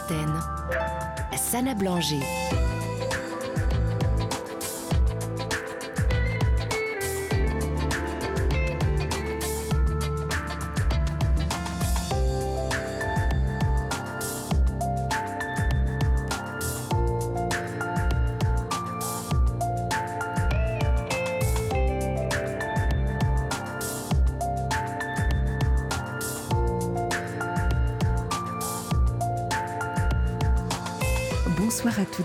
[0.00, 0.40] antenne.
[1.36, 2.69] Sana Blanger.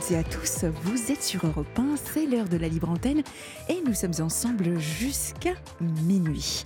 [0.07, 3.23] Toutes à tous, vous êtes sur Europe 1, c'est l'heure de la libre antenne
[3.69, 6.63] et nous sommes ensemble jusqu'à minuit.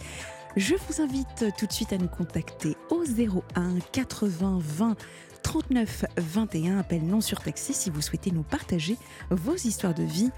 [0.57, 4.95] Je vous invite tout de suite à nous contacter au 01 80 20
[5.43, 8.97] 39 21, appel non surtaxé si vous souhaitez nous partager
[9.29, 10.31] vos histoires de vie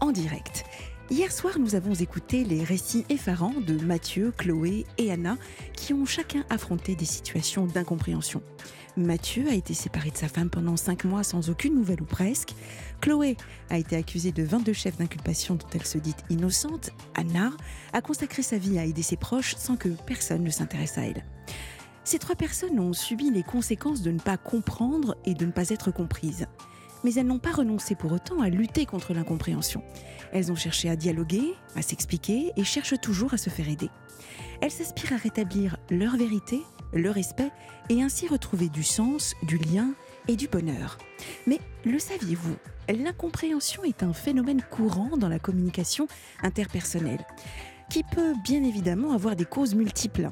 [0.00, 0.64] en direct.
[1.10, 5.36] Hier soir, nous avons écouté les récits effarants de Mathieu, Chloé et Anna
[5.74, 8.42] qui ont chacun affronté des situations d'incompréhension.
[8.98, 12.54] Mathieu a été séparé de sa femme pendant 5 mois sans aucune nouvelle ou presque.
[13.00, 13.36] Chloé
[13.70, 16.90] a été accusée de 22 chefs d'inculpation dont elle se dit innocente.
[17.14, 17.52] Anna
[17.92, 21.24] a consacré sa vie à aider ses proches sans que personne ne s'intéresse à elle.
[22.02, 25.68] Ces trois personnes ont subi les conséquences de ne pas comprendre et de ne pas
[25.68, 26.46] être comprises.
[27.04, 29.82] Mais elles n'ont pas renoncé pour autant à lutter contre l'incompréhension.
[30.32, 33.90] Elles ont cherché à dialoguer, à s'expliquer et cherchent toujours à se faire aider.
[34.60, 36.62] Elles s'aspirent à rétablir leur vérité,
[36.92, 37.50] leur respect
[37.88, 39.90] et ainsi retrouver du sens, du lien
[40.28, 40.98] et du bonheur.
[41.46, 42.56] Mais le saviez-vous
[42.88, 46.08] L'incompréhension est un phénomène courant dans la communication
[46.42, 47.24] interpersonnelle
[47.90, 50.28] qui peut bien évidemment avoir des causes multiples.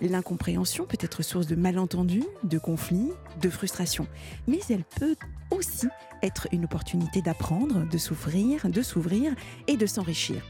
[0.00, 4.06] L'incompréhension peut être source de malentendus, de conflits, de frustration,
[4.46, 5.16] mais elle peut
[5.50, 5.88] aussi
[6.22, 9.34] être une opportunité d'apprendre, de souffrir, de s'ouvrir
[9.66, 10.42] et de s'enrichir.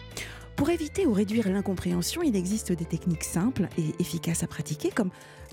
[0.56, 5.10] Pour éviter ou réduire l'incompréhension, il existe des techniques simples et efficaces à pratiquer, comme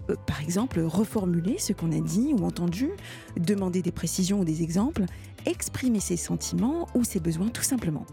[0.10, 2.90] euh, par exemple reformuler ce qu'on a dit ou entendu,
[3.38, 5.06] demander des précisions ou des exemples,
[5.46, 8.06] exprimer ses sentiments ou ses besoins tout simplement.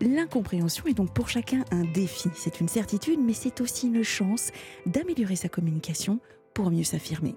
[0.00, 4.50] L'incompréhension est donc pour chacun un défi, c'est une certitude, mais c'est aussi une chance
[4.86, 6.20] d'améliorer sa communication
[6.54, 7.36] pour mieux s'affirmer.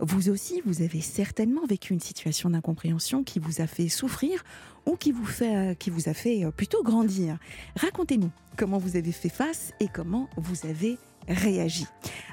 [0.00, 4.42] Vous aussi, vous avez certainement vécu une situation d'incompréhension qui vous a fait souffrir
[4.86, 7.38] ou qui vous, fait, euh, qui vous a fait euh, plutôt grandir.
[7.76, 10.98] Racontez-nous comment vous avez fait face et comment vous avez
[11.28, 11.86] réagi.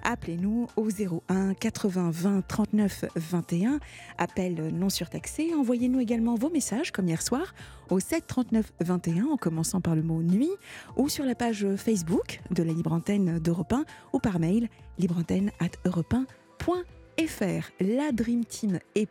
[0.04, 3.80] Appelez-nous au 01 80 20 39 21,
[4.18, 5.54] appel non surtaxé.
[5.54, 7.54] Envoyez-nous également vos messages, comme hier soir,
[7.90, 10.52] au 7 39 21, en commençant par le mot nuit,
[10.98, 15.52] ou sur la page Facebook de la Libre Antenne d'Europe 1, ou par mail libreantenne
[15.60, 16.16] at europe
[16.60, 17.72] 1.fr.
[17.80, 19.10] La Dream Team est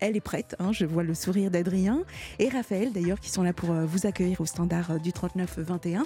[0.00, 2.02] elle est prête, hein, je vois le sourire d'Adrien
[2.38, 6.02] et Raphaël d'ailleurs qui sont là pour euh, vous accueillir au standard euh, du 39-21.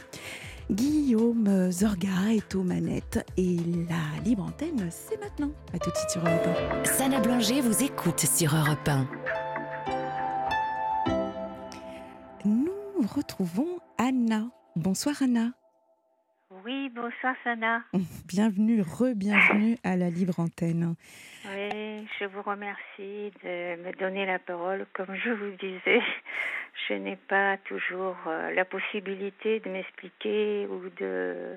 [0.70, 3.56] Guillaume Zorga est aux manettes et
[3.88, 5.50] la libre antenne, c'est maintenant.
[5.74, 6.84] A tout de suite sur Europe 1.
[6.84, 9.08] Sana Blanger vous écoute sur Europe 1.
[12.44, 14.48] Nous retrouvons Anna.
[14.76, 15.50] Bonsoir Anna.
[16.64, 17.82] Oui, bonsoir Sana.
[18.26, 20.94] Bienvenue, re-bienvenue à la libre antenne.
[21.46, 24.86] Oui, je vous remercie de me donner la parole.
[24.92, 26.00] Comme je vous disais,
[26.88, 31.56] je n'ai pas toujours euh, la possibilité de m'expliquer ou de,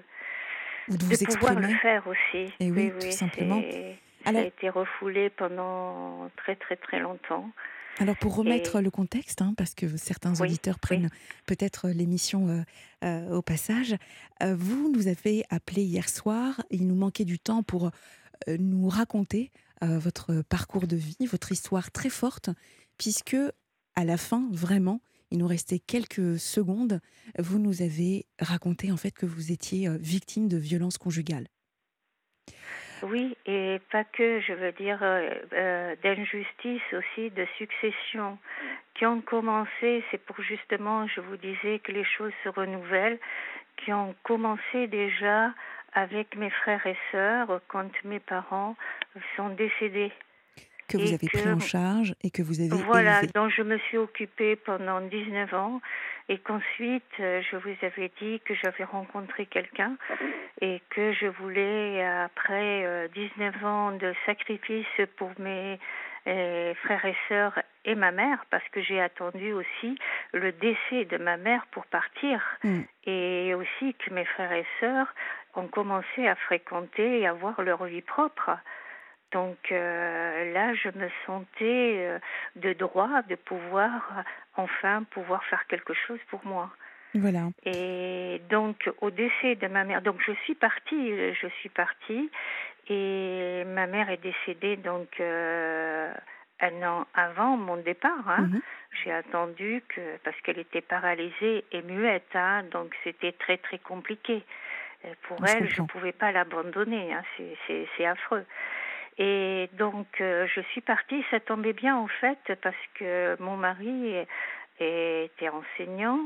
[0.90, 2.54] Ou de de vous pouvoir le faire aussi.
[2.60, 3.62] Eh oui, tout simplement.
[4.26, 7.50] Alors- Ça a été refoulé pendant très très très longtemps.
[8.00, 11.10] Alors pour remettre le contexte, hein, parce que certains Oui, auditeurs prennent
[11.46, 12.62] peut-être l'émission euh,
[13.04, 13.96] euh, au passage,
[14.42, 17.92] euh, vous nous avez appelé hier soir, il nous manquait du temps pour
[18.60, 22.50] nous raconter votre parcours de vie, votre histoire très forte,
[22.98, 23.38] puisque
[23.96, 25.00] à la fin, vraiment,
[25.32, 27.00] il nous restait quelques secondes,
[27.40, 31.48] vous nous avez raconté en fait que vous étiez victime de violences conjugales.
[33.04, 38.38] Oui, et pas que, je veux dire, euh, euh, d'injustice aussi, de succession,
[38.96, 43.20] qui ont commencé, c'est pour justement, je vous disais que les choses se renouvellent,
[43.78, 45.52] qui ont commencé déjà
[45.94, 48.78] avec mes frères et sœurs quand mes parents
[49.36, 50.14] sont décédés.
[50.88, 53.32] Que vous avez pris en charge et que vous avez Voilà, élevé.
[53.34, 55.82] dont je me suis occupée pendant 19 ans
[56.30, 59.96] et qu'ensuite euh, je vous avais dit que j'avais rencontré quelqu'un
[60.62, 64.86] et que je voulais, après euh, 19 ans de sacrifice
[65.18, 65.80] pour mes
[66.28, 69.98] euh, frères et sœurs et ma mère, parce que j'ai attendu aussi
[70.34, 72.82] le décès de ma mère pour partir Mm.
[73.08, 75.14] et aussi que mes frères et sœurs
[75.56, 78.52] ont commencé à fréquenter et avoir leur vie propre.
[79.34, 82.20] Donc euh, là, je me sentais euh,
[82.56, 83.92] de droit de pouvoir
[84.56, 86.70] enfin pouvoir faire quelque chose pour moi.
[87.16, 87.50] Voilà.
[87.66, 92.30] Et donc au décès de ma mère, donc je suis partie, euh, je suis partie
[92.90, 96.14] et ma mère est décédée donc euh,
[96.60, 98.28] un an avant mon départ.
[98.30, 98.42] Hein.
[98.42, 98.62] Mhm.
[99.04, 104.44] J'ai attendu que parce qu'elle était paralysée et muette, hein, donc c'était très très compliqué.
[105.24, 107.14] Pour Je elle, je ne pouvais pas l'abandonner.
[107.14, 107.24] Hein,
[107.68, 108.46] c'est affreux.
[109.18, 111.24] Et donc, euh, je suis partie.
[111.32, 114.16] Ça tombait bien en fait parce que mon mari
[114.80, 116.20] était enseignant.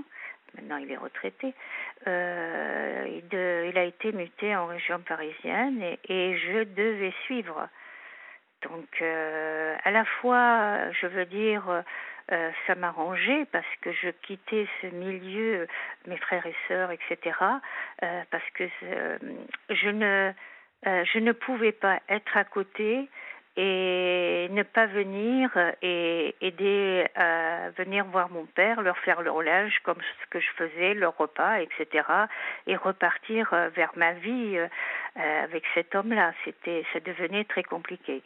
[0.56, 1.54] Maintenant, il est retraité.
[2.07, 7.68] Euh, il, a été muté en région parisienne et, je devais suivre.
[8.63, 11.83] Donc, euh, à la fois, je veux dire,
[12.66, 15.68] ça m'arrangeait parce que je quittais ce milieu,
[16.07, 17.38] mes frères et sœurs, etc.
[18.00, 18.68] parce que
[19.69, 20.33] je ne,
[21.13, 23.10] je ne pouvais pas être à côté
[23.57, 25.50] et ne pas venir
[25.81, 30.48] et aider à venir voir mon père, leur faire leur linge comme ce que je
[30.56, 32.06] faisais, leur repas, etc.
[32.68, 34.68] et repartir euh, vers ma vie euh,
[35.18, 36.33] euh, avec cet homme-là.
[36.45, 38.21] C'était, ça devenait très compliqué.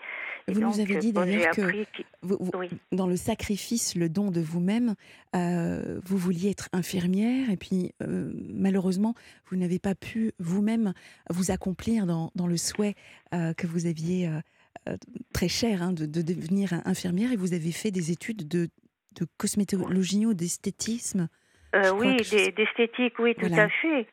[0.47, 2.69] Et Vous nous avez dit d'ailleurs que appris qu'il- vous- vous- Oui.
[2.91, 4.95] dans le sacrifice, le don de vous-même,
[5.35, 9.13] euh, vous vouliez être infirmière et puis euh, malheureusement,
[9.49, 10.93] vous n'avez pas pu vous-même
[11.29, 12.95] vous accomplir dans, dans le souhait
[13.33, 14.27] euh, que vous aviez
[15.33, 18.67] très cher hein, de, de devenir infirmière et vous avez fait des études de,
[19.19, 21.27] de cosmétologie ou d'esthétisme.
[21.75, 23.63] Euh, oui, d'esthétique, oui, tout Voilà.
[23.63, 24.07] à fait.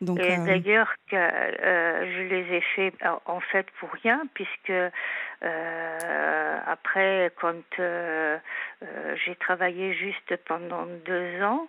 [0.00, 4.70] Donc, Et euh, d'ailleurs, euh, je les ai fait euh, en fait pour rien, puisque
[4.70, 8.38] euh, après, quand euh,
[8.82, 11.68] euh, j'ai travaillé juste pendant deux ans,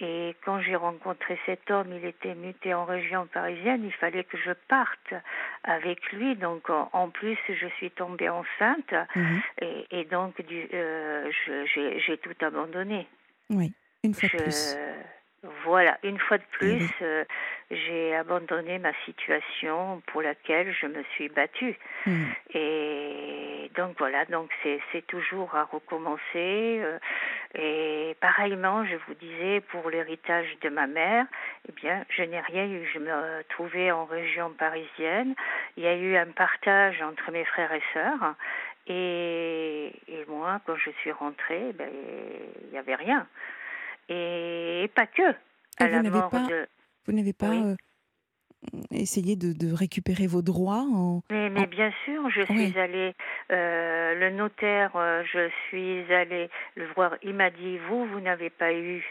[0.00, 4.38] et quand j'ai rencontré cet homme, il était muté en région parisienne, il fallait que
[4.38, 5.12] je parte
[5.64, 6.36] avec lui.
[6.36, 11.30] Donc, en, plus, je suis tombée enceinte, mhm, et, et donc, euh,
[11.74, 13.06] j'ai j'ai tout abandonné.
[13.50, 13.72] oui,
[14.04, 14.76] une fois de Je- plus.
[15.64, 16.90] Voilà, une fois de plus, oui.
[17.02, 17.24] euh,
[17.70, 21.78] j'ai abandonné ma situation pour laquelle je me suis battue.
[22.06, 22.26] Mhm.
[22.54, 26.20] Et donc voilà, donc c'est toujours à recommencer.
[26.82, 26.98] euh,
[27.54, 31.24] et pareillement, je vous disais, pour l'héritage de ma mère,
[31.68, 32.86] eh bien, je n'ai rien eu.
[32.92, 35.34] Je me trouvais en région parisienne.
[35.76, 38.34] Il y a eu un partage entre mes frères et sœurs.
[38.86, 41.88] Et, et moi, quand je suis rentrée, ben,
[42.62, 43.26] il n'y avait rien.
[44.08, 45.30] Et, pas que.
[45.30, 45.34] Et
[45.80, 46.66] À vous n'avez pas- de...
[47.06, 47.62] Vous n'avez pas Oui.
[47.64, 47.74] euh,
[48.90, 51.22] essayé de, de récupérer vos droits en...
[51.30, 52.70] Mais, mais En- bien sûr, je Oui.
[52.70, 53.14] suis allée,
[53.52, 58.50] euh, le notaire, euh, je suis allée le voir, il m'a dit, vous, vous n'avez
[58.50, 59.04] pas eu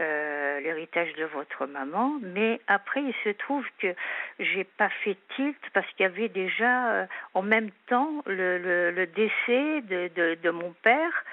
[0.00, 3.94] euh, l'héritage de votre maman, mais après, il se trouve que
[4.38, 8.90] j'ai pas fait tilt parce qu'il y avait déjà euh, en même temps le, le,
[8.90, 11.24] le décès de, de, de mon père.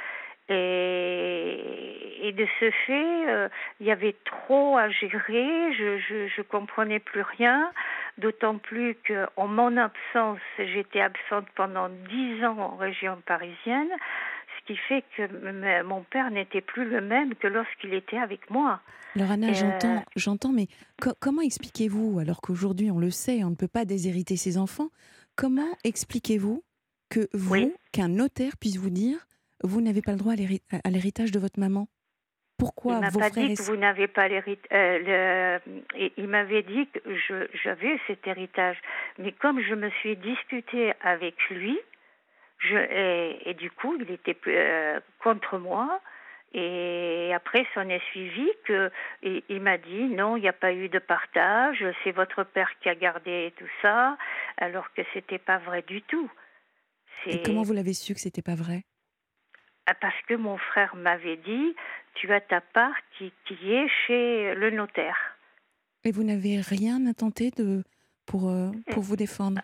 [0.52, 3.50] Et, et de ce fait, euh,
[3.80, 7.72] il y avait trop à gérer, je, je, je comprenais plus rien.
[8.18, 13.88] D'autant plus qu'en mon absence, j'étais absente pendant dix ans en région parisienne,
[14.60, 18.82] ce qui fait que mon père n'était plus le même que lorsqu'il était avec moi.
[19.16, 20.68] Alors Anna, Et, j'entends, euh, j'entends, mais
[21.02, 24.90] co- comment expliquez-vous, alors qu'aujourd'hui on le sait, on ne peut pas déshériter ses enfants,
[25.36, 26.64] comment expliquez-vous
[27.10, 27.74] que vous, Oui.
[27.94, 29.18] qu'un notaire puisse vous dire,
[29.64, 31.88] vous n'avez pas le droit à l'héri- à l'héritage de votre maman
[32.58, 35.62] Pourquoi il m'a pas dit que vous n'avez pas l'héritage.
[36.18, 38.78] il m'avait dit que je, j'avais cet héritage,
[39.18, 41.80] mais comme je me suis disputée avec lui,
[42.60, 46.00] je, et, et du coup, il était euh, contre moi.
[46.54, 48.92] Et après, s'en est suivi que
[49.24, 52.70] il, il m'a dit non, il n'y a pas eu de partage, c'est votre père
[52.82, 54.18] qui a gardé tout ça,
[54.58, 56.30] alors que c'était pas vrai du tout.
[57.26, 58.84] Et comment vous l'avez su que c'était pas vrai?
[59.86, 61.76] Parce que mon frère m'avait dit,
[62.16, 65.18] tu as ta part qui, qui est chez le notaire.
[66.04, 67.84] Et vous n'avez rien intenté de,
[68.26, 69.62] pour, euh, pour vous défendre?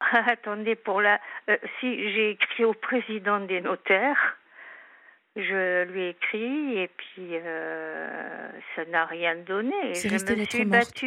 [0.00, 4.36] Attendez, pour la, euh, si j'ai écrit au président des notaires,
[5.36, 9.94] je lui ai écrit et puis euh, ça n'a rien donné.
[9.94, 11.04] Je resté me suis morte.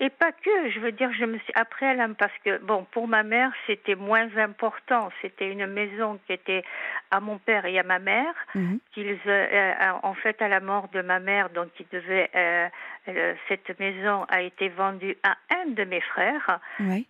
[0.00, 3.08] Et pas que, je veux dire, je me suis après elle, parce que bon, pour
[3.08, 5.10] ma mère, c'était moins important.
[5.20, 6.62] C'était une maison qui était
[7.10, 8.34] à mon père et à ma mère.
[8.54, 8.78] Mhm.
[8.92, 12.68] qu'ils euh, euh, en fait à la mort de ma mère donc il devait euh,
[13.08, 16.58] euh, cette maison a été vendue à un de mes frères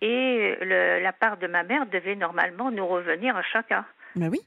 [0.01, 3.85] et le- la part de ma mère devait normalement nous revenir à chacun.
[4.15, 4.39] Bah oui.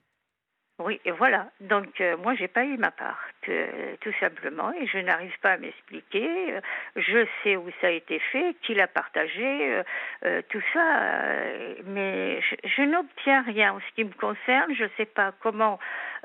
[0.84, 1.46] Oui, et voilà.
[1.60, 5.52] Donc euh, moi j'ai pas eu ma part, que- tout simplement, et je n'arrive pas
[5.52, 6.54] à m'expliquer.
[6.54, 6.60] Euh,
[6.96, 9.82] Je sais où ça a été fait, qui l'a partagé, euh,
[10.24, 14.74] euh, tout ça, euh, mais je, je n'obtiens rien en ce qui me concerne.
[14.74, 15.78] Je ne sais pas comment.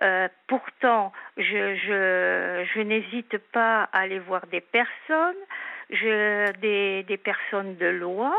[0.04, 5.36] euh, pourtant, je, je, je n'hésite pas à aller voir des personnes,
[5.90, 8.34] je, des, des personnes de loi.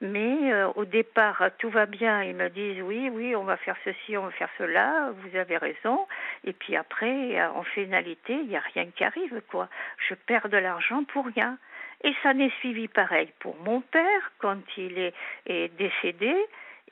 [0.00, 2.22] Mais euh, au départ, tout va bien.
[2.22, 5.10] Ils me disent oui, oui, on va faire ceci, on va faire cela.
[5.12, 6.06] Vous avez raison.
[6.44, 9.68] Et puis après, en finalité, il n'y a rien qui arrive, quoi.
[10.08, 11.58] Je perds de l'argent pour rien.
[12.04, 15.14] Et ça n'est suivi pareil pour mon père quand il est,
[15.46, 16.34] est décédé.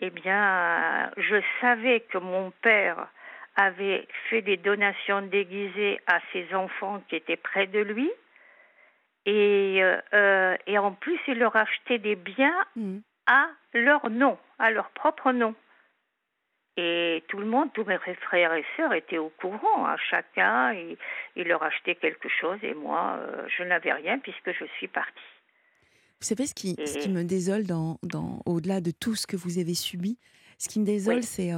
[0.01, 3.07] Eh bien, je savais que mon père
[3.57, 8.11] avait fait des donations déguisées à ses enfants qui étaient près de lui.
[9.27, 12.99] Et, euh, euh, et en plus, il leur achetait des biens mm.
[13.27, 15.55] à leur nom, à leur propre nom.
[16.77, 19.85] Et tout le monde, tous mes frères et sœurs étaient au courant.
[19.85, 19.97] À hein.
[20.11, 20.97] chacun, il,
[21.35, 25.13] il, leur achetait quelque chose et moi, euh, je n'avais rien puisque je suis partie.
[26.21, 29.37] Vous savez ce qui, ce qui me désole dans, dans, au-delà de tout ce que
[29.37, 30.19] vous avez subi,
[30.59, 31.51] ce qui me désole, c'est,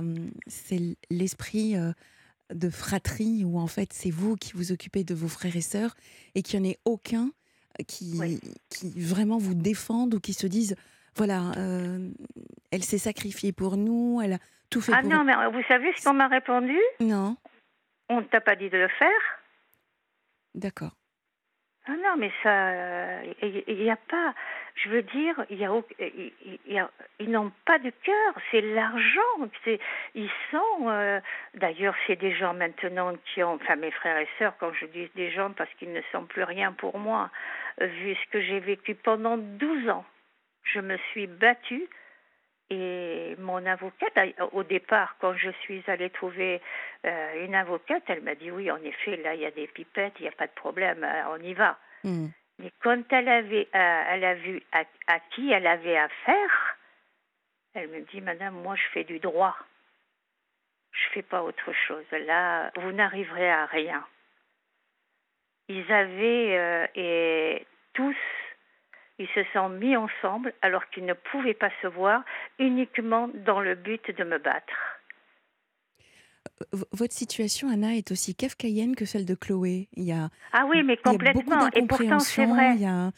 [0.49, 1.77] c'est l'esprit
[2.53, 5.95] de fratrie où en fait c'est vous qui vous occupez de vos frères et sœurs
[6.35, 7.31] et qu'il n'y en ait aucun
[7.87, 10.77] qui, qui vraiment vous défendent ou qui se disent
[11.17, 11.53] voilà,
[12.71, 14.39] elle s'est sacrifiée pour nous, elle a
[14.71, 16.79] tout fait ah pour non, mais vous savez ce qu'on m'a répondu?
[17.01, 17.37] Non.
[18.09, 19.41] On ne t'a pas dit de le faire
[20.55, 20.93] D'accord.
[21.91, 24.35] Ah non, mais ça, il n'y a pas,
[24.75, 25.73] je veux dire, il y a,
[26.67, 29.49] y a ils n'ont pas de cœur, c'est l'argent.
[30.15, 31.19] Ils sont, euh,
[31.55, 35.09] d'ailleurs, c'est des gens maintenant qui ont, enfin mes frères et sœurs, quand je dis
[35.15, 37.31] des gens, parce qu'ils ne sont plus rien pour moi,
[37.81, 40.05] vu ce que j'ai vécu pendant 12 ans.
[40.65, 41.89] Je me suis battue
[42.71, 44.13] et mon avocate,
[44.53, 46.61] au départ, quand je suis allée trouver
[47.07, 50.15] euh, une avocate, elle m'a dit oui, en effet, là, il y a des pipettes,
[50.19, 51.79] il n'y a pas de problème, euh, on y va.
[52.05, 52.27] Hmm.
[52.59, 56.77] Mais quand elle, avait, euh, elle a vu à, qui elle avait affaire,
[57.75, 59.57] elle me dit, Madame, moi, je fais du droit.
[60.91, 62.05] Je fais pas autre chose.
[62.11, 64.05] Là, vous n'arriverez à rien.
[65.69, 68.17] Ils avaient et tous
[69.19, 72.23] ils se sont mis ensemble alors qu'ils ne pouvaient pas se voir
[72.59, 74.73] uniquement dans le but de me battre.
[76.93, 79.89] Votre situation, Anna, est aussi kafkaïenne que celle de Chloé.
[79.95, 81.69] Il y a, ah oui, mais complètement.
[81.75, 82.75] Et pourtant, c'est vrai.
[82.75, 83.11] Il y, a,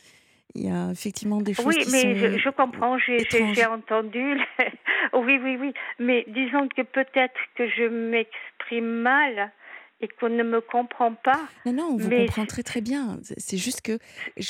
[0.55, 4.41] il y a effectivement des choses oui, qui mais sont je, je comprends, j'ai entendu.
[5.13, 5.75] oui, oui, oui.
[5.99, 9.53] Mais disons que peut-être que je m'exprime mal
[10.01, 11.41] et qu'on ne me comprend pas.
[11.67, 13.19] Non, non, on vous comprend très très bien.
[13.37, 13.99] C'est juste que...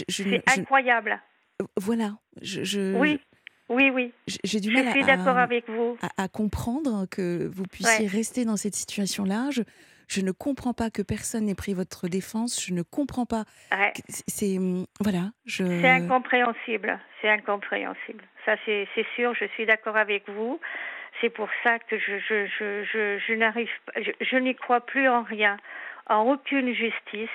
[0.09, 1.21] C'est incroyable.
[1.76, 2.16] Voilà.
[2.40, 3.21] Je, oui.
[3.69, 4.12] Oui, oui.
[4.26, 5.97] J'ai du mal je suis d'accord avec vous.
[6.16, 9.50] À, comprendre que vous puissiez rester dans cette situation-là.
[10.09, 12.61] Je, ne comprends pas que personne n'ait pris votre défense.
[12.64, 13.45] Je ne comprends pas.
[14.26, 15.30] C'est hum, voilà.
[15.45, 15.64] Je...
[15.64, 16.99] C'est incompréhensible.
[17.21, 18.25] C'est incompréhensible.
[18.45, 19.35] Ça, c'est sûr.
[19.35, 20.59] Je suis d'accord avec vous.
[21.20, 22.46] C'est pour ça que je, je,
[22.84, 23.70] je, je n'arrive,
[24.20, 25.56] je n'y crois plus en rien,
[26.06, 27.28] en aucune justice.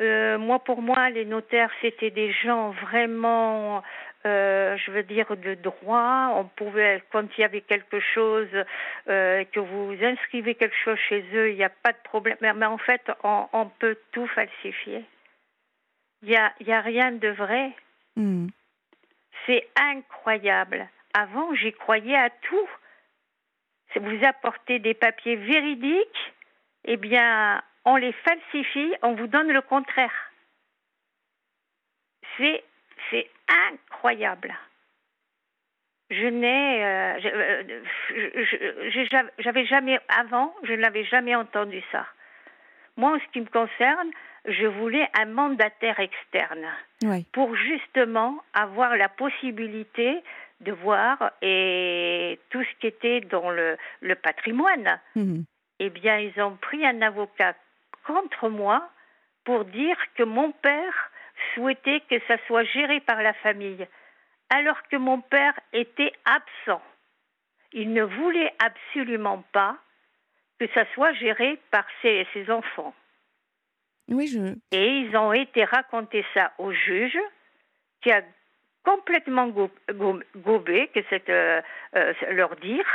[0.00, 3.82] Euh, moi, pour moi, les notaires, c'était des gens vraiment,
[4.26, 6.32] euh, je veux dire, de droit.
[6.36, 8.48] On pouvait, quand il y avait quelque chose,
[9.08, 12.36] euh, que vous inscrivez quelque chose chez eux, il n'y a pas de problème.
[12.40, 15.04] Mais, en fait, on, peut tout falsifier.
[16.22, 17.70] Il n'y a, y a rien de vrai.
[18.16, 18.48] Hmm.
[19.46, 20.88] C'est incroyable.
[21.14, 22.68] Avant, j'y croyais à tout.
[23.96, 26.32] Vous apportez des papiers véridiques,
[26.84, 30.32] eh bien, on les falsifie, on vous donne le contraire.
[32.36, 32.64] C'est,
[33.10, 33.28] c'est
[33.70, 34.54] incroyable.
[36.10, 37.18] Je n'ai, euh,
[38.14, 42.06] euh, j'avais jamais avant, je n'avais jamais entendu ça.
[42.96, 44.10] Moi, en ce qui me concerne,
[44.44, 46.66] je voulais un mandataire externe
[47.32, 50.22] pour justement avoir la possibilité
[50.62, 55.00] de voir et tout ce qui était dans le, le patrimoine.
[55.14, 55.44] Mhm.
[55.78, 57.54] Eh bien, ils ont pris un avocat
[58.06, 58.88] contre moi
[59.44, 61.10] pour dire que mon père
[61.54, 63.86] souhaitait que ça soit géré par la famille,
[64.50, 66.82] alors que mon père était absent.
[67.72, 69.76] Il ne voulait absolument pas
[70.60, 72.94] que ça soit géré par ses, enfants.
[74.08, 74.54] Oui, je...
[74.76, 77.18] Et ils ont été raconter ça au juge,
[78.02, 78.22] qui a
[78.84, 79.48] complètement
[80.36, 81.60] gobé, que c'est euh,
[81.96, 82.86] euh, leur dire.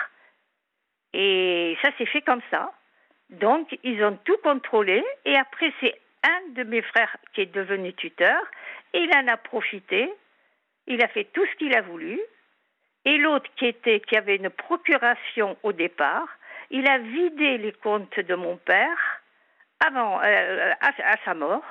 [1.14, 2.74] Et ça s'est fait comme ça.
[3.30, 7.94] Donc, ils ont tout contrôlé et après, c'est un de mes frères qui est devenu
[7.94, 8.42] tuteur.
[8.94, 10.12] Il en a profité.
[10.88, 12.20] Il a fait tout ce qu'il a voulu.
[13.06, 16.28] Et l'autre qui était, qui avait une procuration au départ,
[16.72, 19.22] il a vidé les comptes de mon père
[19.86, 21.64] avant, euh, à, sa mort.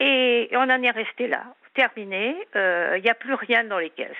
[0.00, 1.44] Et on en est resté là.
[1.74, 2.36] Terminé.
[2.56, 4.10] Euh, il n'y a plus rien dans les caisses.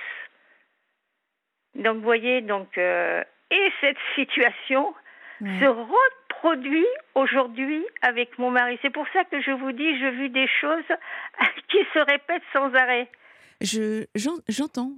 [1.75, 4.95] Donc, vous voyez, donc, euh, et cette situation
[5.41, 5.67] se
[6.29, 8.79] produit aujourd'hui avec mon mari.
[8.83, 10.85] C'est pour ça que je vous dis, je vis des choses
[11.69, 13.09] qui se répètent sans arrêt.
[13.61, 14.05] Je,
[14.49, 14.93] j'entends,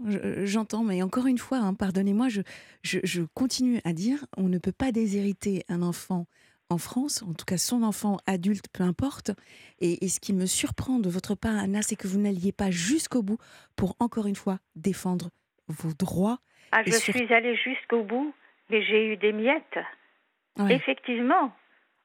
[0.45, 2.41] j'entends, mais encore une fois, hein, pardonnez-moi, je,
[2.83, 6.27] je, continue à dire, on ne peut pas déshériter un enfant
[6.71, 9.31] en France, en tout cas son enfant adulte, peu importe.
[9.81, 13.23] Et, ce qui me surprend de votre part, Anna, c'est que vous n'alliez pas jusqu'au
[13.23, 13.39] bout
[13.77, 15.31] pour, encore une fois, défendre
[15.69, 16.39] vos droits.
[16.73, 18.35] Ah, je suis allée jusqu'au bout,
[18.71, 19.79] mais j'ai eu des miettes.
[20.71, 21.53] Effectivement,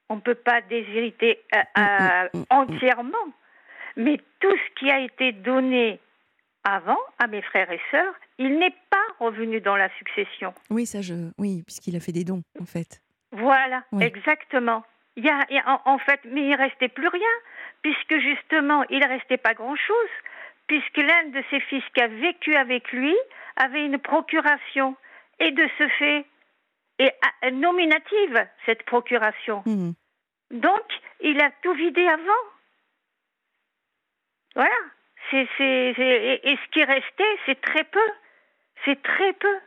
[0.08, 3.32] on ne peut pas déshériter euh, mm, mm, euh, mm, entièrement,
[3.96, 5.98] mais tout ce qui a été donné
[6.64, 10.52] avant à mes frères et sœurs, il n'est pas revenu dans la succession.
[10.70, 13.01] Oui, ça je, oui, puisqu'il a fait des dons en fait.
[13.32, 14.84] Voilà, exactement.
[15.16, 17.34] Il y a, en, fait, mais il restait plus rien,
[17.82, 20.10] puisque justement, il restait pas grand-chose,
[20.66, 23.14] puisque l'un de ses fils qui a vécu avec lui
[23.56, 24.96] avait une procuration,
[25.38, 26.26] et de ce fait,
[26.98, 29.62] est nominative cette procuration.
[29.66, 29.92] Mmh.
[30.52, 30.86] Donc,
[31.20, 32.44] il a tout vidé avant.
[34.54, 34.76] Voilà.
[35.30, 38.08] C'est, et, ce qui restait, c'est très peu.
[38.84, 39.58] C'est très peu.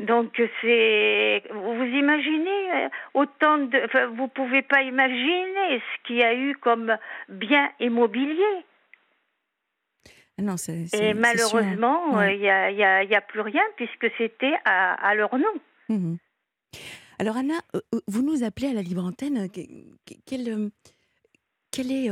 [0.00, 6.22] Donc c'est, vous imaginez euh, autant de, enfin, vous pouvez pas imaginer ce qu'il y
[6.22, 6.96] a eu comme
[7.28, 8.64] bien immobilier.
[10.38, 15.14] Ah non, c'est, Et malheureusement, euh, il n'y a, plus rien puisque c'était à, à
[15.14, 15.52] leur nom.
[15.90, 16.16] Mmh
[17.18, 19.48] Alors Anna, euh, vous nous appelez à la libre antenne.
[20.26, 20.70] Quel,
[21.70, 22.08] quel est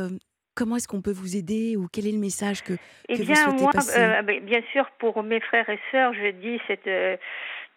[0.55, 2.73] Comment est-ce qu'on peut vous aider ou quel est le message que,
[3.09, 4.01] eh bien, vous souhaitez moi, passer?
[4.01, 7.21] euh, Bien sûr, pour mes frères et sœurs, je dis cette,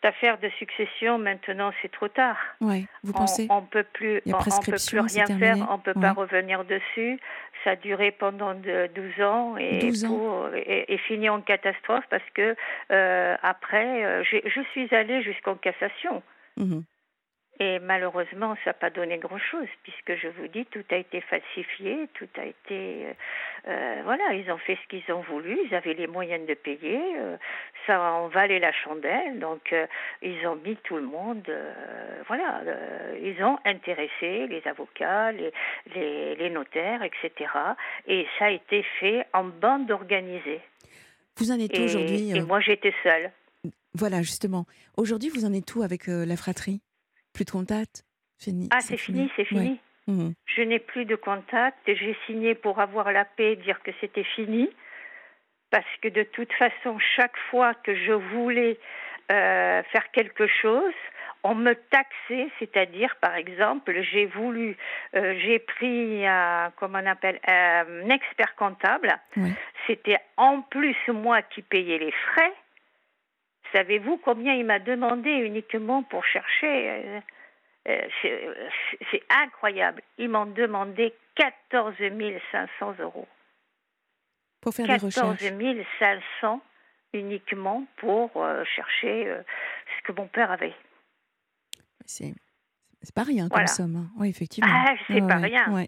[0.04, 2.38] affaire de succession, maintenant, c'est trop tard.
[2.60, 6.00] Ouais, vous pensez On ne peut plus, on, peut plus rien faire, on ne peut
[6.00, 7.20] pas revenir dessus.
[7.64, 10.46] Ça a duré pendant 12 ans et, 12 ans.
[10.56, 12.56] et, fini en catastrophe parce que
[12.92, 16.24] euh, après, je suis allée jusqu'en cassation.
[16.58, 16.82] Mmh
[17.62, 22.10] et malheureusement, ça n'a pas donné grand-chose, puisque je vous dis, tout a été falsifié,
[22.16, 23.06] tout a été...
[23.06, 23.14] Euh,
[23.68, 27.00] euh, voilà, ils ont fait ce qu'ils ont voulu, ils avaient les moyens de payer,
[27.20, 27.38] euh,
[27.86, 29.76] ça en valait la chandelle, donc
[30.24, 31.48] ils ont mis tout le monde...
[32.28, 32.64] voilà,
[33.22, 35.54] ils ont intéressé les avocats, les,
[35.94, 37.52] les, les, notaires, etc.
[38.08, 40.62] Et ça a été fait en bande organisée.
[41.38, 43.30] Vous en êtes où aujourd'hui Et moi, j'étais seule.
[43.94, 44.66] Voilà, justement.
[44.98, 46.82] Aujourd'hui, vous en êtes où avec la fratrie?
[47.34, 48.04] Plus de contact
[48.40, 49.80] fini, Ah, c'est fini, c'est fini.
[50.08, 50.34] Mhm.
[50.46, 51.78] Je n'ai plus de contact.
[51.86, 54.70] J'ai signé pour avoir la paix, dire que c'était fini.
[55.70, 58.78] Parce que de toute façon, chaque fois que je voulais
[59.32, 60.94] euh, faire quelque chose,
[61.44, 64.76] on me taxait, c'est-à-dire, par exemple, j'ai voulu,
[65.16, 66.24] euh, j'ai pris,
[66.76, 69.18] comment on appelle, un expert comptable.
[69.88, 72.54] C'était en plus moi qui payais les frais.
[73.72, 77.20] Savez-vous combien il m'a demandé uniquement pour chercher euh,
[77.88, 78.54] euh,
[79.12, 80.02] C'est incroyable.
[80.18, 81.96] Ils m'ont demandé 14
[82.52, 83.28] 500 euros.
[84.60, 86.62] Pour faire 14 des 500
[87.14, 90.76] uniquement pour euh, chercher ce que mon père avait.
[92.06, 92.34] C'est
[93.16, 93.96] pas rien comme somme.
[93.96, 94.12] Hein.
[94.18, 94.70] Oui, effectivement.
[94.72, 95.88] Ah, c'est pas rien.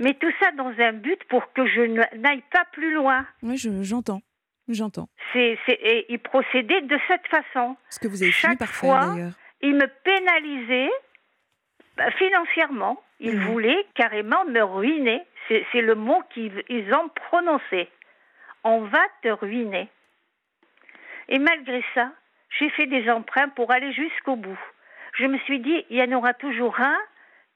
[0.00, 1.80] Mais tout ça dans un but pour que je
[2.16, 3.26] n'aille pas plus loin.
[3.42, 4.22] Oui, j'entends.
[4.68, 5.08] J'entends.
[5.32, 7.76] C'est, et il procédait de cette façon.
[7.88, 9.32] Ce que vous avez Chaque fini par d'ailleurs.
[9.62, 10.90] Il me pénalisait
[11.96, 13.02] bah, financièrement.
[13.20, 13.44] Il mmh.
[13.46, 15.22] voulait carrément me ruiner.
[15.48, 17.88] C'est, le mot qu'ils ont prononcé.
[18.64, 19.88] On va te ruiner.
[21.28, 22.12] Et malgré ça,
[22.58, 24.58] j'ai fait des emprunts pour aller jusqu'au bout.
[25.14, 26.98] Je me suis dit, il y en aura toujours un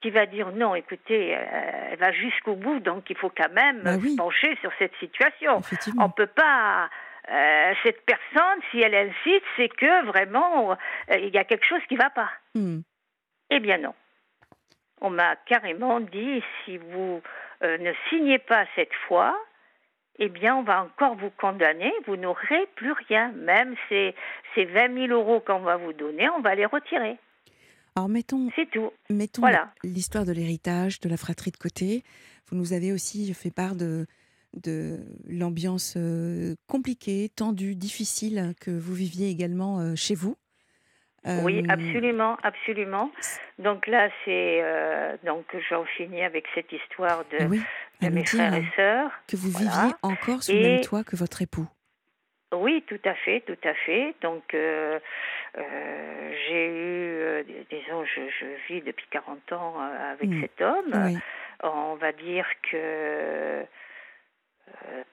[0.02, 3.80] qui va dire non, écoutez, euh, elle va jusqu'au bout, donc il faut quand même
[3.82, 5.62] bah se pencher sur cette situation.
[5.98, 6.90] On ne peut pas.
[7.30, 11.80] Euh, cette personne, si elle incite, c'est que vraiment euh, il y a quelque chose
[11.88, 12.30] qui ne va pas.
[12.54, 12.80] Hmm.
[13.50, 13.94] Eh bien non.
[15.00, 17.22] On m'a carrément dit si vous
[17.62, 19.36] ne signez pas cette fois,
[20.18, 23.32] eh bien, on va encore vous condamner, vous n'aurez plus rien.
[23.32, 24.14] Même ces,
[24.54, 27.18] ces 20 000 euros qu'on va vous donner, on va les retirer.
[27.94, 28.90] Alors mettons, tout.
[29.10, 29.42] mettons
[29.84, 32.02] l'histoire de l'héritage, de la fratrie de côté.
[32.48, 34.06] Vous nous avez aussi fait part de,
[34.54, 40.36] de l'ambiance euh, compliquée, tendue, difficile que vous viviez également euh, chez vous.
[41.26, 43.10] oui, euh, absolument, absolument.
[43.58, 44.62] Donc là, c'est
[45.24, 47.44] donc j'en finis avec cette histoire de,
[48.08, 49.10] mes frères et sœurs.
[49.28, 51.68] Que vous viviez encore sous le même toit que votre époux.
[52.54, 54.14] Oui, tout à fait, tout à fait.
[54.20, 54.54] Donc,
[55.58, 60.40] euh, euh, j'ai eu, euh, disons, je, je, vis depuis 40 ans avec mmh.
[60.40, 61.20] cet homme.
[61.62, 63.64] On va dire que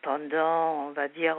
[0.01, 1.37] pendant, on va dire,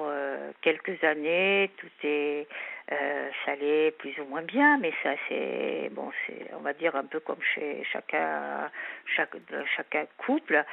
[0.60, 2.46] quelques années, tout est,
[2.88, 7.04] ça allait plus ou moins bien, mais ça, c'est, bon, c'est, on va dire, un
[7.04, 8.70] peu comme chez chacun,
[9.16, 9.34] chaque,
[9.76, 10.64] chacun couple.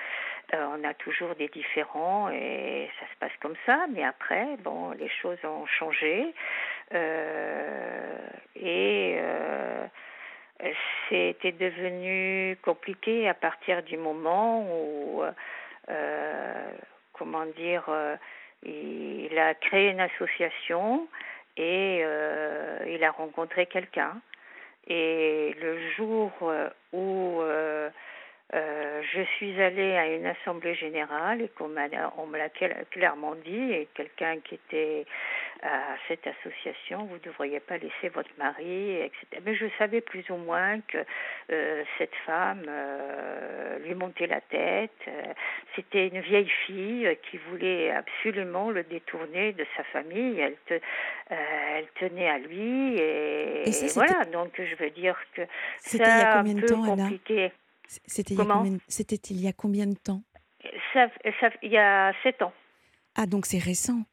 [0.53, 3.85] On a toujours des différends et ça se passe comme ça.
[3.93, 6.33] Mais après, bon, les choses ont changé
[8.55, 9.19] et
[11.09, 15.23] c'était devenu compliqué à partir du moment où,
[17.13, 17.83] comment dire,
[18.63, 21.07] il a créé une association
[21.57, 22.03] et
[22.87, 24.21] il a rencontré quelqu'un.
[24.87, 26.31] Et le jour
[26.93, 27.89] où euh,
[28.53, 31.71] je suis allée à une assemblée générale et qu'on
[32.17, 32.49] on me l'a
[32.91, 35.05] clairement dit, et quelqu'un qui était
[35.63, 39.41] à cette association, vous ne devriez pas laisser votre mari, etc.
[39.43, 40.99] Mais je savais plus ou moins que
[41.51, 44.91] euh, cette femme euh, lui montait la tête.
[45.75, 50.39] C'était une vieille fille qui voulait absolument le détourner de sa famille.
[50.39, 50.57] Elle,
[51.29, 54.25] elle tenait à lui et, voilà.
[54.25, 55.41] Donc je veux dire que
[55.77, 57.51] c'est un peu compliqué.
[58.05, 58.79] C'était il,
[59.29, 60.23] il, y a combien de temps?
[60.93, 61.07] Ça,
[61.39, 62.53] ça, Il y a sept ans.
[63.15, 64.03] Ah, donc c'est récent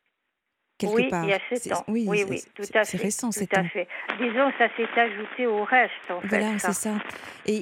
[0.79, 1.85] quelque oui, il y a sept ans.
[1.89, 2.85] Oui, oui, tout à fait.
[2.85, 3.89] C'est récent, tout à fait.
[4.19, 6.99] Disons, ça s'est ajouté au reste, en voilà, c'est ça.
[7.47, 7.59] Et,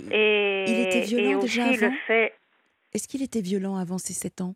[0.67, 1.95] il était violent déjà avant?
[2.07, 2.35] fait...
[2.93, 4.55] Est-ce qu'il était violent avant ces sept ans?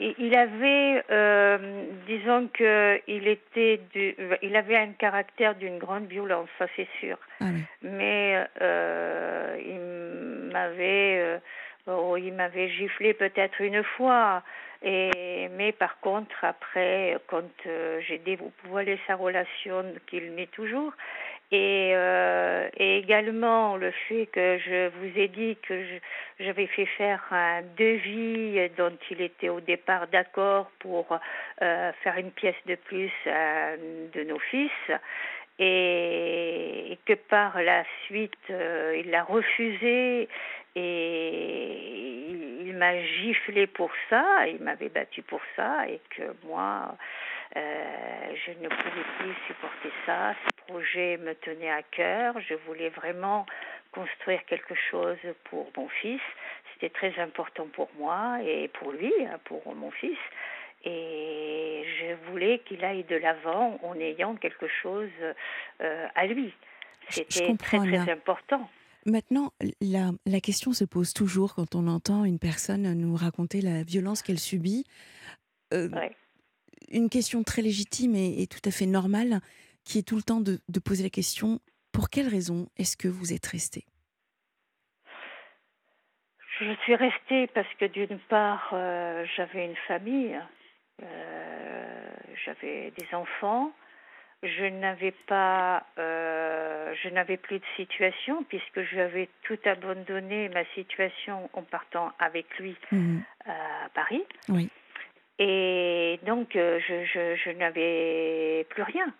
[0.00, 6.48] Il avait, euh, disons que il était, du, il avait un caractère d'une grande violence,
[6.58, 7.18] ça c'est sûr.
[7.40, 7.46] Ah
[7.82, 11.38] Mais euh, il m'avait, euh,
[11.86, 14.42] oh, il m'avait giflé peut-être une fois.
[14.82, 20.92] Et mais par contre après, quand euh, j'ai dévoilé sa relation qu'il n'est toujours,
[21.50, 25.82] et, euh, et, également le fait que je vous ai dit que
[26.40, 31.18] j'avais fait faire un devis dont il était au départ d'accord pour
[31.62, 34.70] euh, faire une pièce de plus à de nos fils.
[35.58, 40.28] Et, que par la suite euh, il l'a refusé
[40.76, 42.28] et
[42.60, 46.94] il, m'a giflé pour ça, il m'avait battu pour ça et que moi
[47.56, 50.34] euh, je ne pouvais plus supporter ça.
[50.34, 52.34] Ce projet me tenait à cœur.
[52.40, 53.46] Je voulais vraiment
[53.92, 56.20] construire quelque chose pour mon fils.
[56.74, 60.18] C'était très important pour moi et pour lui, hein, pour mon fils.
[60.84, 65.10] Et je voulais qu'il aille de l'avant en ayant quelque chose
[65.80, 66.54] euh, à lui.
[67.08, 68.68] C'était très très important.
[69.06, 73.82] Maintenant, la, la, question se pose toujours quand on entend une personne nous raconter la
[73.82, 74.84] violence qu'elle subit.
[75.72, 75.88] Euh,
[76.92, 79.40] une question très légitime et, tout à fait normale,
[79.84, 81.60] qui est tout le temps de, poser la question
[81.92, 83.84] pour quelle raison est-ce que vous êtes resté?
[86.60, 90.38] Je suis restée parce que d'une part, euh, j'avais une famille,
[91.02, 92.10] euh,
[92.44, 93.70] j'avais des enfants,
[94.42, 101.48] je n'avais pas, euh, je n'avais plus de situation puisque j'avais tout abandonné ma situation
[101.52, 103.18] en partant avec lui mmh.
[103.46, 104.24] à Paris.
[104.48, 104.68] Oui.
[105.38, 109.12] Et donc, euh, je, je, je n'avais plus rien.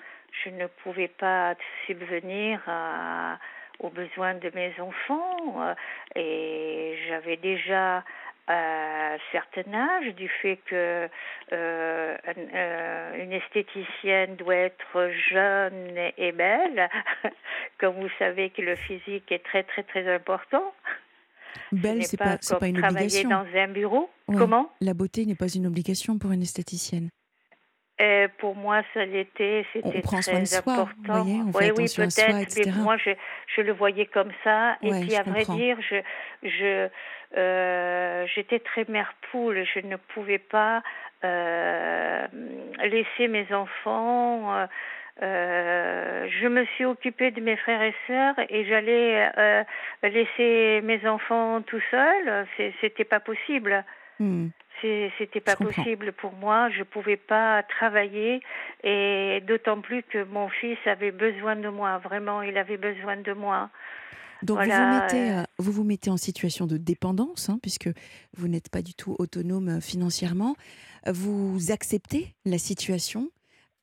[0.44, 1.54] Je ne pouvais pas
[1.86, 3.38] subvenir à,
[3.78, 5.62] aux besoins de mes enfants.
[5.62, 5.74] Euh,
[6.16, 8.04] et j'avais déjà
[8.48, 11.08] un certain âge du fait que
[11.52, 12.16] euh,
[12.54, 16.88] euh, une esthéticienne doit être jeune et belle,
[17.78, 20.72] comme vous savez que le physique est très très très important.
[21.72, 23.28] Belle, c'est pas, pas, pas une obligation.
[23.28, 24.10] dans un bureau.
[24.26, 24.70] Comment?
[24.80, 27.08] La beauté n'est pas une obligation pour une esthéticienne.
[28.00, 30.92] Euh, pour moi, ça l'était, c'était très soi, important.
[31.04, 33.10] Voyez, on fait oui, oui, peut-être, mais moi, je,
[33.56, 34.76] je, le voyais comme ça.
[34.82, 35.96] et puis, à vrai dire, je,
[36.44, 36.88] je,
[37.36, 39.66] euh, j'étais très mère poule.
[39.74, 40.82] Je ne pouvais pas
[41.24, 42.26] euh,
[42.84, 44.68] laisser mes enfants
[45.20, 49.64] euh, je me suis occupée de mes frères et sœurs et j'allais euh,
[50.02, 52.46] laisser mes enfants tout seuls.
[52.80, 53.84] C'était pas possible.
[54.20, 54.48] Hmm.
[54.80, 56.70] C'était pas possible pour moi.
[56.70, 58.40] Je pouvais pas travailler
[58.84, 61.98] et d'autant plus que mon fils avait besoin de moi.
[61.98, 63.70] Vraiment, il avait besoin de moi.
[64.44, 67.88] Donc vous, vous, mettez, euh, vous vous mettez en situation de dépendance, hein, puisque
[68.36, 70.54] vous n'êtes pas du tout autonome financièrement.
[71.06, 73.30] Vous acceptez la situation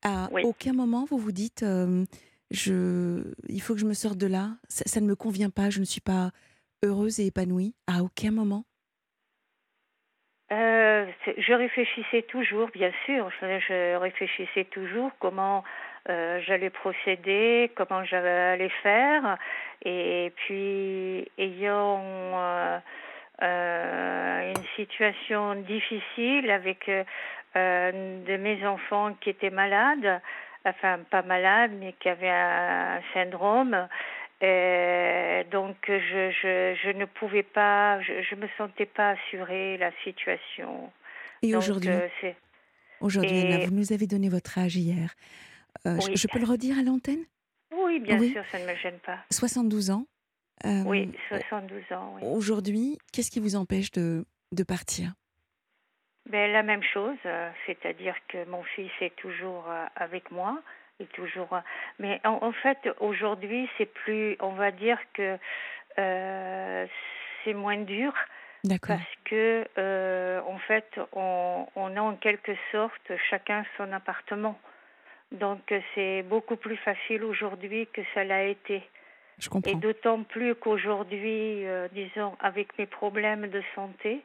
[0.04, 2.06] à aucun moment, vous vous dites, euh,
[2.52, 5.80] je, il faut que je me sorte de là, ça, ne me convient pas, je
[5.80, 6.32] ne suis pas
[6.84, 7.74] heureuse et épanouie.
[7.88, 8.66] À aucun moment?
[10.52, 15.64] Euh, Je réfléchissais toujours, bien sûr, je, réfléchissais toujours comment
[16.10, 19.38] euh, j'allais procéder, comment j'allais faire.
[19.84, 22.82] Et puis, ayant
[23.42, 27.04] une situation difficile avec euh,
[27.56, 30.22] de mes enfants qui étaient malades,
[30.66, 33.88] enfin pas malades, mais qui avaient un syndrome.
[34.44, 39.92] Euh, donc je, je, je, ne pouvais pas, je, je me sentais pas assurer la
[40.04, 40.92] situation.
[41.42, 42.34] Et aujourd'hui euh,
[43.00, 45.14] Aujourd'hui, Anna, vous nous avez donné votre âge hier.
[45.86, 47.24] Euh, je, peux le redire à l'antenne?
[47.76, 49.20] Oui, bien sûr, ça ne me gêne pas.
[49.32, 50.06] 72 ans
[50.86, 52.16] Oui, 72 ans.
[52.16, 52.28] Oui.
[52.28, 55.14] Aujourd'hui, qu'est-ce qui vous empêche de, de partir?
[56.28, 57.18] Ben, La même chose,
[57.66, 60.62] c'est-à-dire que mon fils est toujours avec moi
[61.00, 61.50] est toujours.
[62.00, 64.38] Mais en, fait, aujourd'hui, c'est plus.
[64.40, 65.38] On va dire que
[66.00, 66.86] euh,
[67.44, 68.14] c'est moins dur.
[68.88, 74.58] Parce que, euh, en fait, on, on, a en quelque sorte chacun son appartement.
[75.32, 78.82] Donc, c'est beaucoup plus facile aujourd'hui que ça l'a été.
[79.38, 79.72] Je comprends.
[79.72, 84.24] Et d'autant plus qu'aujourd'hui, euh, disons, avec mes problèmes de santé,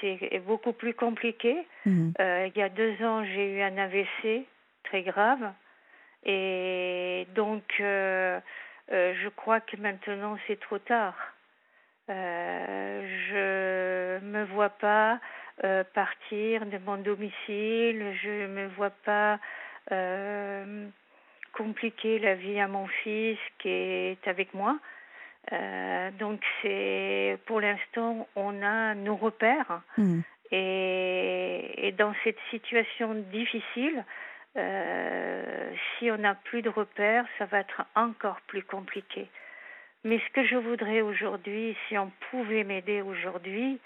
[0.00, 1.66] c'est beaucoup plus compliqué.
[1.86, 2.10] Mmh.
[2.18, 4.46] il y a deux ans, j'ai eu un AVC
[4.84, 5.52] très grave.
[6.24, 8.38] Et donc, euh,
[8.92, 11.16] euh, je crois que maintenant c'est trop tard.
[12.10, 15.20] Euh, je me vois pas
[15.64, 19.38] euh, partir de mon domicile, je me vois pas
[21.52, 24.78] compliquer la vie à mon fils qui est avec moi.
[26.18, 30.20] Donc c'est pour l'instant on a nos repères mmh.
[30.50, 34.04] et, et, dans cette situation difficile,
[34.56, 39.28] euh, si on n'a plus de repères, ça va être encore plus compliqué.
[40.04, 43.78] Mais ce que je voudrais aujourd'hui, si on pouvait m'aider aujourd'hui,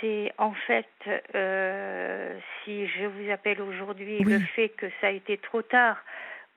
[0.00, 0.86] c'est en fait,
[1.34, 5.96] euh, si je vous appelle aujourd'hui, le fait que ça a été trop tard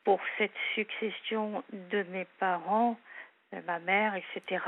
[0.03, 2.99] pour cette succession de mes parents,
[3.67, 4.63] ma mère, etc.,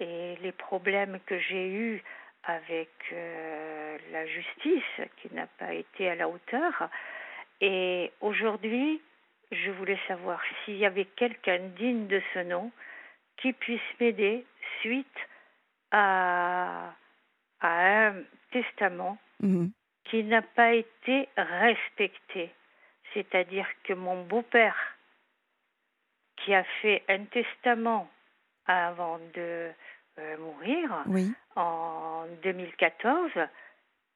[0.00, 2.02] et les problèmes que j'ai eus
[2.44, 6.88] avec euh, la justice, qui n'a pas été à la hauteur,
[7.60, 9.00] et aujourd'hui,
[9.52, 12.70] je voulais savoir s'il y avait quelqu'un digne de ce nom
[13.36, 14.44] qui puisse m'aider
[14.80, 15.06] suite
[15.90, 16.92] à,
[17.60, 19.70] à un testament mhm.
[20.04, 22.50] qui n'a pas été respecté.
[23.12, 24.76] C'est-à-dire que mon beau-père,
[26.36, 28.10] qui a fait un testament
[28.66, 29.70] avant de
[30.18, 31.04] euh, mourir
[31.56, 33.30] en 2014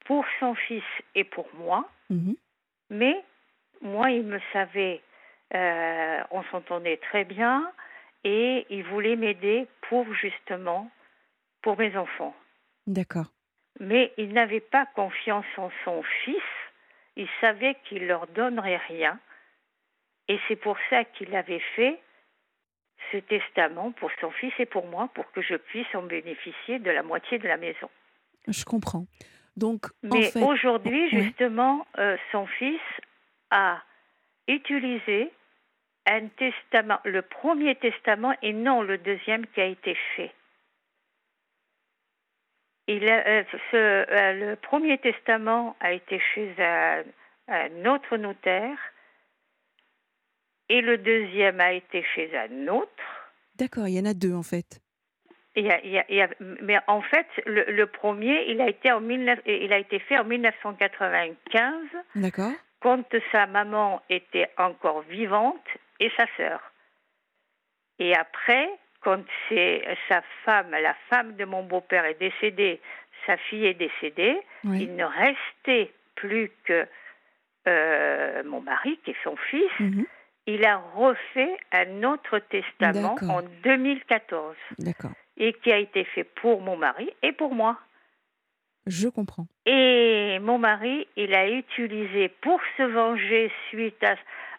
[0.05, 0.83] pour son fils
[1.15, 2.35] et pour moi, mhm.
[2.89, 3.23] Mais
[3.81, 5.01] moi, il me savait,
[5.53, 7.71] euh, on s'entendait très bien
[8.23, 10.89] et il voulait m'aider pour justement,
[11.61, 12.35] pour mes enfants.
[12.87, 13.31] D'accord.
[13.79, 16.41] Mais il n'avait pas confiance en son fils.
[17.15, 19.19] Il savait qu'il leur donnerait rien.
[20.27, 21.99] Et c'est pour ça qu'il avait fait
[23.11, 26.91] ce testament pour son fils et pour moi, pour que je puisse en bénéficier de
[26.91, 27.89] la moitié de la maison.
[28.47, 29.05] Je comprends.
[29.57, 32.79] Donc, Mais aujourd'hui, justement, euh, son fils
[33.51, 33.81] a
[34.47, 35.31] utilisé
[36.07, 40.31] un testament, le premier testament et non le deuxième qui a été fait.
[42.87, 47.03] Il euh, euh, le premier testament a été chez un,
[47.47, 48.79] un, autre notaire
[50.69, 52.89] et le deuxième a été chez un autre.
[53.55, 54.81] D'accord, il y en a deux en fait
[55.61, 61.73] mais en fait, le, premier, il a été en il a été fait en 1995.
[62.15, 62.51] D'accord.
[62.81, 65.65] Quand sa maman était encore vivante
[65.99, 66.61] et sa sœur.
[67.97, 68.69] Et après,
[69.01, 72.79] quand c'est sa femme, la femme de mon beau-père est décédée,
[73.25, 76.87] sa fille est décédée, il ne restait plus que
[77.67, 79.79] euh, mon mari, qui est son fils.
[79.79, 80.05] Mhm.
[80.51, 84.55] Il a refait un autre testament en 2014.
[84.79, 87.79] D'accord et qui a été fait pour mon mari et pour moi.
[88.85, 89.47] Je comprends.
[89.65, 94.03] Et mon mari, il a utilisé pour se venger suite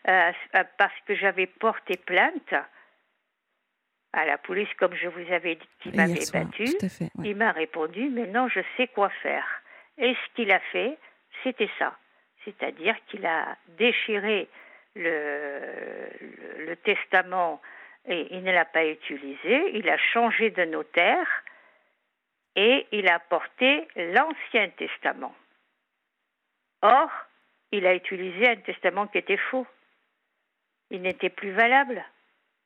[0.05, 0.33] à,
[0.79, 2.55] parce que j'avais porté plainte
[4.13, 6.67] à la police, comme je vous avais dit, qui m'avait battu.
[7.23, 9.47] Il m'a répondu, mais non, je sais quoi faire.
[9.99, 10.97] Et ce qu'il a fait,
[11.43, 11.97] c'était ça.
[12.45, 14.49] C'est-à-dire qu'il a déchiré
[14.95, 17.61] le, le, le testament
[18.07, 21.27] et il ne l'a pas utilisé, il a changé de notaire
[22.57, 25.35] et il a porté l'Ancien Testament.
[26.83, 27.11] Or,
[27.73, 29.67] il a utilisé un testament qui était faux.
[30.91, 32.05] Il n'était plus valable.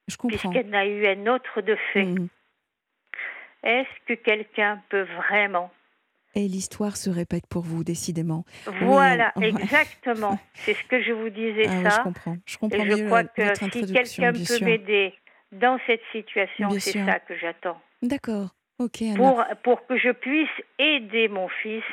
[0.08, 0.50] Je comprends.
[0.50, 2.04] Puisqu'il y a eu un autre de fait.
[2.04, 2.28] Mmh.
[3.64, 5.70] Est-ce que quelqu'un peut vraiment
[6.34, 8.44] et l'histoire se répète pour vous, décidément.
[8.82, 10.38] Voilà, exactement.
[10.54, 11.96] C'est ce que je vous disais ah ça.
[11.98, 12.36] je comprends.
[12.44, 15.14] Je comprends et je crois que si quelqu'un peut m'aider
[15.52, 17.80] dans cette situation, c'est ça que j'attends.
[18.02, 19.02] D'accord, ok.
[19.16, 21.84] Pour, pour que je puisse aider mon fils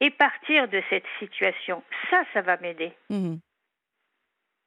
[0.00, 1.82] et partir de cette situation.
[2.10, 2.92] Ça, ça va m'aider.
[3.08, 3.40] Mhm.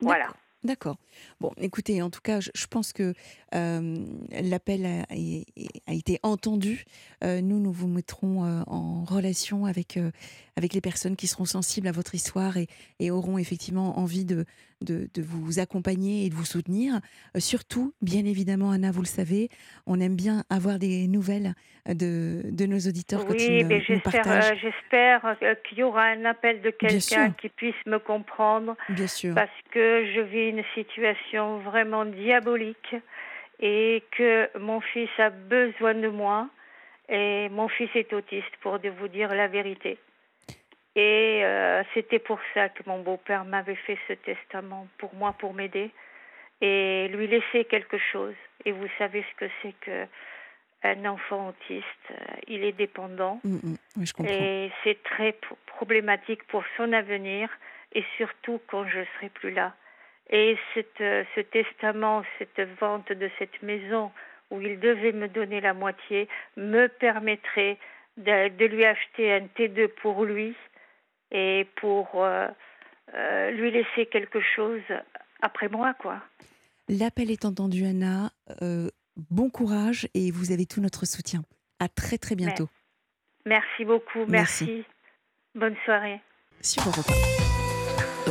[0.02, 0.28] Voilà.
[0.64, 0.98] D'accord.
[1.42, 3.14] Bon, écoutez, en tout cas, je, pense que
[3.54, 3.98] euh,
[4.42, 6.86] l'appel a, a, été entendu.
[7.24, 10.00] Euh, nous, nous vous mettrons euh, en relation avec,
[10.56, 12.68] avec les personnes qui seront sensibles à votre histoire et,
[13.00, 14.46] et auront effectivement envie de,
[14.80, 17.02] de, de, vous accompagner et de vous soutenir.
[17.38, 19.50] surtout, bien évidemment, Anna, vous le savez,
[19.86, 21.54] on aime bien avoir des nouvelles
[21.88, 25.36] de, de nos auditeurs oui, quand ils mais j'espère, j'espère
[25.68, 28.76] qu'il y aura un appel de quelqu'un qui puisse me comprendre.
[28.90, 29.36] Bien sûr.
[29.36, 32.96] Parce que je vis une situation vraiment diabolique
[33.60, 36.48] et que mon fils a besoin de moi
[37.10, 39.98] et mon fils est autiste pour vous dire la vérité.
[40.96, 45.54] Et euh, c'était pour ça que mon beau-père m'avait fait ce testament pour moi, pour
[45.54, 45.92] m'aider
[46.62, 48.36] et lui laisser quelque chose.
[48.64, 50.06] Et vous savez ce que c'est que
[50.84, 53.78] un enfant autiste, euh, il est dépendant mm, mm.
[53.98, 55.36] oui, je et c'est très
[55.66, 57.50] problématique pour son avenir
[57.94, 59.74] et surtout quand je serai plus là.
[60.30, 64.12] Et cette, euh, ce testament, cette vente de cette maison
[64.52, 67.78] où il devait me donner la moitié, me permettrait
[68.18, 70.56] de, de lui acheter un T2 pour lui
[71.32, 72.48] et pour euh,
[73.14, 74.82] euh, lui laisser quelque chose
[75.42, 76.22] après moi, quoi.
[76.88, 78.30] L'appel est entendu, Anna.
[79.18, 81.42] bon courage et vous avez tout notre soutien.
[81.80, 82.70] À très très bientôt.
[83.46, 84.86] Merci beaucoup, merci.
[85.56, 86.22] Bonne soirée.
[86.62, 87.45] Sur Europe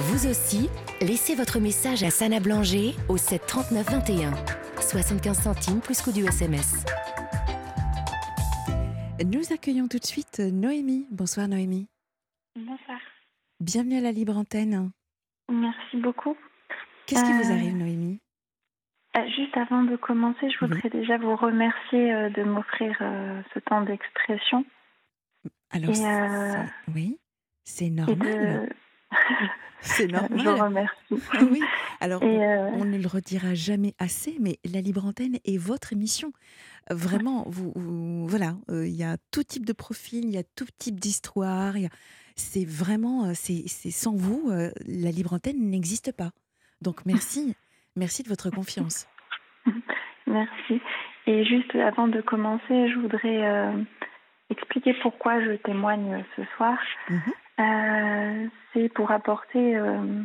[0.06, 0.68] vous aussi,
[1.00, 4.32] laissez votre message à Sana Blanger au 7 39 21.
[4.80, 6.84] 75 centimes plus coût du SMS.
[9.24, 11.06] Nous accueillons tout de suite Noémie.
[11.10, 11.88] Bonsoir Noémie.
[12.56, 12.98] Bonsoir.
[13.60, 14.90] Bienvenue à la Libre Antenne.
[15.50, 16.36] Merci beaucoup.
[17.06, 18.20] Qu'est-ce qui vous euh, arrive Noémie?
[19.16, 22.94] euh, Juste avant de commencer, je voudrais déjà vous remercier euh, de m'offrir
[23.54, 24.64] ce temps d'expression.
[25.70, 25.94] Alors,
[26.94, 27.18] oui,
[27.64, 28.74] c'est normal.
[29.84, 30.38] C'est normal.
[30.38, 31.28] Je vous remercie.
[31.32, 31.60] Ah oui.
[32.00, 36.32] Alors, euh, on ne le redira jamais assez, mais la Libre Antenne est votre émission.
[36.90, 40.66] Vraiment, vous, voilà, euh, il y a tout type de profil, il y a tout
[40.78, 41.74] type d'histoire.
[42.34, 46.30] C'est vraiment, euh, c'est sans vous, la Libre Antenne n'existe pas.
[46.80, 47.54] Donc merci,
[47.96, 49.06] merci de votre confiance.
[50.26, 50.80] Merci.
[51.26, 53.74] Et juste avant de commencer, je voudrais
[54.48, 56.78] expliquer pourquoi je témoigne ce soir.
[57.10, 57.32] Mhm.
[57.60, 60.22] Euh, c'est pour apporter euh,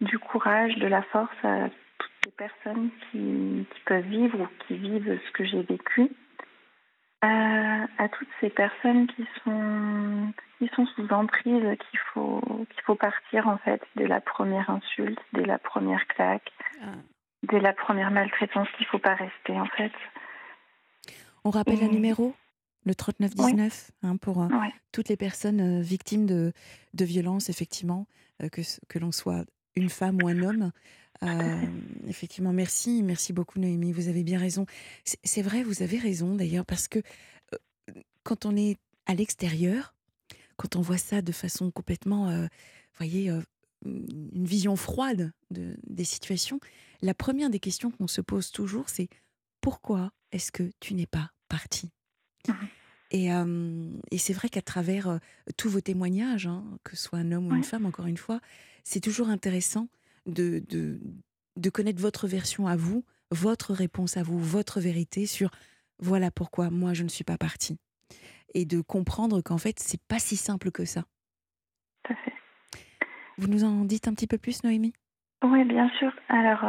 [0.00, 1.68] du courage, de la force à
[1.98, 6.10] toutes les personnes qui, peuvent vivre ou qui vivent ce que j'ai vécu.
[7.24, 12.40] Euh, à toutes ces personnes qui sont qui sont sous emprise, qu'il faut
[12.70, 16.94] qu'il faut partir en fait dès la première insulte, dès la première claque, ah.
[17.42, 19.90] dès la première maltraitance, qu'il faut pas rester en fait.
[21.44, 22.34] On rappelle un numéro?
[22.88, 24.48] Le 3919, hein, pour euh,
[24.92, 26.52] toutes les personnes euh, victimes de,
[26.94, 28.06] de violences, effectivement,
[28.42, 29.44] euh, que, que l'on soit
[29.76, 30.72] une femme ou un homme.
[32.08, 34.66] effectivement, merci, merci beaucoup Noémie, vous avez bien raison.
[35.04, 37.00] C'est vrai, vous avez raison d'ailleurs, parce que
[38.24, 39.94] quand on est à l'extérieur,
[40.56, 42.48] quand on voit ça de façon complètement, vous
[42.98, 43.30] voyez,
[43.84, 46.58] une vision froide de, des situations,
[47.02, 49.08] la première des questions qu'on se pose toujours, c'est
[49.60, 51.90] pourquoi est-ce que tu n'es pas parti
[53.10, 53.28] et,
[54.10, 55.18] et c'est vrai qu'à travers
[55.56, 58.40] tous vos témoignages, hein, que ce soit un homme ou une femme, encore une fois,
[58.84, 59.88] c'est toujours intéressant
[60.26, 61.00] de, de,
[61.56, 65.50] de, connaître votre version à vous, votre réponse à vous, votre vérité sur
[65.98, 67.78] voilà pourquoi moi je ne suis pas partie.
[68.54, 71.04] Et de comprendre qu'en fait, c'est pas si simple que ça.
[72.04, 72.32] Tout à fait.
[73.36, 74.94] Vous nous en dites un petit peu plus, Noémie?
[75.42, 76.12] Oui, bien sûr.
[76.28, 76.64] Alors,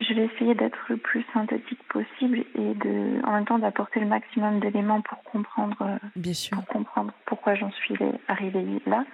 [0.00, 4.06] je vais essayer d'être le plus synthétique possible et de, en même temps d'apporter le
[4.06, 6.56] maximum d'éléments pour comprendre, euh, Bien sûr.
[6.56, 7.94] pour comprendre pourquoi j'en suis
[8.28, 9.04] arrivée là.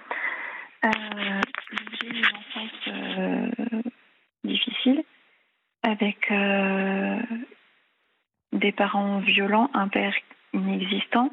[0.85, 0.89] Euh,
[2.01, 3.81] j'ai eu une enfance euh,
[4.43, 5.03] difficile
[5.83, 6.31] avec
[8.53, 10.13] des parents violents, un père
[10.53, 11.31] inexistant.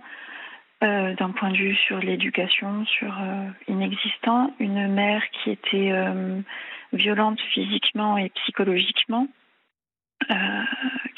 [0.80, 3.14] d'un point de vue sur l'éducation, sur
[3.68, 5.92] inexistant, une mère qui était
[6.92, 9.26] violente physiquement et psychologiquement,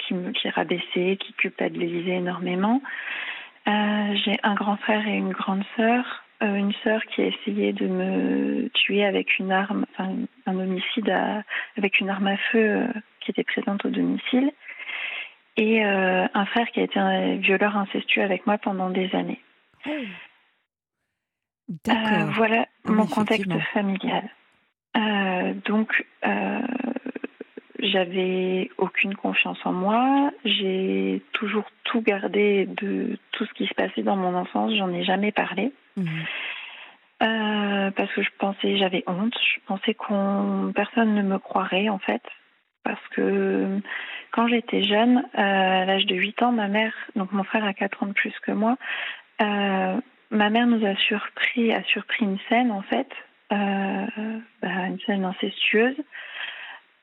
[0.06, 2.80] qui me qui rabaissait, qui culpabilisait énormément.
[3.68, 6.22] Euh, j'ai un grand frère et une grande sœur.
[6.42, 11.10] Euh, une sœur qui a essayé de me tuer avec une arme, enfin, un homicide
[11.76, 12.86] avec une arme à feu
[13.20, 14.52] qui était présente au domicile.
[15.58, 19.40] Et un frère qui a été un violeur incestueux avec moi pendant des années.
[21.86, 22.30] D'accord.
[22.32, 24.28] voilà mon contexte familial.
[25.64, 26.04] donc,
[27.78, 30.30] j'avais aucune confiance en moi.
[30.44, 34.74] J'ai toujours tout gardé de tout ce qui se passait dans mon enfance.
[34.76, 35.72] J'en ai jamais parlé.
[35.96, 36.06] Mhm.
[37.22, 39.34] Euh, parce que je pensais, j'avais honte.
[39.54, 42.22] Je pensais qu'on personne ne me croirait en fait,
[42.84, 43.80] parce que
[44.32, 48.02] quand j'étais jeune, à l'âge de 8 ans, ma mère, donc mon frère a 4
[48.02, 48.76] ans de plus que moi,
[49.40, 53.08] ma mère nous a surpris, a surpris une scène en fait,
[53.48, 54.06] bah,
[54.62, 55.96] une scène incestueuse,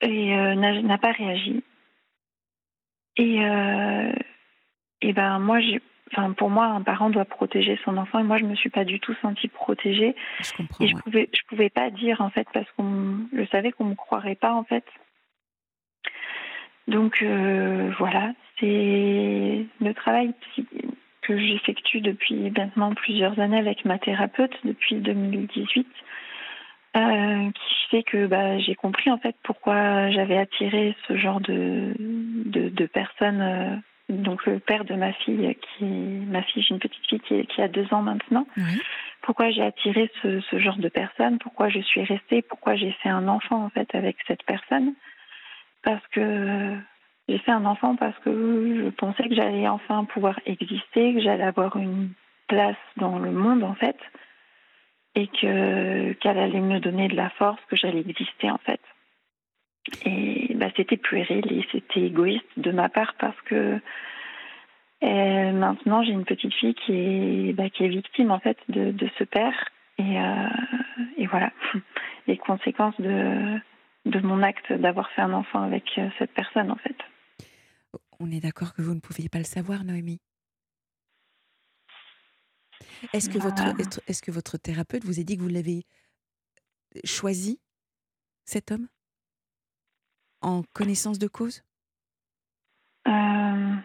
[0.04, 1.64] et n'a pas réagi.
[3.18, 3.39] Et,
[5.01, 5.82] et ben moi, j'ai
[6.16, 8.86] Enfin, pour moi, un parent doit protéger son enfant et moi, je me suis pas
[8.86, 10.16] du tout sentie protégée.
[10.41, 10.86] Je comprends.
[10.86, 13.95] Et je pouvais, je pouvais pas dire en fait parce qu'on, je savais qu'on me
[13.95, 14.86] croirait pas en fait.
[16.88, 20.34] Donc euh, voilà, c'est le travail
[21.22, 25.88] que j'effectue depuis maintenant plusieurs années avec ma thérapeute depuis 2018.
[26.96, 31.96] Euh, qui fait que bah, j'ai compris en fait pourquoi j'avais attiré ce genre de,
[31.98, 33.76] de, de personnes euh,
[34.10, 37.62] donc le père de ma fille, qui ma fille, j'ai une petite fille qui, qui,
[37.62, 38.46] a deux ans maintenant.
[39.22, 42.41] Pourquoi j'ai attiré ce, ce, genre de personne Pourquoi je suis restée?
[42.41, 44.94] Pourquoi j'ai fait un enfant en fait avec cette personne?
[45.82, 46.78] Parce que
[47.30, 51.44] j'ai fait un enfant parce que je pensais que j'allais enfin pouvoir exister, que j'allais
[51.44, 52.10] avoir une
[52.48, 53.98] place dans le monde en fait,
[55.16, 58.82] et que qu'elle allait me donner de la force, que j'allais exister en fait.
[60.05, 63.80] Et bah, c'était puéril et c'était égoïste de ma part parce que
[65.03, 69.09] euh, maintenant j'ai une petite fille qui est, bah, qui est victime en fait de,
[69.20, 70.47] ce père et, euh,
[71.18, 71.51] et, voilà
[72.28, 73.59] les conséquences de,
[74.05, 76.95] de mon acte d'avoir fait un enfant avec euh, cette personne en fait.
[78.20, 80.22] On est d'accord que vous ne pouviez pas le savoir, Noémie?
[83.14, 83.64] Est-ce que, votre,
[84.08, 85.84] est-ce que votre thérapeute vous a dit que vous l'avez
[87.04, 87.60] choisi,
[88.46, 88.88] cet homme?
[90.42, 91.64] En connaissance de cause?
[93.08, 93.12] Euh,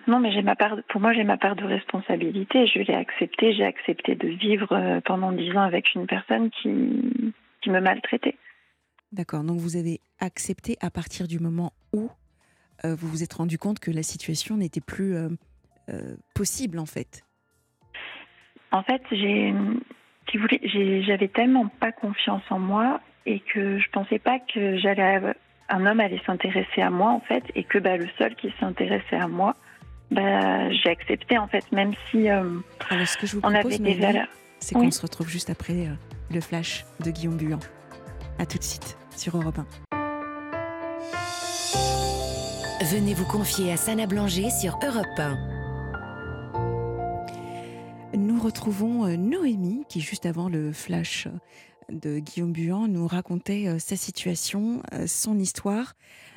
[0.07, 0.77] non, mais j'ai ma part.
[0.89, 2.67] Pour moi, j'ai ma part de responsabilité.
[2.67, 3.53] Je l'ai accepté.
[3.53, 7.33] J'ai accepté de vivre pendant dix ans avec une personne qui,
[7.63, 8.37] qui me maltraitait.
[9.13, 9.45] D'accord.
[9.45, 12.11] Donc, vous avez accepté à partir du moment où
[12.85, 15.17] euh, vous vous êtes rendu compte que la situation n'était plus
[16.35, 17.25] possible, en fait?
[18.73, 19.55] En fait, j'ai,
[21.03, 25.35] j'avais tellement pas confiance en moi et que je pensais pas que j'allais
[25.69, 29.17] un homme allait s'intéresser à moi en fait et que bah, le seul qui s'intéressait
[29.17, 29.55] à moi,
[30.11, 32.61] bah, j'ai accepté en fait même si euh,
[32.91, 34.29] Alors, ce que je vous on propose, avait des valeurs.
[34.61, 35.95] C'est qu'on se retrouve juste après euh,
[36.33, 37.61] le flash de Guillaume Buan.
[38.39, 39.67] À tout de suite sur Europe 1.
[42.85, 45.58] Venez vous confier à Sana Blanger sur Europe 1.
[48.39, 51.27] Nous retrouvons euh, Noémie qui, juste avant le flash
[51.91, 55.97] de Guillaume Buan nous racontait euh, sa situation, euh, son histoire.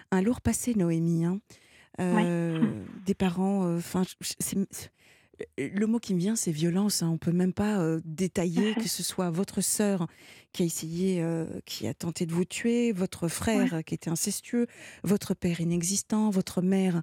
[0.10, 1.26] Un lourd passé, Noémie.
[1.26, 1.42] Hein.
[2.00, 2.60] Euh,
[3.06, 3.76] des parents.
[3.78, 4.02] Enfin,
[5.58, 7.04] le mot qui me vient, c'est violence.
[7.04, 7.10] Hein.
[7.10, 10.08] On peut même pas détailler que ce soit votre sœur
[10.52, 11.26] qui a essayé,
[11.66, 14.68] qui a tenté de vous tuer, votre frère qui était incestueux,
[15.04, 17.02] votre père inexistant, votre mère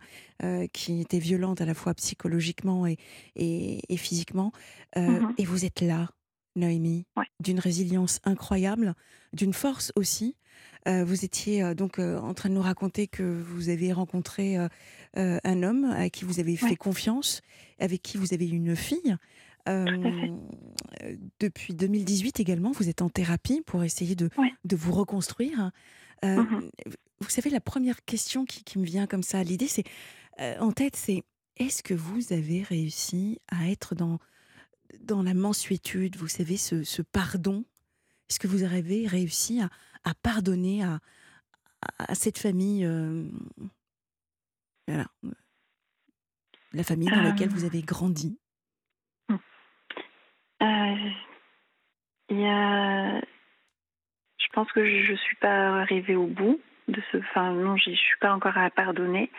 [0.72, 2.98] qui était violente à la fois psychologiquement et,
[3.36, 4.52] et, physiquement.
[4.96, 6.10] Mmh et vous êtes là,
[6.56, 7.06] Noémie,
[7.40, 8.94] d'une résilience incroyable,
[9.32, 10.36] d'une force aussi.
[10.86, 14.56] Euh, vous étiez euh, donc euh, en train de nous raconter que vous avez rencontré
[15.14, 17.40] un homme à qui vous avez fait confiance,
[17.78, 19.16] avec qui vous avez une fille.
[21.40, 24.30] depuis 2018 également, vous êtes en thérapie pour essayer de,
[24.64, 25.70] de vous reconstruire.
[26.22, 26.60] Mmh
[27.20, 29.82] vous savez, la première question qui, qui me vient comme ça à l'idée, c'est
[30.60, 31.24] en tête, c'est
[31.56, 34.20] est-ce que vous avez réussi à être dans
[35.00, 37.64] dans la mansuétude, vous savez, ce, pardon?
[38.28, 41.00] Est-ce que vous avez réussi à, pardonner à,
[41.98, 43.28] à, cette famille euh,
[44.88, 45.06] voilà,
[46.72, 47.68] la famille dans laquelle vous euh.
[47.68, 48.38] avez grandi
[49.30, 51.10] euh,
[52.30, 53.20] Il y a...
[53.20, 57.18] Je pense que je ne suis pas arrivée au bout de ce...
[57.18, 59.30] Enfin, non, je ne suis pas encore à pardonner.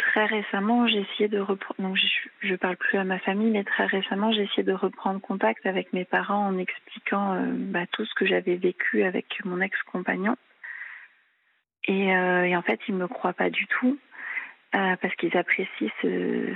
[0.00, 1.80] Très récemment, j'ai essayé de reprendre.
[1.80, 1.96] Donc,
[2.42, 5.66] je, ne parle plus à ma famille, mais très récemment, j'ai essayé de reprendre contact
[5.66, 10.36] avec mes parents en expliquant euh, bah, tout ce que j'avais vécu avec mon ex-compagnon.
[11.90, 13.98] Et, euh, en fait, ils me croient pas du tout
[14.76, 16.54] euh, parce qu'ils apprécient ce,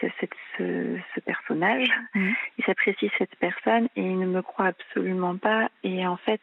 [0.00, 2.30] ce, personnage, mmh.
[2.58, 5.68] ils apprécient cette personne et ils ne me croient absolument pas.
[5.82, 6.40] Et en fait,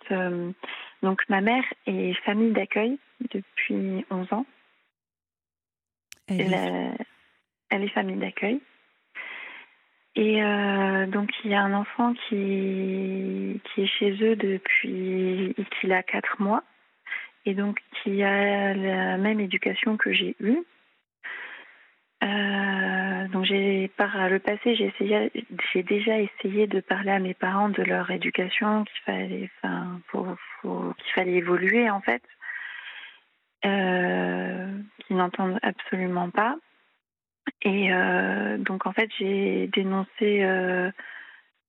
[1.01, 2.99] donc ma mère est famille d'accueil
[3.33, 4.45] depuis 11 ans.
[6.27, 6.53] Elle,
[7.71, 7.87] est...
[7.89, 8.59] famille d'accueil.
[10.15, 15.93] Et euh, donc, il y a un enfant qui, qui est chez eux depuis qu'il
[15.93, 16.63] a 4 mois
[17.45, 20.59] et donc qui a la même éducation que j'ai eue.
[22.23, 25.29] Euh, donc j'ai par le passé j'ai essayé
[25.73, 31.13] j'ai déjà essayé de parler à mes parents de leur éducation qu'il fallait enfin qu'il
[31.13, 32.23] fallait évoluer en fait.
[33.65, 34.77] Euh,
[35.07, 36.57] qui n'entendent absolument pas.
[37.61, 40.45] Et euh, donc en fait j'ai dénoncé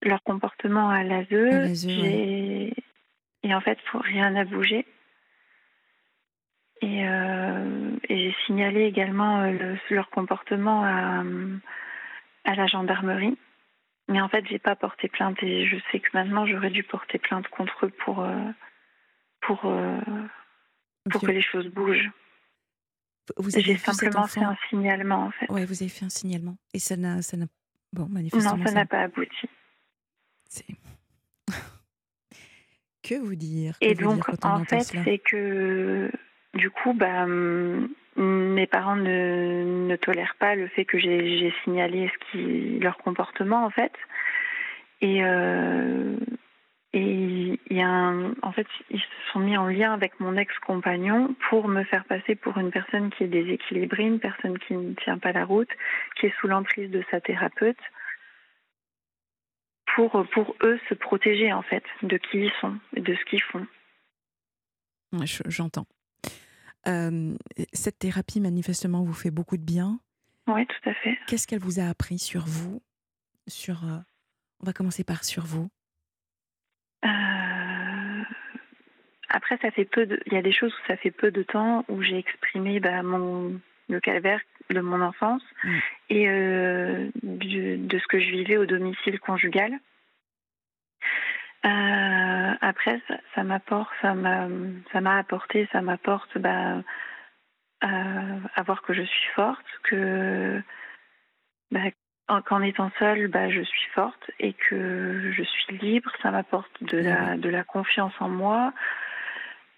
[0.03, 4.87] leur comportement à l'ASE et en fait rien n'a bougé
[6.83, 13.39] euh, et, j'ai signalé également euh, leur comportement à, la gendarmerie.
[14.09, 17.19] Mais en fait, j'ai pas porté plainte et je sais que maintenant j'aurais dû porter
[17.19, 18.37] plainte contre eux pour euh,
[19.41, 19.61] pour
[21.11, 22.11] pour que les choses bougent.
[23.39, 25.47] Vous avez j'ai simplement fait un signalement en fait.
[25.49, 27.47] Oui, vous avez fait un signalement et ça n'a ça n'a
[27.95, 28.59] bon manifestement.
[28.59, 29.49] Non, ça n'a pas abouti.
[33.03, 36.11] que vous dire Et donc en fait, c'est que
[36.55, 37.27] du coup, bah,
[38.17, 43.71] mes parents ne, tolèrent pas le fait que j'ai signalé ce qui, leur comportement, en
[43.71, 43.93] fait.
[45.01, 46.17] Et, euh,
[46.95, 51.83] y a en fait, ils se sont mis en lien avec mon ex-compagnon pour me
[51.85, 55.45] faire passer pour une personne qui est déséquilibrée, une personne qui ne tient pas la
[55.45, 55.71] route,
[56.17, 57.79] qui est sous l'emprise de sa thérapeute,
[59.95, 63.43] pour, pour eux se protéger, en fait, de qui ils sont et de ce qu'ils
[63.43, 63.67] font.
[65.47, 65.87] J'entends
[67.73, 69.99] cette thérapie, manifestement, vous fait beaucoup de bien.
[70.47, 71.19] Oui, tout à fait.
[71.27, 72.83] Qu'est-ce qu'elle vous a appris sur vous?
[73.47, 73.83] Sur,
[74.61, 75.69] On va commencer par sur vous.
[77.05, 78.23] Euh,
[79.29, 80.21] après, ça fait peu de...
[80.27, 83.03] il y a des choses où ça fait peu de temps où j'ai exprimé bah,
[83.03, 83.61] mon...
[83.89, 85.79] le calvaire de mon enfance mmh.
[86.11, 89.79] et euh, de ce que je vivais au domicile conjugal.
[91.65, 93.01] Euh, après,
[93.35, 94.49] ça, m'apporte, ça m'a,
[94.93, 96.83] ça m'a apporté, ça m'apporte bah,
[97.81, 100.63] à, voir que je suis forte, que
[101.71, 101.91] bah,
[102.47, 106.13] qu'en étant seule, bah, je suis forte et que je suis libre.
[106.23, 108.73] Ça m'apporte de la, de la confiance en moi,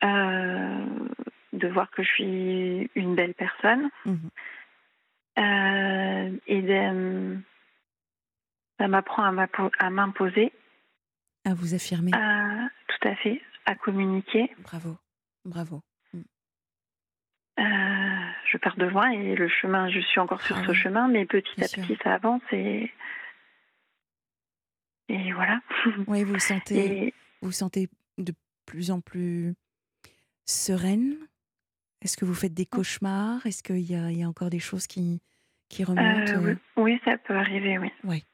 [0.03, 0.85] euh,
[1.53, 3.91] de voir que je suis une belle personne.
[4.05, 4.15] Mmh.
[5.39, 6.63] Euh, et
[8.79, 10.53] ça m'apprend à m'imposer
[11.47, 12.11] à vous affirmer.
[12.11, 14.51] tout à fait, à communiquer.
[14.59, 14.99] Bravo,
[15.45, 15.81] bravo.
[16.13, 16.21] Mm.
[17.61, 17.63] Euh,
[18.51, 21.25] je pars de loin et le chemin, je suis encore sur ah ce chemin, mais
[21.25, 22.91] petit à petit, ça avance et
[25.09, 25.61] et voilà.
[26.09, 27.89] Oui, vous sentez, vous sentez
[28.19, 28.35] de
[28.67, 29.55] plus en plus
[30.47, 31.17] sereine.
[32.03, 33.47] Est-ce que vous faites des cauchemars?
[33.47, 35.23] Est-ce qu'il y, y, a encore des choses qui
[35.69, 36.33] qui remontent?
[36.33, 36.83] Euh, oui.
[36.83, 37.91] oui, ça peut arriver, oui.
[38.05, 38.25] Oui,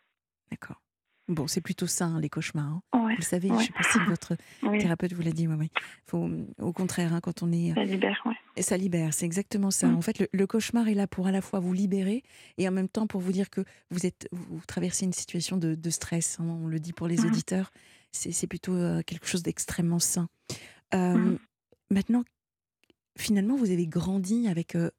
[0.51, 0.82] d'accord.
[1.29, 2.81] Bon, c'est plutôt ça, hein, les cauchemars.
[2.93, 3.15] Hein.
[3.17, 4.37] vous savez, je ne sais pas si votre
[4.79, 5.47] thérapeute vous l'a dit.
[5.47, 5.71] Ouais,
[6.07, 7.75] Faut, au contraire, hein, quand on est.
[7.75, 8.35] Ça libère, oui.
[8.63, 9.87] Ça libère, c'est exactement ça.
[9.87, 9.97] Mm.
[9.97, 12.23] En fait, le, cauchemar est là pour à la fois vous libérer
[12.59, 15.91] et en même temps pour vous dire que vous, êtes, vous traversez une situation de,
[15.91, 16.39] stress.
[16.41, 17.27] on le dit pour les mm.
[17.27, 17.73] auditeurs.
[18.11, 20.29] C'est plutôt euh, quelque chose d'extrêmement sain.
[20.95, 21.39] Euh, mm.
[21.91, 22.25] Maintenant,
[23.17, 24.91] finalement, vous avez grandi avec, euh,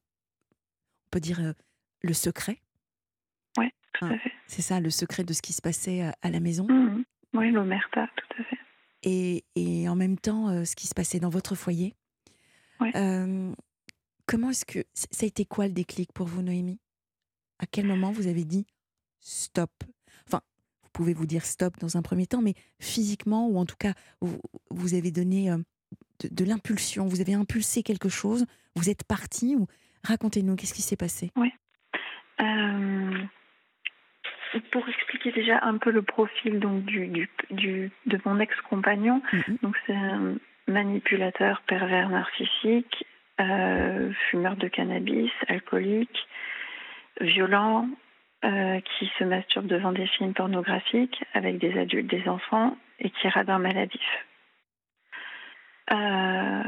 [1.05, 1.53] on peut dire,
[2.01, 2.62] le secret
[4.01, 4.17] Hein,
[4.47, 6.67] c'est ça le secret de ce qui se passait à, la maison?
[6.69, 8.57] Mmh Oui, l'omerta, tout à fait.
[9.03, 11.95] Et, et, en même temps, euh, ce qui se passait dans votre foyer?
[14.25, 14.79] comment est-ce que.
[14.93, 16.79] Ça a été quoi le déclic pour vous, Noémie?
[17.59, 18.65] À quel moment vous avez dit
[19.19, 19.71] stop?
[20.27, 20.41] Enfin,
[20.83, 23.93] vous pouvez vous dire stop dans un premier temps, mais physiquement, ou en tout cas,
[24.21, 24.39] vous,
[24.69, 25.49] vous avez donné
[26.19, 29.67] de, de l'impulsion, vous avez impulsé quelque chose, vous êtes parti ou
[30.03, 31.31] racontez-nous, qu'est-ce qui s'est passé?
[31.35, 31.51] Oui.
[32.41, 33.23] Euh,
[34.59, 39.57] pour expliquer déjà un peu le profil donc du, du, de mon ex-compagnon, mhm.
[39.61, 40.35] donc c'est un
[40.67, 43.05] manipulateur pervers narcissique,
[43.39, 46.27] euh, fumeur de cannabis, alcoolique,
[47.19, 47.87] violent,
[48.45, 53.27] euh, qui se masturbe devant des films pornographiques avec des adultes, des enfants et qui
[53.27, 54.01] est radin maladif.
[55.91, 56.63] Euh,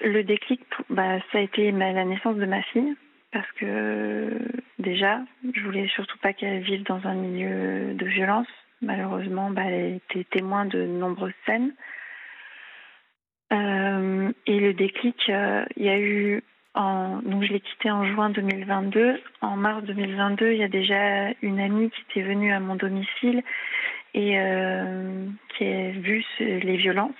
[0.00, 2.96] le déclic, bah, ça a été la naissance de ma fille
[3.34, 4.30] parce que
[4.78, 5.20] déjà,
[5.54, 8.46] je voulais surtout pas qu'elle vive dans un milieu de violence.
[8.80, 11.72] Malheureusement, bah, elle était témoin de nombreuses scènes.
[13.52, 18.06] Euh, et le déclic, euh, il y a eu en, donc je l'ai quitté en
[18.06, 19.20] juin 2022.
[19.40, 23.42] En mars 2022, il y a déjà une amie qui était venue à mon domicile
[24.14, 25.26] et euh,
[25.58, 27.10] qui a vu les violences.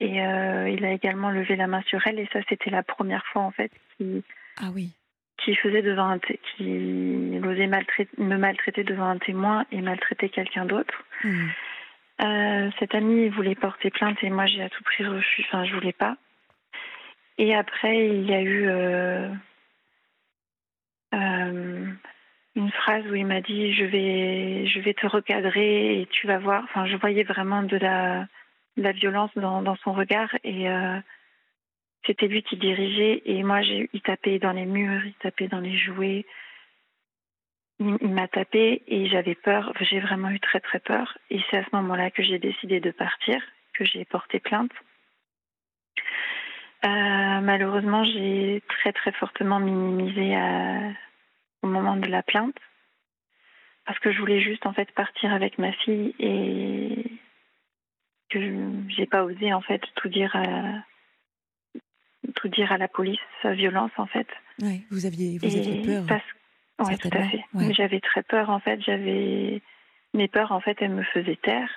[0.00, 2.20] Et il a également levé la main sur elle.
[2.20, 3.72] Et ça, c'était la première fois en fait
[4.60, 4.92] ah oui
[5.48, 7.70] qui faisait devant un qui osait
[8.18, 11.04] me maltraiter devant un témoin et maltraiter quelqu'un d'autre.
[11.24, 11.46] Hmm.
[12.20, 15.72] Euh, cette amie voulait porter plainte et moi j'ai à tout prix refusé, enfin je
[15.72, 16.18] voulais pas.
[17.38, 19.28] Et après il y a eu euh,
[21.12, 26.38] une phrase où il m'a dit je vais, je vais te recadrer et tu vas
[26.38, 26.62] voir.
[26.64, 28.26] Enfin, je voyais vraiment de la,
[28.76, 30.68] la violence dans, dans, son regard et
[32.08, 35.76] c'était lui qui dirigeait et moi il tapait dans les murs, il tapait dans les
[35.76, 36.24] jouets.
[37.80, 41.64] Il, m'a tapé et j'avais peur, j'ai vraiment eu très très peur et c'est à
[41.64, 43.40] ce moment-là que j'ai décidé de partir,
[43.74, 44.72] que j'ai porté plainte.
[46.84, 50.80] Euh, malheureusement, j'ai très très fortement minimisé à,
[51.62, 52.58] au moment de la plainte
[53.84, 57.04] parce que je voulais juste en fait partir avec ma fille et
[58.30, 58.40] que
[58.88, 60.82] j'ai pas osé en fait tout dire à,
[62.34, 64.26] tout dire à la police, sa violence en fait.
[64.60, 66.04] Oui, vous aviez, vous aviez peur.
[66.80, 67.44] Oui, tout à fait.
[67.72, 68.80] J'avais très peur en fait.
[68.80, 69.62] J'avais
[70.14, 71.70] mes peurs en fait, elles me faisaient taire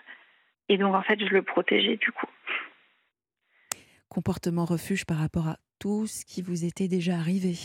[0.72, 2.28] et donc en fait, je le protégeais du coup.
[4.08, 7.56] Comportement refuge par rapport à tout ce qui vous était déjà arrivé.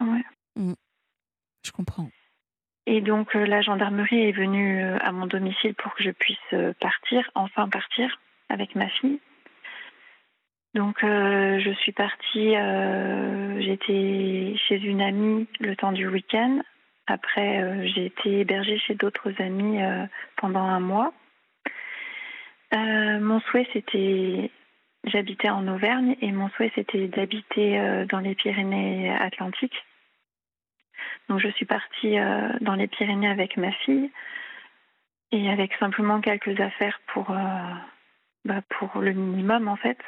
[0.00, 0.22] Oui.
[0.54, 0.74] Mmh.
[1.64, 2.08] Je comprends.
[2.86, 6.38] Et donc euh, la gendarmerie est venue euh, à mon domicile pour que je puisse
[6.52, 9.18] euh, partir, enfin partir avec ma fille.
[10.74, 12.54] Donc je suis partie,
[13.60, 16.60] j'étais chez une amie le temps du week-end.
[17.06, 19.80] Après j'ai été hébergée chez d'autres amis
[20.36, 21.12] pendant un mois.
[22.72, 24.50] mon souhait c'était,
[25.04, 29.84] j'habitais en Auvergne et mon souhait c'était d'habiter dans les Pyrénées Atlantiques
[31.28, 34.10] donc je suis partie euh, dans les Pyrénées avec ma fille
[35.30, 37.74] et avec simplement quelques affaires pour, euh,
[38.44, 39.98] bah, pour le minimum en fait.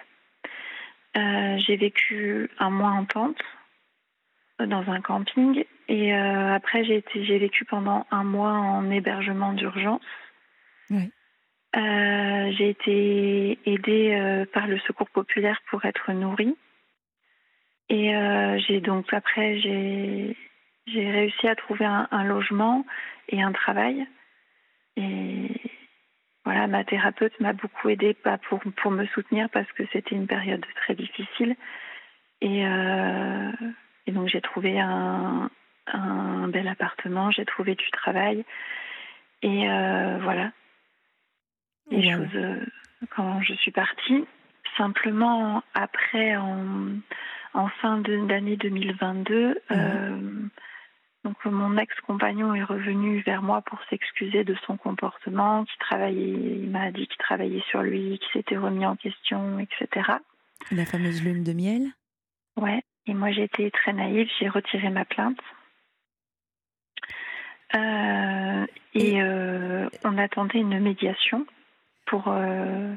[1.16, 3.40] Euh, j'ai vécu un mois en tente
[4.58, 10.00] dans un camping et après j'ai j'ai vécu pendant un mois en hébergement d'urgence.
[10.90, 16.56] j'ai été aidée par le Secours populaire pour être nourrie
[17.88, 18.12] et
[18.66, 20.36] j'ai donc après j'ai
[20.86, 22.84] j'ai réussi à trouver un, logement
[23.28, 24.06] et un travail.
[24.96, 25.48] Et
[26.44, 28.16] voilà, ma thérapeute m'a beaucoup aidée
[28.48, 31.56] pour, pour me soutenir parce que c'était une période très difficile.
[32.42, 33.50] Et, euh,
[34.06, 35.50] et donc j'ai trouvé un,
[35.86, 38.44] un, bel appartement, j'ai trouvé du travail.
[39.42, 40.52] Et euh, voilà.
[41.90, 42.60] Les choses, euh,
[43.10, 44.26] quand je suis partie,
[44.76, 46.88] simplement après, en,
[47.54, 49.60] en fin d'année 2022,
[51.24, 56.70] donc mon ex-compagnon est revenu vers moi pour s'excuser de son comportement, qui travaillait, il
[56.70, 60.12] m'a dit qu'il travaillait sur lui, qu'il s'était remis en question, etc.
[60.70, 61.86] La fameuse lune de miel?
[62.56, 62.82] Ouais.
[63.06, 65.40] Et moi j'ai été très naïve, j'ai retiré ma plainte.
[67.74, 71.46] Euh, et, euh, on attendait une médiation
[72.06, 72.94] pour, euh,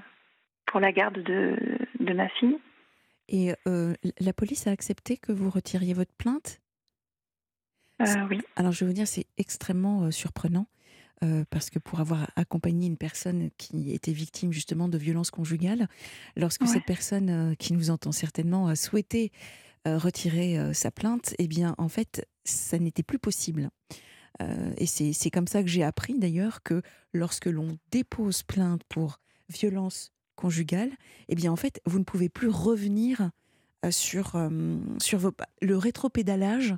[0.66, 1.58] pour la garde de,
[2.00, 2.60] de ma fille.
[3.30, 6.62] Et la police a accepté que vous retiriez votre plainte?
[8.00, 8.42] Oui.
[8.56, 10.68] Alors je vais vous dire, c'est extrêmement euh, surprenant.
[11.24, 15.88] Euh, parce que pour avoir accompagné une personne qui était victime justement de violences conjugales,
[16.36, 19.32] lorsque cette personne qui nous entend certainement a souhaité
[19.86, 23.72] retirer sa plainte, eh bien en fait ça n'était plus possible.
[24.78, 26.84] et c'est comme ça que j'ai appris d'ailleurs que
[27.14, 29.20] lorsque l'on dépose plainte pour
[29.50, 30.92] violence conjugale,
[31.30, 33.32] eh bien en fait vous ne pouvez plus revenir
[33.90, 34.40] sur,
[35.00, 35.32] sur vos,
[35.64, 36.76] le rétropédalage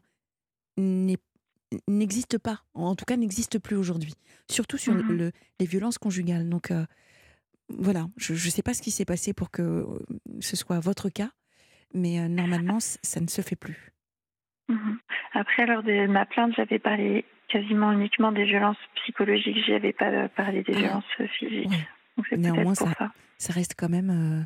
[1.88, 4.14] n'existe pas, en tout cas n'existe plus aujourd'hui,
[4.50, 6.50] surtout sur mmh le, les violences conjugales.
[6.50, 6.86] Donc euh,
[7.70, 9.86] voilà, je ne sais pas ce qui s'est passé pour que euh,
[10.40, 11.30] ce soit votre cas,
[11.94, 13.92] mais euh, normalement, ça ne se fait plus.
[14.68, 14.98] Mmh
[15.34, 20.30] Après, lors de ma plainte, j'avais parlé quasiment uniquement des violences psychologiques, je n'avais pas
[20.30, 20.80] parlé des ah.
[20.80, 21.88] violences physiques.
[22.32, 22.94] Néanmoins, ça,
[23.38, 24.46] ça, reste quand même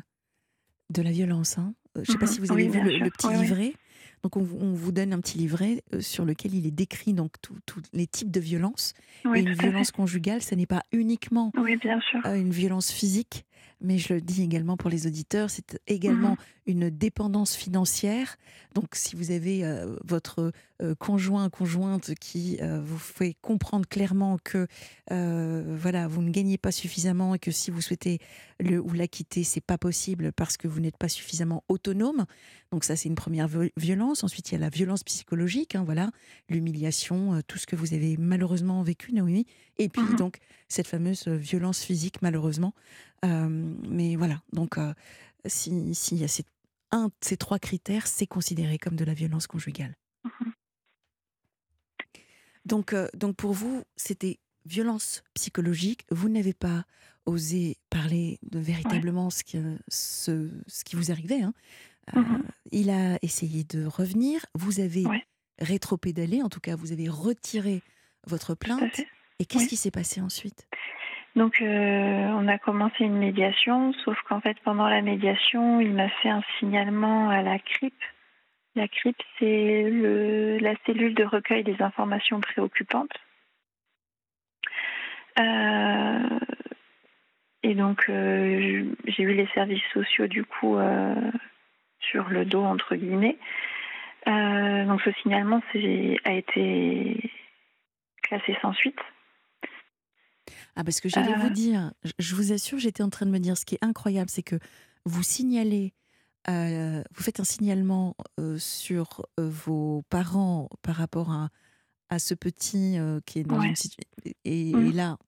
[0.90, 1.58] de la violence.
[1.58, 1.74] Hein.
[1.96, 3.72] Je ne sais pas mmh si vous avez vu le, petit livret.
[4.24, 7.82] Donc on, vous donne un petit livret euh, sur lequel il est décrit donc tous
[7.92, 8.94] les types de violences.
[9.34, 13.44] et une violence conjugale, ce n'est pas uniquement euh, une violence physique,
[13.84, 16.36] mais je le dis également pour les auditeurs, c'est également mhm.
[16.66, 18.36] une dépendance financière.
[18.74, 24.38] Donc, si vous avez euh, votre euh, conjoint, conjointe qui euh, vous fait comprendre clairement
[24.42, 24.66] que
[25.10, 28.18] voilà, vous ne gagnez pas suffisamment et que si vous souhaitez
[28.58, 32.24] le ou la quitter, c'est pas possible parce que vous n'êtes pas suffisamment autonome.
[32.72, 34.24] Donc, ça, c'est une première violence.
[34.24, 36.10] Ensuite, il y a la violence psychologique, hein, voilà,
[36.48, 39.46] l'humiliation, tout ce que vous avez malheureusement vécu, Naomi.
[39.76, 40.16] Et puis, mhm.
[40.16, 42.74] donc, cette fameuse violence physique, malheureusement.
[43.26, 44.76] Mais voilà, donc
[45.46, 46.44] s'il si y a ces,
[46.90, 49.94] un de ces trois critères, c'est considéré comme de la violence conjugale.
[50.24, 50.52] Mhm.
[52.64, 56.06] Donc, donc pour vous, c'était violence psychologique.
[56.10, 56.84] Vous n'avez pas
[57.26, 59.58] osé parler de véritablement ce, qui,
[59.88, 61.42] ce, ce, qui vous arrivait.
[61.42, 61.54] Hein.
[62.14, 62.42] Mhm.
[62.72, 64.44] Il a essayé de revenir.
[64.54, 65.04] Vous avez
[65.58, 67.82] rétropédalé, en tout cas, vous avez retiré
[68.26, 69.00] votre plainte.
[69.38, 70.68] Et qu'est-ce qui s'est passé ensuite?
[71.36, 76.28] Donc, on a commencé une médiation, sauf qu'en fait, pendant la médiation, il m'a fait
[76.28, 77.94] un signalement à la CRIP.
[78.76, 79.90] La CRIP, c'est
[80.60, 83.18] la cellule de recueil des informations préoccupantes.
[85.38, 86.38] Euh,
[87.62, 91.14] et donc, euh, j'ai eu les services sociaux, du coup, euh,
[92.00, 93.38] sur le dos, entre guillemets.
[94.26, 95.60] donc, ce signalement
[96.24, 97.30] a été
[98.22, 99.00] classé sans suite.
[100.76, 103.56] Ah, parce que j'allais vous dire, je vous assure, j'étais en train de me dire,
[103.56, 104.56] ce qui est incroyable, c'est que
[105.04, 105.94] vous signalez,
[106.48, 108.16] vous faites un signalement
[108.58, 111.50] sur vos parents par rapport à,
[112.08, 114.10] à ce petit qui est dans une situation.
[114.44, 114.92] Et, mmh.
[114.92, 115.18] là,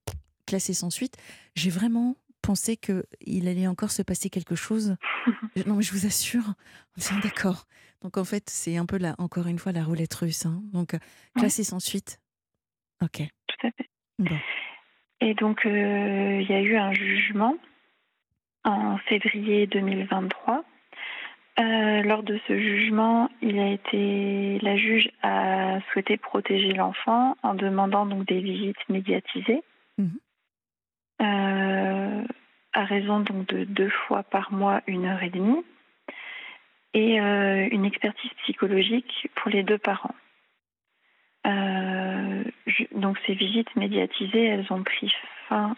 [0.46, 1.16] classé sans suite,
[1.54, 4.96] j'ai vraiment pensé qu'il allait encore se passer quelque chose.
[5.66, 6.54] non, mais je vous assure,
[6.96, 7.66] on est d'accord.
[8.02, 10.46] Donc en fait, c'est un peu, là, encore une fois, la roulette russe.
[10.46, 10.62] Hein.
[10.72, 10.96] Donc,
[11.34, 12.20] classé sans suite.
[13.02, 13.22] Ok.
[13.46, 13.90] Tout à fait.
[15.20, 17.56] Et donc, il y a eu un jugement
[18.64, 20.64] en février 2023
[21.58, 27.54] euh, lors de ce jugement, il a été, la juge a souhaité protéger l'enfant en
[27.54, 29.62] demandant donc des visites médiatisées,
[29.96, 30.18] mhm.
[31.22, 32.24] euh,
[32.74, 35.64] à raison donc de deux fois par mois, une heure et demie,
[36.92, 40.14] et euh, une expertise psychologique pour les deux parents.
[42.94, 45.12] Donc ces visites médiatisées, elles ont pris
[45.48, 45.76] fin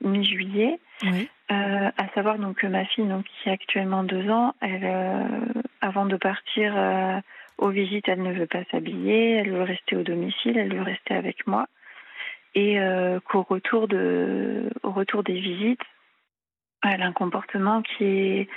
[0.00, 0.78] mi-juillet.
[1.02, 1.28] Oui.
[1.50, 5.62] Euh, à savoir donc que ma fille, donc, qui a actuellement deux ans, elle, euh,
[5.80, 7.20] avant de partir euh,
[7.58, 11.14] aux visites, elle ne veut pas s'habiller, elle veut rester au domicile, elle veut rester
[11.14, 11.66] avec moi.
[12.54, 12.78] Et
[13.30, 15.80] qu'au retour, de, au retour des visites,
[16.84, 18.48] elle a un comportement qui est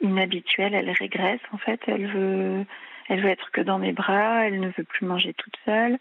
[0.00, 2.64] inhabituel, elle régresse en fait, elle veut,
[3.08, 5.98] elle veut être que dans mes bras, elle ne veut plus manger toute seule.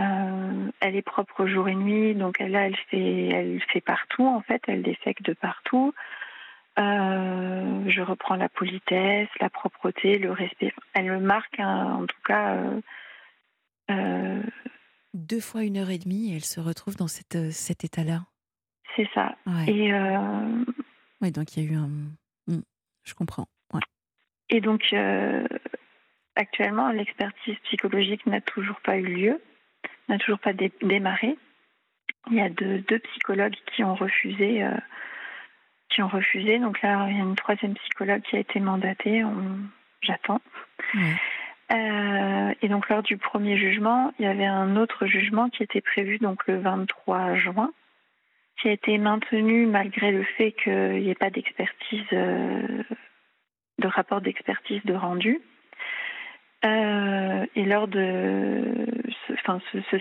[0.00, 4.26] Euh, elle est propre jour et nuit, donc elle, là, elle fait, elle fait partout
[4.26, 5.94] en fait, elle défecte de partout.
[6.80, 10.74] Euh, je reprends la politesse, la propreté, le respect.
[10.94, 12.58] Elle me marque, hein, en tout cas.
[13.90, 14.42] Euh,
[15.12, 18.22] Deux fois une heure et demie, elle se retrouve dans cette, cet état-là.
[18.96, 19.36] C'est ça.
[19.68, 19.92] Et
[21.20, 21.88] oui, donc il y a eu un.
[22.48, 22.62] Hmm,
[23.04, 23.46] je comprends.
[24.50, 24.94] Et donc,
[26.34, 29.40] actuellement, l'expertise psychologique n'a toujours pas eu lieu
[30.08, 30.52] n'a toujours pas
[30.82, 31.36] démarré.
[32.30, 34.62] Il y a deux, psychologues qui ont refusé.
[34.62, 34.70] Euh,
[35.90, 36.58] qui ont refusé.
[36.58, 39.22] Donc là, il y a une troisième psychologue qui a été mandatée.
[40.02, 40.40] J'attends.
[41.72, 45.80] Euh, et donc lors du premier jugement, il y avait un autre jugement qui était
[45.80, 47.72] prévu donc le 23 juin,
[48.60, 52.82] qui a été maintenu malgré le fait qu'il n'y ait pas d'expertise, euh,
[53.78, 55.40] de rapport d'expertise de rendu.
[56.64, 58.86] Euh, et lors de
[59.32, 59.96] enfin, ce, ce,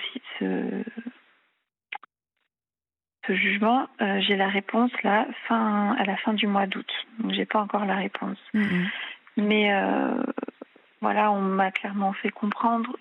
[3.26, 6.92] ce, jugement, euh, j'ai la réponse là, fin, à la fin du mois d'août.
[7.20, 8.38] Donc, j'ai pas encore la réponse.
[8.54, 8.86] Mm-hmm.
[9.38, 10.24] Mais euh,
[11.02, 12.96] voilà, on m'a clairement fait comprendre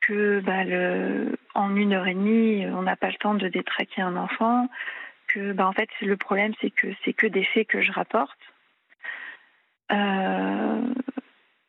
[0.00, 4.02] que bah, le, en une heure et demie, on n'a pas le temps de détraquer
[4.02, 4.68] un enfant.
[5.28, 8.38] Que bah, en fait, le problème, c'est que c'est que des faits que je rapporte.
[9.92, 10.80] Euh,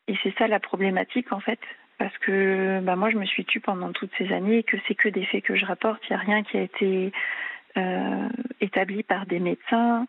[0.08, 1.60] et c'est ça la problématique en fait,
[1.98, 4.96] parce que bah, moi je me suis tue pendant toutes ces années et que c'est
[4.96, 7.12] que des faits que je rapporte, il n'y a rien qui a été
[7.78, 8.30] euh,
[8.62, 10.08] établi par des médecins,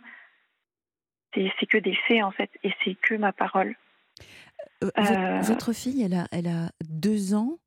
[1.35, 3.77] c'est que des faits en fait, et c'est que ma parole.
[4.83, 7.59] Euh, euh, votre fille, elle a, elle a deux ans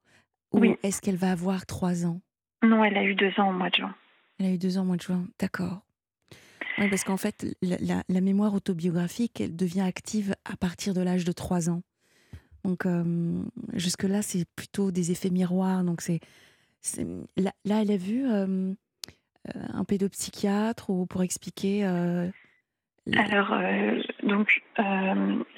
[0.53, 0.77] ou oui.
[0.83, 2.19] est-ce qu'elle va avoir trois ans?
[2.61, 3.95] Non, elle a eu deux ans au mois de juin.
[4.39, 5.81] Elle a eu deux ans au mois de juin, d'accord.
[6.77, 11.01] Oui, parce qu'en fait, la, la, la, mémoire autobiographique, elle devient active à partir de
[11.01, 11.81] l'âge de trois ans.
[12.63, 12.85] Donc
[13.73, 15.83] jusque-là, c'est plutôt des effets miroirs.
[15.83, 16.19] Donc c'est,
[17.37, 21.83] là, là, elle a vu un pédopsychiatre ou pour expliquer.
[23.17, 23.53] Alors
[24.23, 24.61] donc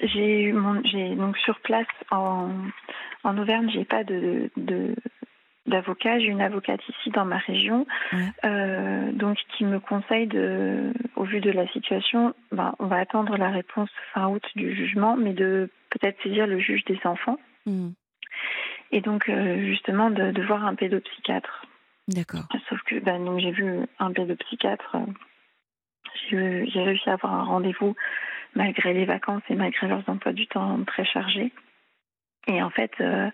[0.00, 2.50] j'ai j'ai donc sur place en,
[3.22, 4.50] en Auvergne, j'ai pas de
[5.66, 6.18] d'avocat.
[6.18, 7.86] J'ai une avocate ici dans ma région,
[8.44, 13.36] euh, donc qui me conseille de, au vu de la situation, ben, on va attendre
[13.36, 17.38] la réponse fin août du jugement, mais de peut-être saisir le juge des enfants.
[17.66, 17.90] Hmm.
[18.92, 21.66] Et donc euh, justement de, voir un pédopsychiatre.
[22.08, 22.46] D'accord.
[22.68, 24.96] Sauf que ben, donc j'ai vu un pédopsychiatre.
[26.30, 27.96] J'ai réussi à avoir un rendez-vous
[28.54, 31.52] malgré les vacances et malgré leurs emplois du temps très chargés.
[32.46, 33.30] Et en fait, euh,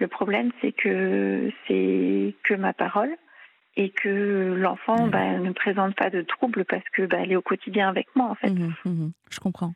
[0.00, 3.14] le problème, c'est que c'est que ma parole
[3.76, 5.10] et que l'enfant mmh.
[5.10, 8.26] bah, ne présente pas de troubles parce que bah, elle est au quotidien avec moi,
[8.26, 8.50] en fait.
[8.50, 9.72] Mmh, mmh, je comprends.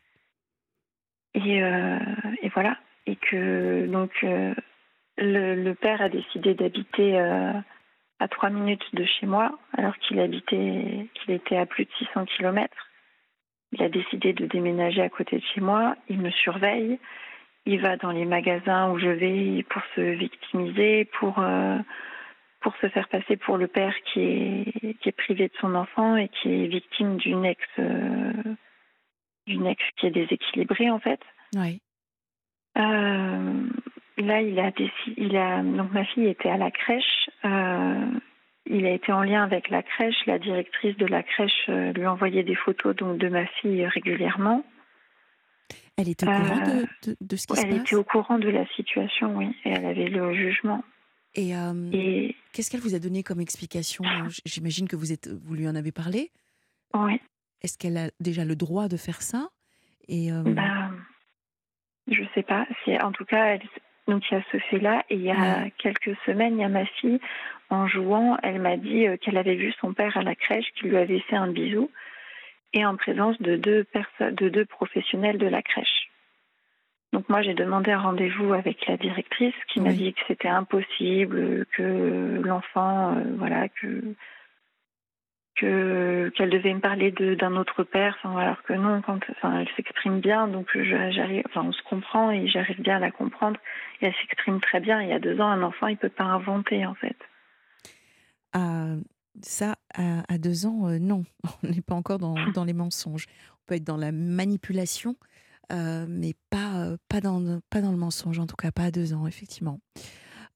[1.33, 1.99] Et, euh,
[2.41, 2.77] et, voilà.
[3.05, 4.25] et que donc
[5.17, 7.17] le, père a décidé d'habiter
[8.19, 12.25] à trois minutes de chez moi, alors qu'il habitait, qu'il était à plus de 600
[12.25, 12.89] kilomètres.
[13.71, 15.95] Il a décidé de déménager à côté de chez moi.
[16.07, 16.97] Il me surveille.
[17.65, 21.43] Il va dans les magasins où je vais pour se victimiser, pour
[22.61, 26.15] pour se faire passer pour le père qui est qui est privé de son enfant
[26.15, 27.61] et qui est victime d'une ex
[29.47, 31.19] d'une ex qui est déséquilibrée en fait.
[31.55, 31.81] Oui.
[32.77, 33.63] Euh,
[34.17, 34.71] là, il a,
[35.17, 37.29] il a donc ma fille était à la crèche.
[37.45, 38.05] Euh,
[38.67, 40.25] il a été en lien avec la crèche.
[40.25, 44.63] La directrice de la crèche euh, lui envoyait des photos donc de ma fille régulièrement.
[45.97, 48.49] Elle était au courant de, de, ce qui se passe Elle était au courant de
[48.49, 49.55] la situation, oui.
[49.63, 50.83] Et elle avait le jugement.
[51.35, 51.51] Et,
[51.91, 52.35] et...
[52.53, 54.03] qu'est-ce qu'elle vous a donné comme explication?
[54.45, 56.31] J'imagine que vous, êtes, vous lui en avez parlé.
[56.93, 57.19] Oui.
[57.61, 59.49] Est-ce qu'elle a déjà le droit de faire ça?
[60.07, 60.91] Et bah,
[62.07, 62.65] je sais pas.
[63.01, 63.61] En tout cas, elle,
[64.07, 65.03] donc il y a ce fait-là.
[65.09, 67.19] Et il y a quelques semaines, il y a ma fille,
[67.69, 70.89] en jouant, elle m'a dit euh, qu'elle avait vu son père à la crèche, qu'il
[70.89, 71.89] lui avait fait un bisou,
[72.75, 73.87] et en présence de deux,
[74.19, 76.11] de deux professionnels de la crèche.
[77.13, 81.65] Donc moi, j'ai demandé un rendez-vous avec la directrice qui m'a dit que c'était impossible,
[81.67, 84.13] que l'enfant, euh, voilà, que
[85.55, 89.69] que qu'elle devait me parler d'un autre père, enfin, alors que non, quand, enfin, elle
[89.77, 93.57] s'exprime bien, donc j'arrive, enfin, on se comprend et j'arrive bien à la comprendre.
[94.01, 95.01] Et elle s'exprime très bien.
[95.01, 97.15] Il y a deux ans, un enfant, il peut pas inventer en fait.
[98.51, 98.95] Ah,
[99.43, 101.23] ça, à, deux ans, euh, non,
[101.63, 103.25] on n'est pas encore dans, dans, les mensonges.
[103.53, 105.15] On peut être dans la manipulation,
[105.71, 108.91] euh, mais pas euh, pas dans pas dans le mensonge, en tout cas pas à
[108.91, 109.79] deux ans, effectivement.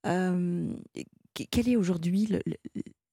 [0.04, 2.30] quelle est aujourd'hui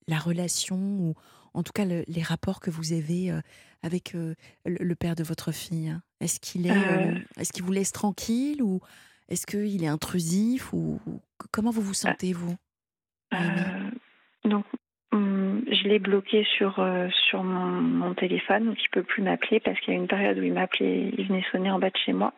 [0.07, 1.13] la relation ou
[1.53, 3.33] en tout cas les rapports que vous avez
[3.81, 4.15] avec
[4.65, 5.97] le, père de votre fille?
[6.19, 8.79] Est-ce qu'il est, euh, est-ce qu'il vous laisse tranquille ou
[9.29, 10.99] est-ce qu'il est intrusif ou,
[11.51, 12.55] comment vous vous sentez vous
[14.45, 14.65] Donc
[15.71, 16.83] je l'ai bloqué sur
[17.27, 20.43] sur mon, téléphone, donc il peut plus m'appeler parce qu'il y a une période où
[20.43, 22.33] il m'appelait, il venait sonner en bas de chez moi.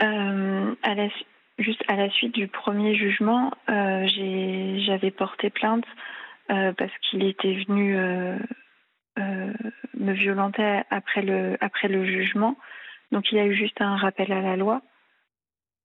[0.00, 1.08] à la,
[1.58, 5.86] juste à la suite du premier jugement, j'avais porté plainte
[6.50, 8.36] euh, parce qu'il était venu euh,
[9.18, 9.52] euh,
[9.94, 12.56] me violenter après le, après le jugement.
[13.12, 14.82] Donc il y a eu juste un rappel à la loi.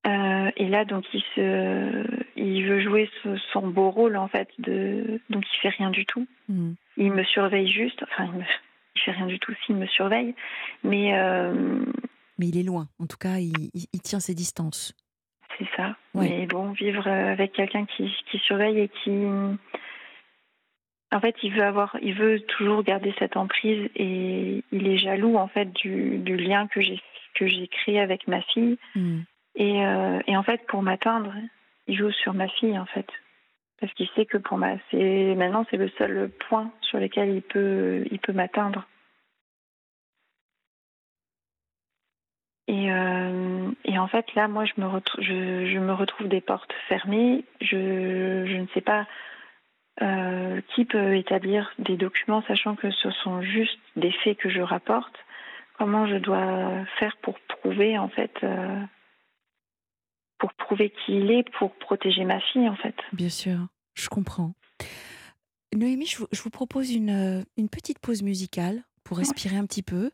[0.05, 2.03] et là, donc il se,
[2.39, 3.09] il veut jouer
[3.51, 6.27] son beau rôle en fait de, donc il fait rien du tout.
[6.47, 6.73] Hmm.
[6.97, 8.03] Il me surveille juste.
[8.03, 8.43] Enfin, il, me,
[9.05, 10.35] fait rien du tout s'il me surveille,
[10.83, 11.13] mais.
[12.37, 12.87] mais il est loin.
[12.99, 14.93] En tout cas, il, il, tient ses distances.
[15.57, 15.95] C'est ça.
[16.13, 19.11] Mais bon, vivre avec quelqu'un qui, qui surveille et qui
[21.11, 25.35] en fait, il veut avoir, il veut toujours garder cette emprise et il est jaloux
[25.37, 27.01] en fait du, du lien que j'ai
[27.35, 28.77] que j'ai créé avec ma fille.
[28.95, 29.19] Hmm.
[29.55, 31.33] Et, euh, et, en fait, pour m'atteindre,
[31.89, 33.07] il joue sur ma fille en fait,
[33.81, 37.41] parce qu'il sait que pour ma, c'est maintenant c'est le seul point sur lequel il
[37.41, 38.85] peut il peut m'atteindre.
[42.67, 46.39] Et, euh, et, en fait, là, moi, je me, retrouve, je, je, me retrouve des
[46.39, 47.43] portes fermées.
[47.61, 49.07] Je, je ne sais pas
[50.03, 54.61] euh, qui peut établir des documents, sachant que ce sont juste des faits que je
[54.61, 55.17] rapporte
[55.79, 58.81] Comment je dois faire pour prouver, en fait, euh,
[60.39, 64.53] pour prouver qui il est, pour protéger ma fille, en fait Bien sûr, je comprends.
[65.75, 70.09] Noémie, je vous, propose une, une, petite pause musicale pour respirer un petit peu.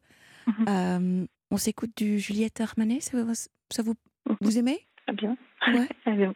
[0.48, 0.66] Mhm.
[0.68, 3.18] Euh, on s'écoute du Juliette Armanet, ça,
[3.84, 3.94] vous,
[4.28, 4.38] mhm.
[4.42, 4.80] vous aimez?
[5.14, 5.38] Bien.
[5.68, 5.88] Ouais.
[6.06, 6.30] Allez,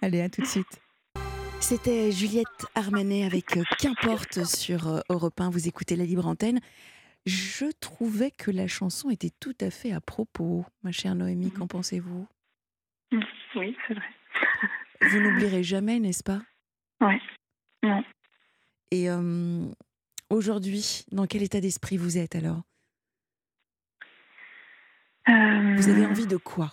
[0.00, 0.80] Allez, à tout de suite.
[1.60, 5.50] C'était Juliette Armanet avec euh, Qu'importe sur euh, Europe 1.
[5.50, 6.60] Vous écoutez la libre antenne.
[7.26, 11.50] Je trouvais que la chanson était tout à fait à propos, ma chère Noémie.
[11.50, 12.26] Qu'en pensez-vous?
[13.56, 14.06] Oui, c'est vrai.
[15.02, 16.40] Vous n'oublierez jamais, n'est-ce pas?
[17.00, 17.20] Oui.
[17.82, 18.04] Non.
[18.92, 19.66] Et euh,
[20.28, 22.62] aujourd'hui, dans quel état d'esprit vous êtes alors?
[25.26, 26.72] Vous avez envie de quoi?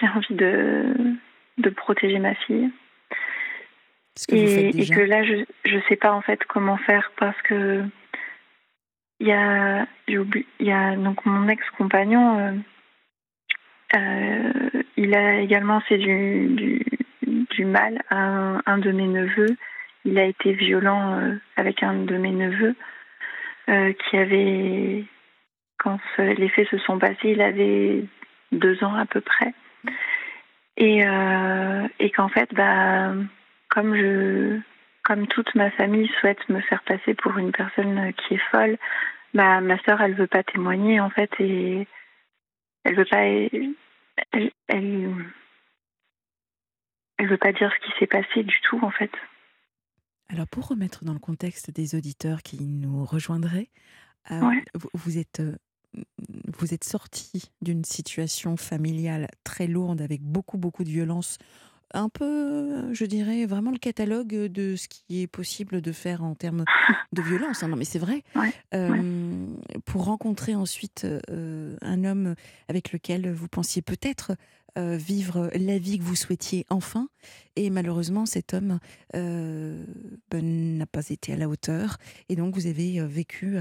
[0.00, 1.16] J'ai envie de
[1.58, 2.70] de protéger ma fille.
[4.28, 7.84] et, que là, je ne sais pas en fait comment faire parce que
[9.20, 12.52] il y a, il y a donc mon ex-compagnon, euh,
[13.94, 16.84] euh, il a également fait du,
[17.22, 19.56] du, mal à un, de mes neveux.
[20.04, 22.74] Il a été violent euh, avec un de mes neveux
[23.66, 25.04] qui avait,
[25.78, 28.04] quand les faits se sont passés, il avait
[28.52, 29.54] deux ans à peu près.
[30.76, 33.12] Et, euh, et qu'en fait, bah,
[33.68, 34.58] comme je,
[35.02, 38.76] comme toute ma famille souhaite me faire passer pour une personne qui est folle,
[39.34, 41.86] bah, ma sœur, elle veut pas témoigner en fait, et,
[42.84, 43.74] elle veut pas, elle,
[44.68, 45.24] elle,
[47.26, 49.10] veut pas dire ce qui s'est passé du tout en fait.
[50.28, 53.70] Alors pour remettre dans le contexte des auditeurs qui nous rejoindraient,
[54.30, 54.40] euh,
[54.94, 55.42] vous, êtes
[56.58, 61.38] vous êtes sorti d'une situation familiale très lourde avec beaucoup beaucoup de violence
[61.94, 66.34] un peu, je dirais, vraiment le catalogue de ce qui est possible de faire en
[66.34, 66.64] termes
[67.12, 67.62] de violence.
[67.62, 67.68] Hein.
[67.68, 68.22] Non, mais c'est vrai.
[69.84, 72.34] Pour rencontrer ensuite un homme
[72.68, 74.32] avec lequel vous pensiez peut-être
[74.76, 77.08] vivre la vie que vous souhaitiez enfin.
[77.56, 78.78] Et malheureusement, cet homme
[79.12, 79.86] ben,
[80.32, 81.98] n'a pas été à la hauteur.
[82.28, 83.56] Et donc, vous avez vécu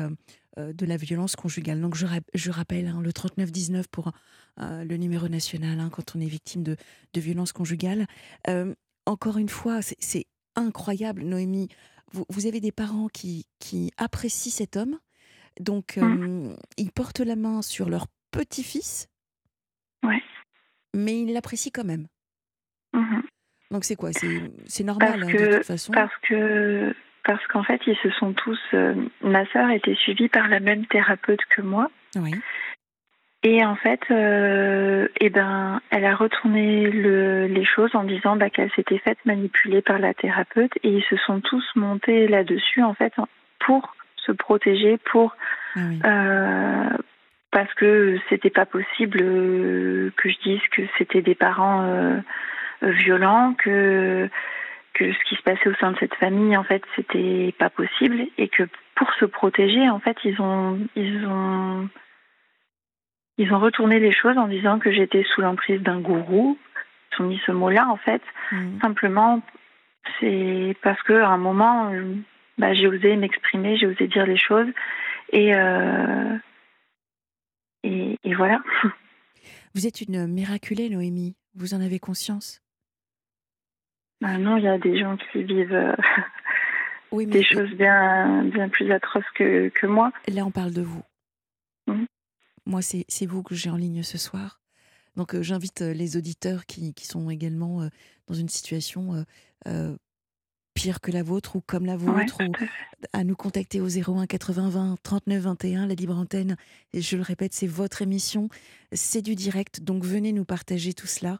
[0.57, 1.81] de la violence conjugale.
[1.81, 4.11] Donc, je, je rappelle hein, le 3919 pour
[4.59, 6.75] euh, le numéro national hein, quand on est victime de,
[7.13, 8.05] de violences conjugales.
[8.47, 8.75] Euh,
[9.07, 11.69] encore une fois, c'est incroyable, Noémie.
[12.11, 14.99] Vous, vous, avez des parents qui, qui apprécient cet homme,
[15.59, 16.03] donc mmh.
[16.03, 19.07] euh, ils portent la main sur leur petit-fils,
[20.03, 20.21] ouais.
[20.93, 22.07] Mais ils l'apprécient quand même.
[22.93, 23.21] Mmh.
[23.71, 24.11] Donc c'est quoi?
[24.13, 26.93] C'est normal hein, de toute façon Parce que
[27.25, 28.59] parce qu'en fait, ils se sont tous.
[29.21, 31.89] ma sœur était suivie par la même thérapeute que moi.
[32.15, 32.33] Oui.
[33.45, 38.49] Et en fait, euh, eh ben, elle a retourné le, les choses en disant bah,
[38.49, 42.93] qu'elle s'était faite manipuler par la thérapeute et ils se sont tous montés là-dessus en
[42.93, 43.13] fait
[43.59, 45.35] pour se protéger, pour
[45.75, 46.97] ah euh,
[47.53, 52.19] parce que c'était pas possible euh, que je dise que c'était des parents euh,
[52.81, 54.29] violents, que
[54.93, 58.27] que ce qui se passait au sein de cette famille en fait c'était pas possible
[58.37, 58.63] et que
[58.95, 61.89] pour se protéger en fait ils ont ils ont
[63.37, 66.57] ils ont retourné les choses en disant que j'étais sous l'emprise d'un gourou.
[67.11, 68.21] Ils ont mis ce mot-là, en fait.
[68.51, 68.79] Mm.
[68.81, 69.41] Simplement,
[70.19, 71.91] c'est parce qu'à un moment,
[72.57, 74.67] bah, j'ai osé m'exprimer, j'ai osé dire les choses.
[75.31, 76.37] Et, euh,
[77.83, 78.61] et, voilà.
[79.75, 81.35] Vous êtes une miraculée, Noémie.
[81.55, 82.61] Vous en avez conscience?
[84.21, 85.95] Bah Non, il y a des gens qui vivent euh,
[87.11, 90.11] oui, des choses bien, bien plus atroces que, que moi.
[90.27, 91.03] Là, on parle de vous.
[91.87, 92.05] Mm.
[92.65, 94.61] Moi, c'est vous que j'ai en ligne ce soir.
[95.15, 97.89] Donc, euh, j'invite euh, les auditeurs qui, qui, sont également euh,
[98.27, 99.25] dans une situation
[100.73, 102.39] pire que la vôtre ou comme la vôtre,
[103.13, 106.57] à nous contacter au 01 80 20 39 21, la libre antenne.
[106.93, 108.49] Et je le répète, c'est votre émission,
[108.91, 111.39] c'est du direct, donc venez nous partager tout cela.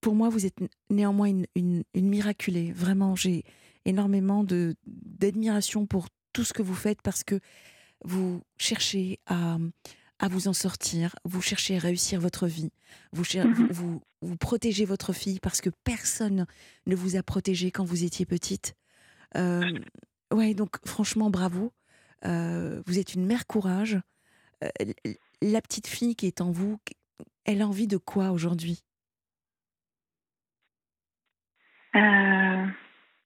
[0.00, 0.58] pour moi, vous êtes
[0.90, 2.72] néanmoins une, une, une miraculée.
[2.72, 3.44] Vraiment, j'ai
[3.84, 4.44] énormément
[4.86, 7.40] d'admiration pour tout ce que vous faites parce que
[8.04, 9.58] vous cherchez à,
[10.22, 12.70] à vous en sortir, vous cherchez à réussir votre vie,
[13.12, 13.66] vous, mhm.
[13.70, 16.46] vous, vous, protégez votre fille parce que personne
[16.86, 18.76] ne vous a protégé quand vous étiez petite.
[19.36, 19.80] Euh,
[20.32, 21.72] ouais, donc franchement, bravo.
[22.24, 23.98] Euh, vous êtes une mère courage.
[24.62, 24.68] Euh,
[25.42, 26.78] la petite fille qui est en vous,
[27.44, 28.84] elle a envie de quoi aujourd'hui?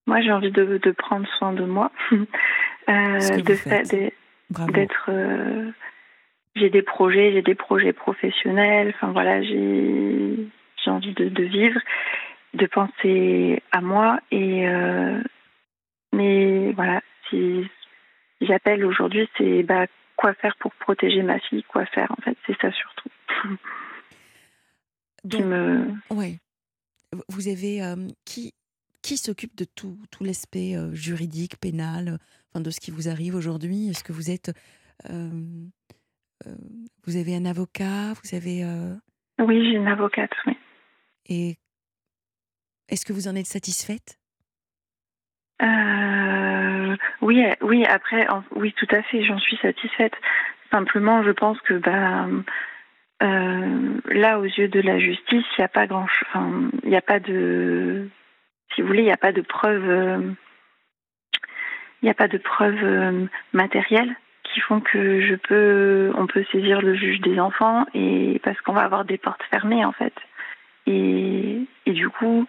[0.09, 1.91] Moi, j'ai envie de, de, prendre soin de moi,
[4.73, 5.11] d'être.
[6.57, 8.93] Euh, j'ai des projets, j'ai des projets professionnels.
[8.97, 10.51] Enfin voilà, j'ai
[10.87, 11.81] envie de, de, vivre,
[12.55, 15.21] de penser à moi et euh,
[16.13, 17.67] mais voilà, si
[18.41, 19.87] j'appelle aujourd'hui, c'est bah,
[20.17, 23.11] quoi faire pour protéger ma fille, quoi faire en fait, c'est ça surtout.
[25.25, 25.87] Donc, me...
[26.11, 26.39] ouais.
[27.29, 28.53] Vous avez euh, qui
[29.03, 32.19] qui s'occupe de tout, tout l'aspect juridique, pénal,
[32.57, 33.89] de ce qui vous arrive aujourd'hui?
[33.89, 34.51] Est-ce que vous êtes.
[36.45, 36.55] Euh, euh,
[37.07, 38.65] vous avez un avocat Vous avez.
[38.65, 38.95] Euh
[39.39, 40.57] oui, j'ai une avocate, oui.
[41.29, 41.57] Et
[42.89, 44.19] est-ce que vous en êtes satisfaite?
[47.23, 50.15] Oui, oui, après, oui, tout à fait, j'en suis satisfaite.
[50.71, 52.27] Simplement, je pense que bah,
[53.21, 57.03] là, aux yeux de la justice, il n'y a pas grand enfin, il n'y a
[57.03, 58.09] pas de.
[58.75, 60.37] Si vous voulez, il n'y a pas de preuves
[62.03, 64.15] il n'y a pas de preuves euh, matérielles
[64.57, 68.73] qui font que je peux, on peut saisir le juge des enfants et parce qu'on
[68.73, 70.15] va avoir des portes fermées en fait.
[70.87, 72.47] Et, et du coup,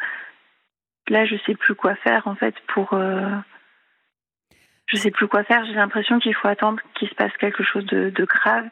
[1.10, 2.93] là, je sais plus quoi faire en fait pour.
[2.93, 3.30] Euh,
[4.86, 5.66] je sais plus quoi faire.
[5.66, 8.70] J'ai l'impression qu'il faut attendre qu'il se passe quelque chose de, de grave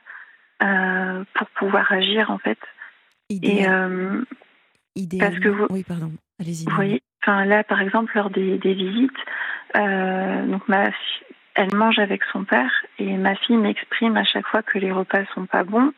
[0.64, 2.60] euh, pour pouvoir agir en fait.
[3.30, 4.24] Et euh,
[5.20, 6.14] parce que vous, oui, pardon.
[6.40, 6.64] Allez-y.
[6.64, 9.12] Vous voyez, enfin là, par exemple, lors des, des visites,
[9.74, 10.90] donc ma
[11.56, 15.26] elle mange avec son père et ma fille m'exprime à chaque fois que les repas
[15.34, 15.94] sont pas bons.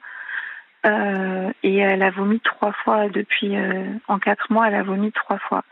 [0.85, 4.67] Euh, et elle a vomi trois fois depuis euh, en quatre mois.
[4.67, 5.63] Elle a vomi trois fois.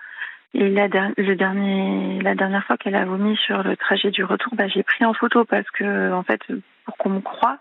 [0.54, 4.56] Et la, le dernier, la dernière fois qu'elle a vomi sur le trajet du retour,
[4.56, 6.42] bah, j'ai pris en photo parce que en fait
[6.86, 7.58] pour qu'on me croie.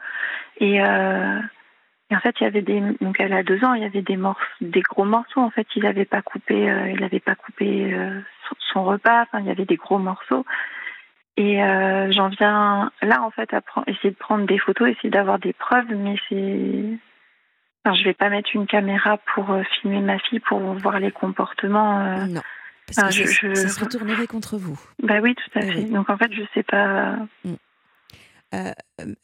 [0.58, 1.40] Et, euh,
[2.12, 4.16] en fait, il y avait des donc elle a deux ans, il y avait des
[4.16, 5.40] morceaux, des gros morceaux.
[5.40, 8.20] En fait, il n'avait pas coupé, euh, il avait pas coupé euh,
[8.72, 9.22] son repas.
[9.22, 10.44] Enfin, il y avait des gros morceaux.
[11.36, 15.38] Et euh, j'en viens là en fait à essayer de prendre des photos, essayer d'avoir
[15.38, 16.98] des preuves, mais c'est
[17.86, 21.10] Enfin, je vais pas mettre une caméra pour euh, filmer ma fille pour voir les
[21.10, 22.00] comportements.
[22.00, 22.26] Euh.
[22.26, 22.40] Non.
[22.86, 24.80] Parce que ça, se retournerait contre vous.
[25.02, 25.84] Bah oui, tout à eh fait.
[25.84, 27.16] Donc en fait, je sais pas.
[27.44, 27.54] Mm.
[28.54, 28.72] Euh,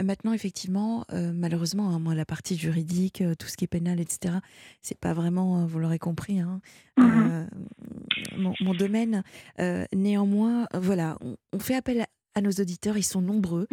[0.02, 4.34] maintenant, effectivement, malheureusement, hein, moi, la partie juridique, tout ce qui est pénal, etc.,
[4.82, 6.60] c'est pas vraiment, vous l'aurez compris, hein,
[6.98, 7.46] mm-hmm.
[8.36, 9.22] Mon, domaine.
[9.92, 13.66] néanmoins, voilà, on, fait appel à, nos auditeurs, ils sont nombreux,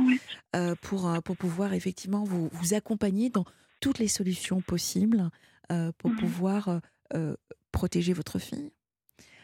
[0.81, 3.45] pour, pour pouvoir effectivement vous, vous accompagner dans
[3.79, 5.29] toutes les solutions possibles
[5.71, 6.79] euh, pour mmh pouvoir euh,
[7.13, 7.35] euh,
[7.71, 8.71] protéger votre fille.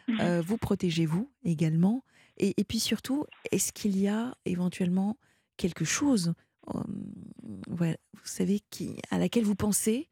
[0.07, 2.03] Mmh vous protégez vous également.
[2.37, 5.17] Et, puis surtout, est-ce qu'il y a éventuellement
[5.55, 6.33] quelque chose,
[6.67, 7.85] vous
[8.23, 10.09] savez, qui, à laquelle vous pensez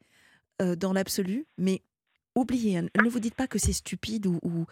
[0.60, 1.82] dans l'absolu, mais
[2.34, 4.66] oubliez, hein, ne vous dites pas que c'est stupide ou,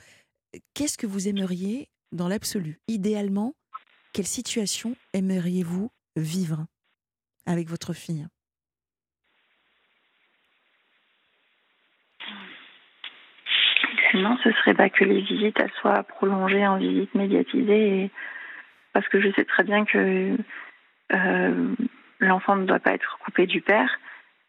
[0.74, 2.78] qu'est-ce que vous aimeriez dans l'absolu?
[2.88, 3.54] Idéalement,
[4.12, 6.66] quelle situation aimeriez-vous vivre
[7.46, 8.26] avec votre fille?
[14.14, 18.10] Non, ce serait pas que les visites soient prolongées en visites médiatisées,
[18.92, 20.36] parce que je sais très bien que
[21.12, 21.74] euh,
[22.18, 24.00] l'enfant ne doit pas être coupé du père,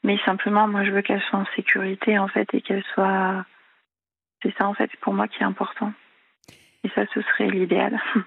[0.04, 3.46] mais simplement, moi, je veux qu'elle soit en sécurité, en fait, et qu'elle soit.
[4.42, 5.94] C'est ça, en fait, pour moi, qui est important.
[6.84, 8.00] Et ça, ce serait l'idéal.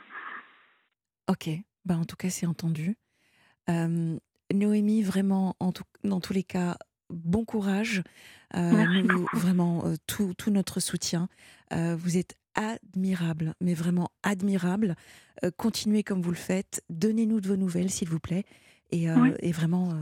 [1.26, 1.48] Ok,
[1.86, 2.98] bah, en tout cas, c'est entendu.
[3.70, 4.18] Euh,
[4.52, 6.76] Noémie, vraiment, en tout, dans tous les cas,
[7.08, 8.02] bon courage.
[8.54, 9.02] Euh,
[9.32, 11.28] vraiment, euh, tout, tout, notre soutien.
[11.72, 14.94] Euh, vous êtes admirable, mais vraiment admirable.
[15.56, 16.84] continuez comme vous le faites.
[16.88, 18.44] Donnez-nous de vos nouvelles, s'il vous plaît.
[18.90, 19.06] Et,
[19.40, 19.92] et vraiment,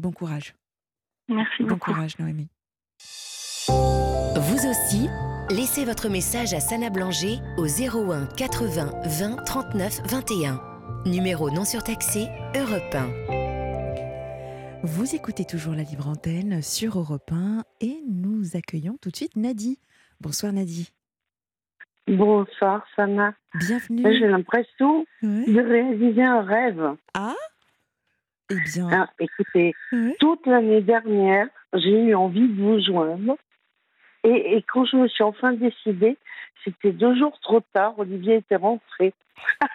[0.00, 0.54] bon courage.
[1.28, 1.90] Merci beaucoup.
[1.90, 2.48] Bon courage, Noémie.
[3.68, 5.08] Vous aussi,
[5.50, 10.60] laissez votre message à Sana Blanger au 01 80 20 39 21.
[11.06, 12.26] Numéro non surtaxé,
[12.56, 13.10] Europe 1.
[14.82, 19.36] Vous écoutez toujours la libre antenne sur Europe 1 et nous accueillons tout de suite
[19.36, 19.78] Nadie.
[20.20, 20.90] Bonsoir Nadie.
[22.08, 23.34] Bonsoir Sana.
[23.54, 24.02] Bienvenue.
[24.18, 26.96] J'ai l'impression de réaliser un rêve.
[27.14, 27.34] Ah
[28.50, 28.88] Eh bien.
[28.92, 29.74] Ah, écoutez,
[30.18, 33.36] toute l'année dernière, j'ai eu envie de vous joindre.
[34.24, 36.18] Et, quand je me suis enfin décidée,
[36.64, 37.98] c'était deux jours trop tard.
[37.98, 39.14] Olivier était rentré.
[39.60, 39.66] Ah.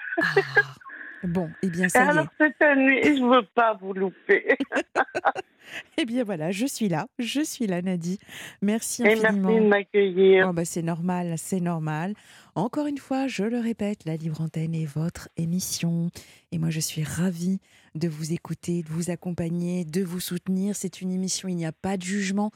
[1.27, 4.57] Bon, eh bien, ça Alors, cette année, je ne veux pas vous louper.
[5.97, 7.07] eh bien, voilà, je suis là.
[7.17, 8.19] Je suis là, Nadie.
[8.61, 9.49] Merci infiniment.
[9.49, 10.47] merci de m'accueillir.
[10.49, 12.13] Oh, bah, c'est normal, c'est normal.
[12.53, 16.09] Encore une fois, je le répète, la Libre Antenne est votre émission.
[16.51, 17.59] Et moi, je suis ravie
[17.95, 20.75] de vous écouter, de vous accompagner, de vous soutenir.
[20.75, 22.51] C'est une émission, il n'y a pas de jugement.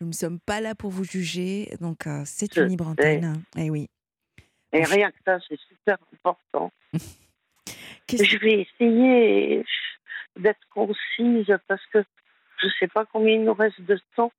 [0.00, 1.70] Nous ne sommes pas là pour vous juger.
[1.80, 3.42] Donc, euh, c'est une Libre Antenne.
[3.56, 3.88] Et eh oui.
[4.72, 6.72] Et rien que ça, c'est super important.
[8.10, 9.64] Je vais essayer
[10.36, 12.02] d'être concise parce que
[12.60, 14.32] je ne sais pas combien il nous reste de temps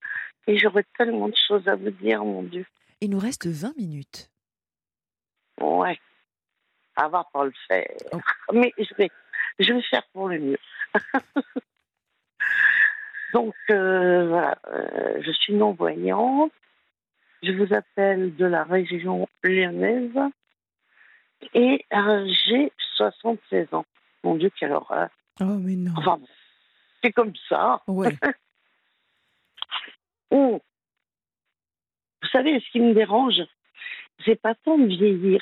[0.48, 2.66] et j'aurais tellement de choses à vous dire, mon Dieu.
[3.02, 4.32] Il nous reste 20 minutes.
[5.62, 6.00] Ouais.
[6.98, 7.86] Ça va pas le faire.
[8.12, 8.20] Oh.
[8.54, 9.12] Mais je vais,
[9.60, 10.60] je vais faire pour le mieux.
[13.34, 16.52] Donc, euh, voilà, euh, je suis non-voyante.
[17.44, 20.18] Je vous appelle de la région lyonnaise.
[21.54, 23.86] Et euh, j'ai 76 ans.
[24.24, 25.10] Mon Dieu, quelle horreur.
[25.40, 25.94] Oh, mais non.
[25.96, 26.20] Enfin,
[27.02, 27.82] c'est comme ça.
[27.88, 28.18] Ouais.
[30.32, 30.60] oh.
[32.22, 33.42] Vous savez, ce qui me dérange,
[34.26, 35.42] c'est pas tant de vieillir,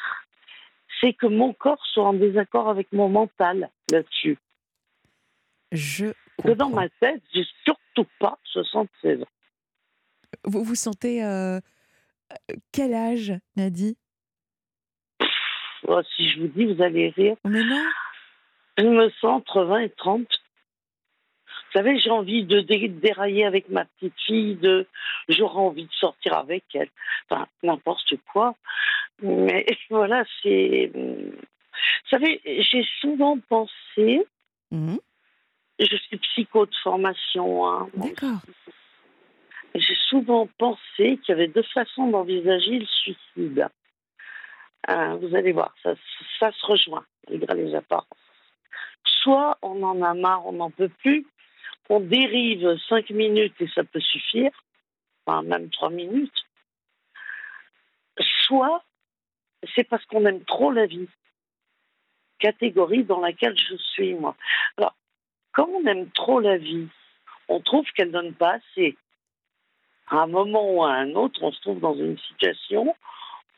[1.01, 4.37] c'est que mon corps soit en désaccord avec mon mental là-dessus.
[5.71, 6.07] Je
[6.37, 6.55] comprends.
[6.55, 9.25] dans ma tête, j'ai surtout pas 76 ans.
[10.43, 11.59] Vous vous sentez euh,
[12.71, 13.97] quel âge, Nadie
[15.87, 17.37] Oh, si je vous dis, vous allez rire.
[17.45, 17.83] Mais non.
[18.77, 20.27] Je me sens entre 20 et 30.
[21.67, 24.87] Vous savez, j'ai envie de dérailler avec ma petite fille, de...
[25.29, 26.89] j'aurais envie de sortir avec elle.
[27.29, 28.55] Enfin, n'importe quoi.
[29.21, 30.91] Mais voilà, c'est.
[30.93, 34.25] Vous savez, j'ai souvent pensé.
[34.71, 34.97] Mmh.
[35.79, 37.67] Je suis psycho de formation.
[37.67, 38.39] Hein, D'accord.
[39.75, 43.67] J'ai souvent pensé qu'il y avait deux façons d'envisager le suicide.
[44.89, 45.93] Euh, vous allez voir, ça,
[46.39, 48.07] ça se rejoint, malgré les apparences.
[49.05, 51.25] Soit on en a marre, on n'en peut plus,
[51.89, 54.51] on dérive cinq minutes et ça peut suffire,
[55.25, 56.45] enfin même trois minutes.
[58.45, 58.83] Soit
[59.75, 61.07] c'est parce qu'on aime trop la vie,
[62.39, 64.35] catégorie dans laquelle je suis moi.
[64.77, 64.95] Alors,
[65.53, 66.87] quand on aime trop la vie,
[67.47, 68.97] on trouve qu'elle donne pas assez.
[70.09, 72.95] À un moment ou à un autre, on se trouve dans une situation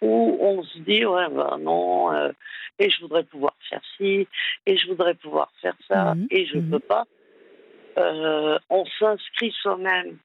[0.02, 2.32] où on se dit ouais ben non euh,
[2.80, 4.28] et je voudrais pouvoir faire ci
[4.66, 6.72] et je voudrais pouvoir faire ça Mhm, et je ne mhm.
[6.72, 7.06] peux pas.
[7.98, 10.18] Euh, on s'inscrit soi-même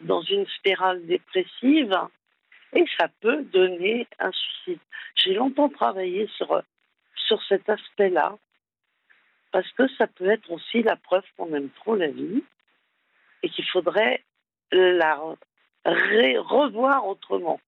[0.00, 1.94] dans une spirale dépressive
[2.74, 4.80] et ça peut donner un suicide.
[5.16, 6.62] J'ai longtemps travaillé sur
[7.26, 8.38] sur cet aspect-là
[9.50, 12.42] parce que ça peut être aussi la preuve qu'on aime trop la vie
[13.42, 14.24] et qu'il faudrait
[14.72, 15.18] la
[15.84, 17.60] revoir autrement.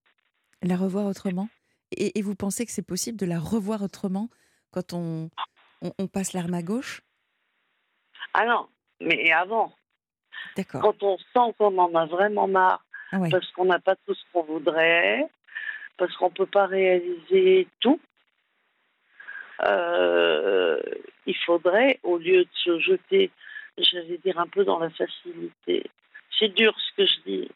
[0.62, 1.48] La revoir autrement
[1.92, 4.28] et, et vous pensez que c'est possible de la revoir autrement
[4.70, 5.30] quand on,
[5.82, 7.02] on, on passe l'arme à gauche?
[8.34, 8.68] Ah non,
[9.00, 9.74] mais avant,
[10.56, 10.82] D'accord.
[10.82, 13.30] quand on sent qu'on en a vraiment marre, ouais.
[13.30, 15.26] parce qu'on n'a pas tout ce qu'on voudrait,
[15.96, 18.00] parce qu'on ne peut pas réaliser tout,
[19.62, 20.80] euh,
[21.26, 23.30] il faudrait, au lieu de se jeter,
[23.76, 25.84] j'allais dire, un peu dans la facilité,
[26.38, 27.50] c'est dur ce que je dis,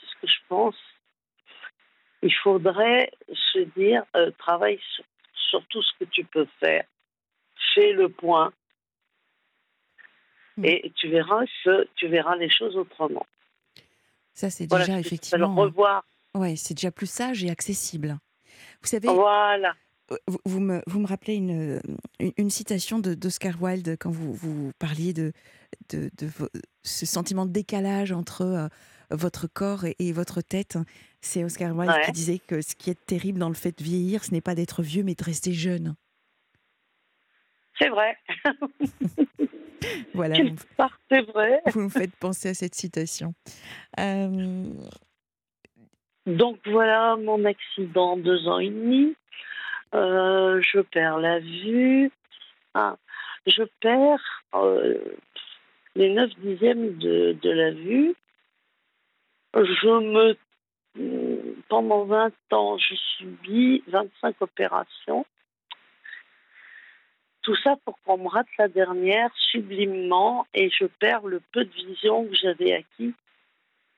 [0.00, 0.76] c'est ce que je pense,
[2.22, 5.04] il faudrait se dire, euh, travaille sur,
[5.34, 6.84] sur tout ce que tu peux faire,
[7.74, 8.52] fais le point,
[10.56, 10.64] Mm.
[10.64, 13.26] et tu verras que tu verras les choses autrement.
[14.34, 15.54] Ça, c'est déjà effectivement.
[15.54, 16.04] le revoir.
[16.34, 18.18] Ouais, c'est déjà plus sage et accessible.
[18.80, 19.74] Vous savez, Voilà.
[20.12, 21.80] euh, vous, vous me, vous me rappelez une,
[22.20, 25.32] une, une citation de- d'Oscar Wilde quand vous, vous parliez de,
[25.90, 26.10] de,
[26.82, 28.68] ce sentiment de décalage entre euh,
[29.10, 30.78] votre corps et, et votre tête.
[31.20, 32.04] C'est Oscar Wilde Ouais.
[32.06, 34.54] qui disait que ce qui est terrible dans le fait de vieillir, ce n'est pas
[34.54, 35.94] d'être vieux, mais de rester jeune.
[37.78, 38.16] C'est vrai.
[40.14, 41.60] Voilà, Quelque part, c'est vrai.
[41.72, 43.34] vous me faites penser à cette citation.
[43.98, 44.64] Euh,
[46.26, 49.14] Donc voilà mon accident, deux ans et demi.
[49.94, 52.10] Euh, je perds la vue.
[52.74, 52.96] Ah,
[53.46, 54.98] je perds euh,
[55.94, 58.14] les neuf dixièmes de, de la vue.
[59.54, 60.36] Je me.
[61.68, 65.24] Pendant 20 ans, je subis 25 opérations.
[67.42, 71.70] Tout ça pour qu'on me rate la dernière sublimement et je perds le peu de
[71.72, 73.14] vision que j'avais acquis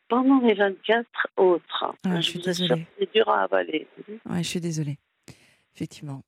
[0.09, 1.07] pendant les 24
[1.37, 1.95] autres.
[2.05, 2.87] Ah, je suis désolée.
[2.99, 3.87] C'est dur à avaler.
[4.09, 4.97] ouais, je suis désolée.
[5.75, 6.23] Effectivement.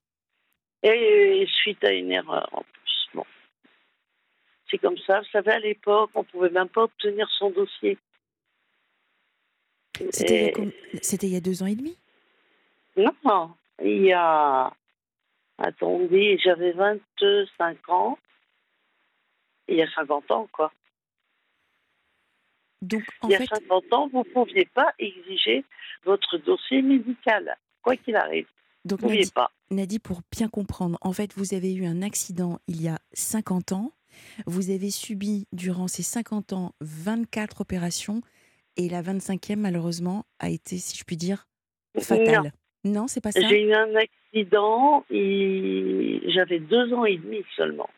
[0.83, 3.09] Et suite à une erreur en plus.
[3.15, 3.25] Bon.
[4.71, 5.21] C'est comme ça.
[5.21, 7.97] Vous savez, à l'époque, on ne pouvait même pas obtenir son dossier.
[10.01, 10.13] Et-
[11.03, 11.97] c'était il y a deux ans et demi?
[12.97, 14.73] Non, il y a.
[15.59, 18.19] Attendez, j'avais 25 ans.
[19.69, 20.73] Il y a 50 ans, quoi.
[22.83, 25.65] Donc, en il y a fait, 50 ans, vous ne pouviez pas exiger
[26.05, 28.47] votre dossier médical, quoi qu'il arrive.
[28.85, 29.51] donc Vous ne pouviez Nadie, pas.
[29.70, 33.73] Nadie, pour bien comprendre, en fait, vous avez eu un accident il y a 50
[33.73, 33.93] ans.
[34.47, 38.20] Vous avez subi durant ces 50 ans 24 opérations
[38.77, 41.49] et la 25e, malheureusement, a été, si je puis dire,
[41.99, 42.53] fatale.
[42.85, 43.41] Non, c'est pas ça?
[43.41, 44.26] J'ai eu un accident,
[45.11, 47.89] et j'avais deux ans et demi seulement.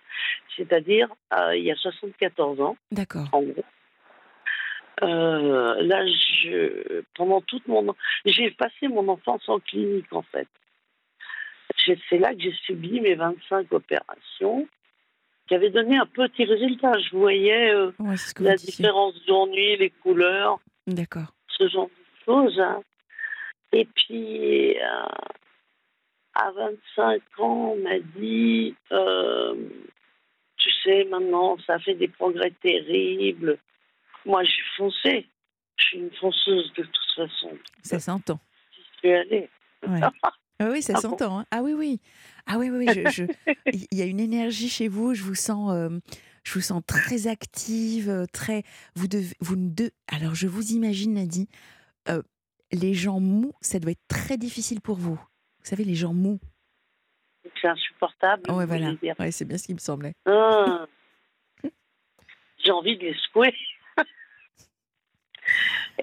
[0.57, 1.09] C'est-à-dire,
[1.39, 3.29] euh, il y a 74 ans, D'accord.
[3.33, 3.65] en gros.
[5.03, 7.95] Euh, là, je, pendant toute mon...
[8.25, 10.49] J'ai passé mon enfance en clinique, en fait.
[12.11, 14.67] C'est là que j'ai subi mes 25 opérations,
[15.47, 16.93] qui avaient donné un petit résultat.
[16.99, 21.33] Je voyais euh, Ouais, la différence d'ennui, les couleurs, D'accord.
[21.49, 22.59] ce genre de choses.
[22.61, 22.83] hein.
[23.73, 25.07] Et puis, euh,
[26.39, 29.55] à 25 ans, on m'a dit, euh,
[30.57, 33.59] tu sais, maintenant, ça fait des progrès terribles.
[34.25, 35.27] Moi, j'ai foncé.
[35.77, 37.51] Je suis une fonceuse de toute façon.
[37.83, 38.41] Ça s'entend.
[38.73, 39.49] J'y suis allée.
[39.87, 40.01] Ouais.
[40.61, 41.11] Ah oui, ça Ah bon?
[41.11, 41.39] s'entend.
[41.39, 41.47] hein.
[41.53, 42.01] Ah oui, oui.
[42.47, 42.79] Ah oui, oui.
[42.89, 43.53] oui, je- je-
[43.93, 45.15] Il y a une énergie chez vous.
[45.15, 45.89] Je vous sens, euh,
[46.43, 48.65] je vous sens très active, euh, très.
[48.97, 51.49] Vous devez, vous ne de- Alors, je vous imagine, Nadie,
[52.09, 52.23] euh,
[52.73, 55.21] les gens mous, ça doit être très difficile pour vous.
[55.69, 56.41] Vous savez, les gens mous.
[57.61, 58.45] C'est insupportable.
[58.49, 58.95] Oh, ouais, voilà.
[59.31, 60.15] c'est bien ce qui me semblait.
[60.25, 60.87] Ah.
[62.65, 63.55] J'ai envie de les secouer.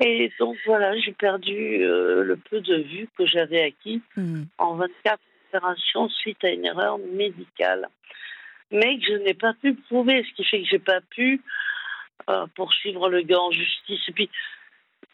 [0.02, 4.44] Et donc voilà, j'ai perdu euh, le peu de vue que j'avais acquis Hmm.
[4.60, 5.20] en 24
[5.50, 7.90] opérations suite à une erreur médicale.
[8.70, 11.42] Mais que je n'ai pas pu prouver, ce qui fait que j'ai pas pu
[12.30, 14.02] euh, poursuivre le gars en justice.
[14.10, 14.30] Et puis,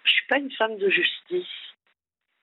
[0.03, 1.47] je suis pas une femme de justice.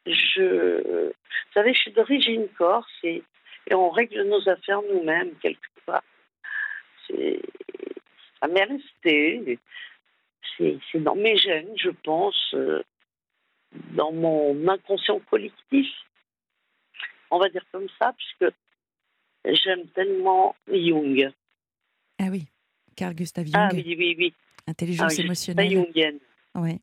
[0.08, 3.22] Je, vous savez, je suis d'origine corse et,
[3.70, 6.04] et on règle nos affaires nous-mêmes quelque part.
[7.08, 9.58] Ça m'est resté.
[10.56, 12.82] C'est, dans mes gènes, je pense, euh,
[13.92, 15.86] dans mon inconscient collectif
[17.30, 18.54] on va dire comme ça, puisque
[19.44, 21.30] j'aime tellement Jung.
[22.18, 22.46] Ah oui,
[22.96, 23.54] Carl Gustav Jung.
[23.54, 24.34] Ah oui, oui, oui.
[24.66, 25.70] intelligence Ah, pas émotionnelle.
[25.70, 26.18] jungienne.
[26.54, 26.78] Ouais.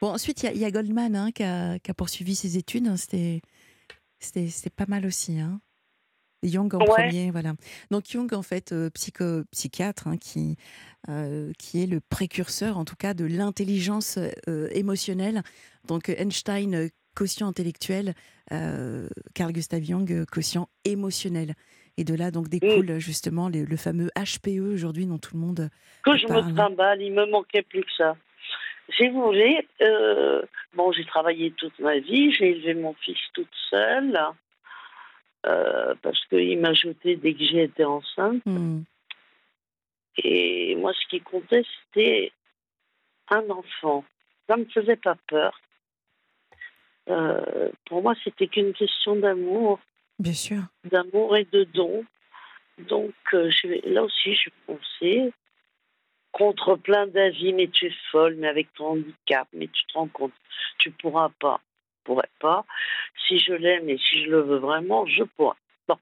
[0.00, 2.34] Bon, ensuite, il y a- il y, a Goldman hein, qui, a, qui a poursuivi
[2.34, 2.86] ses études.
[2.88, 3.40] hein, C'était
[4.76, 5.38] pas mal aussi.
[5.40, 5.60] Hein.
[6.44, 6.86] Jung en Ouais.
[6.88, 7.54] premier, voilà.
[7.92, 10.56] Donc Jung, en fait, euh, psycho, psychiatre, hein, qui,
[11.08, 14.18] euh, qui est le précurseur, en tout cas, de l'intelligence
[14.48, 15.42] euh, émotionnelle.
[15.86, 18.14] Donc Einstein, euh, quotient intellectuel,
[19.34, 21.54] Carl Gustav Jung, quotient émotionnel.
[21.98, 25.68] Et de là, donc, découle justement le, le fameux HPE aujourd'hui dont tout le monde
[26.04, 26.46] Que je parle.
[26.46, 28.16] me trimballe, il me manquait plus que ça.
[28.88, 30.42] Vous voulez, euh,
[30.74, 34.18] bon, j'ai travaillé toute ma vie, j'ai élevé mon fils toute seule,
[35.46, 38.42] euh, parce qu'il m'a jeté dès que j'ai été enceinte.
[38.46, 38.82] Hmm.
[40.18, 42.32] Et moi, ce qui comptait, c'était
[43.30, 44.04] un enfant.
[44.48, 45.58] Ça me faisait pas peur.
[47.08, 49.80] Euh, pour moi, c'était qu'une question d'amour,
[50.18, 50.62] Bien sûr.
[50.84, 52.04] d'amour et de don.
[52.78, 55.32] Donc, euh, je là aussi, je pensais
[56.32, 60.08] contre plein d'avis, mais tu es folle, mais avec ton handicap, mais tu te rends
[60.08, 60.32] compte,
[60.78, 61.60] tu pourras pas,
[62.04, 62.64] pourrais pas.
[63.28, 65.56] Si je l'aime et si je le veux vraiment, je pourrais.
[65.86, 65.98] Bon.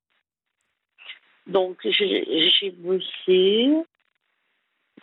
[1.46, 3.74] Donc, j'ai j'ai bossé,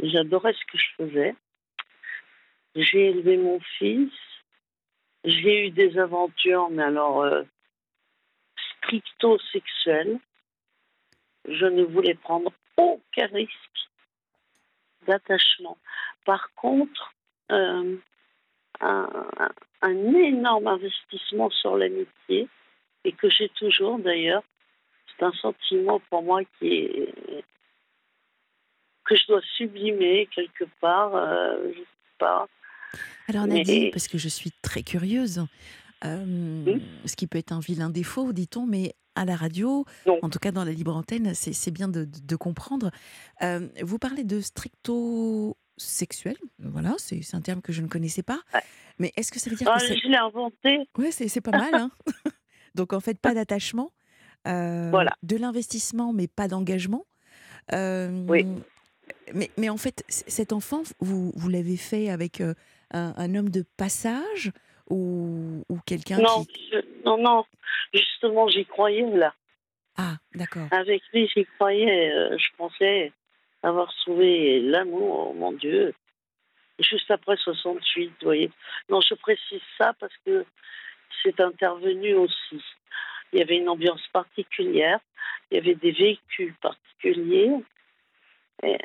[0.01, 1.35] j'adorais ce que je faisais.
[2.75, 4.13] J'ai élevé mon fils,
[5.23, 7.43] j'ai eu des aventures, mais alors euh,
[8.77, 10.19] stricto sexuelles.
[11.49, 13.86] Je ne voulais prendre aucun risque
[15.07, 15.77] d'attachement.
[16.25, 17.13] Par contre,
[17.51, 17.95] euh,
[18.81, 19.51] un,
[19.81, 22.47] énorme investissement sur l'amitié,
[23.03, 24.43] et que j'ai toujours d'ailleurs,
[25.07, 27.43] c'est un sentiment pour moi qui est
[29.05, 32.47] que je dois sublimer quelque part, euh, je sais pas.
[33.29, 35.45] Alors Mais- Nadine, parce que je suis très curieuse,
[36.05, 40.19] euh, ce qui peut être un vilain défaut, dit-on, mais à la radio, Non.
[40.21, 42.91] en tout cas dans la libre antenne, c'est bien de, comprendre.
[43.41, 48.39] Euh, vous parlez de stricto sexuel, voilà, c'est un terme que je ne connaissais pas.
[48.53, 48.61] Ouais.
[48.99, 50.87] Mais est-ce que ça veut dire Ah, que c'est je l'ai inventé.
[50.97, 51.91] ouais, c'est pas mal hein
[52.75, 53.91] Donc en fait, pas d'attachement,
[54.47, 55.15] euh, Voilà.
[55.23, 57.05] de l'investissement, mais pas d'engagement.
[57.73, 58.45] Euh, Oui.
[59.33, 62.53] Mais, mais en fait, cet enfant, vous, vous l'avez fait avec euh,
[62.91, 64.51] un, un homme de passage
[64.89, 66.69] ou, ou quelqu'un Non, qui...
[66.71, 67.45] je- non, non.
[67.93, 69.33] Justement, j'y croyais là.
[69.97, 70.67] Ah, d'accord.
[70.71, 72.11] Avec lui, j'y croyais.
[72.13, 73.11] euh, je pensais
[73.63, 75.93] avoir trouvé l'amour, oh mon Dieu.
[76.79, 78.51] Juste après 68, vous voyez.
[78.89, 80.45] Non, je précise ça parce que
[81.23, 82.61] c'est intervenu aussi.
[83.33, 84.99] Il y avait une ambiance particulière,
[85.51, 87.51] il y avait des véhicules particuliers.
[88.63, 88.77] Et,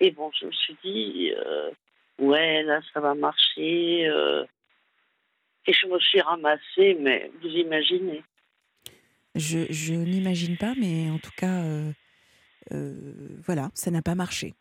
[0.00, 1.70] et bon, je me suis dit, euh,
[2.18, 4.06] ouais, là, ça va marcher.
[4.08, 4.44] euh.
[5.66, 8.22] Et je me suis ramassée, mais vous imaginez.
[9.34, 11.90] Je, je n'imagine pas, mais en tout cas, euh,
[12.72, 12.92] euh,
[13.46, 14.54] voilà, ça n'a pas marché.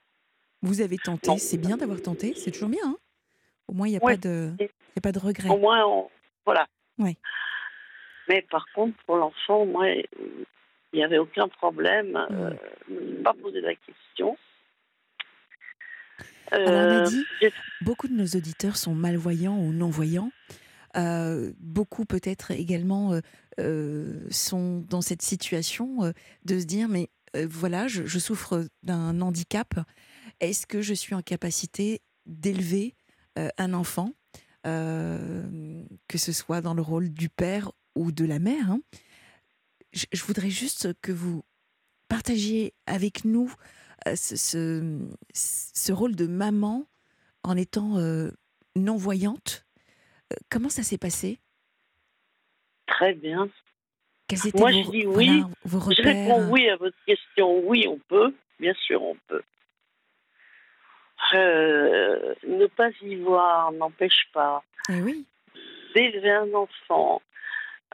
[0.61, 2.85] Vous avez tenté, c'est bien d'avoir tenté, c'est toujours bien.
[2.85, 2.97] hein
[3.67, 4.13] Au moins, il n'y a, Ouais.
[4.13, 4.65] pas de- y
[4.97, 5.49] a pas de regret.
[5.49, 6.09] Au moins, on...
[6.45, 6.67] voilà.
[6.99, 7.17] Oui.
[8.29, 10.05] Mais par contre, pour l'enfant, moi, il
[10.93, 12.15] n'y avait aucun problème.
[12.31, 12.51] Euh,
[12.87, 14.37] me suis pas posé la question.
[16.51, 20.31] Alors, Euh, Nadie, j'ai- beaucoup de nos auditeurs sont malvoyants ou non-voyants.
[20.97, 23.22] Euh, beaucoup peut-être également euh,
[23.59, 26.13] euh, sont dans cette situation
[26.43, 27.09] de se dire mais
[27.47, 29.73] voilà, je, souffre d'un handicap.
[30.41, 32.93] Est-ce que je suis en capacité d'élever
[33.57, 34.11] un enfant,
[34.65, 38.81] que ce soit dans le rôle du père ou de la mère hein?
[39.93, 41.45] Je, voudrais juste que vous
[42.09, 43.53] partagiez avec nous
[44.13, 44.99] ce,
[45.34, 46.85] ce, rôle de maman
[47.43, 47.97] en étant
[48.76, 49.65] non-voyante.
[50.49, 51.39] Comment ça s'est passé?
[52.87, 53.49] Très bien.
[54.31, 55.43] Étaient Moi, vos, je dis voilà, oui.
[55.65, 57.59] vos Je réponds oui à votre question.
[57.65, 58.33] Oui, on peut.
[58.59, 59.41] Bien sûr, on peut.
[61.33, 65.25] Euh, ne pas y voir n'empêche pas Eh oui,
[65.93, 67.21] d'élever un enfant,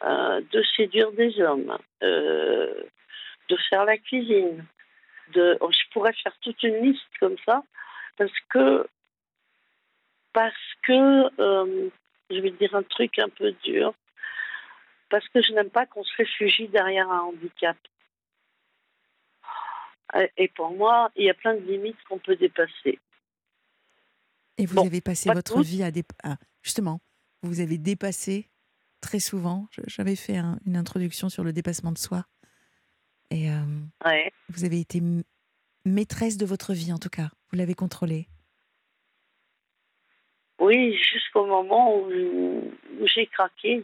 [0.04, 2.74] euh, de séduire des hommes, euh,
[3.50, 4.66] de faire la cuisine.
[5.34, 7.62] De, oh, je pourrais faire toute une liste comme ça
[8.18, 8.88] parce que
[10.34, 10.54] parce
[10.84, 11.90] que
[12.30, 13.94] je vais dire un truc un peu dur
[15.10, 17.78] parce que je n'aime pas qu'on se réfugie derrière un handicap.
[20.38, 23.00] Et- pour moi, il y a plein de limites qu'on peut dépasser.
[24.60, 27.00] et vous Bon, avez passé pas votre vie à dép- ah, justement,
[27.44, 28.50] vous avez dépassé
[29.02, 29.68] très souvent.
[29.86, 32.26] J'avais fait un- une introduction sur le dépassement de soi.
[33.30, 33.62] Et euh,
[34.04, 34.32] Ouais.
[34.50, 35.00] vous avez été
[35.86, 37.30] maîtresse de votre vie, en tout cas.
[37.52, 38.28] Vous l'avez contrôlée.
[40.60, 42.72] Oui, jusqu'au moment où,
[43.06, 43.84] j'ai craqué.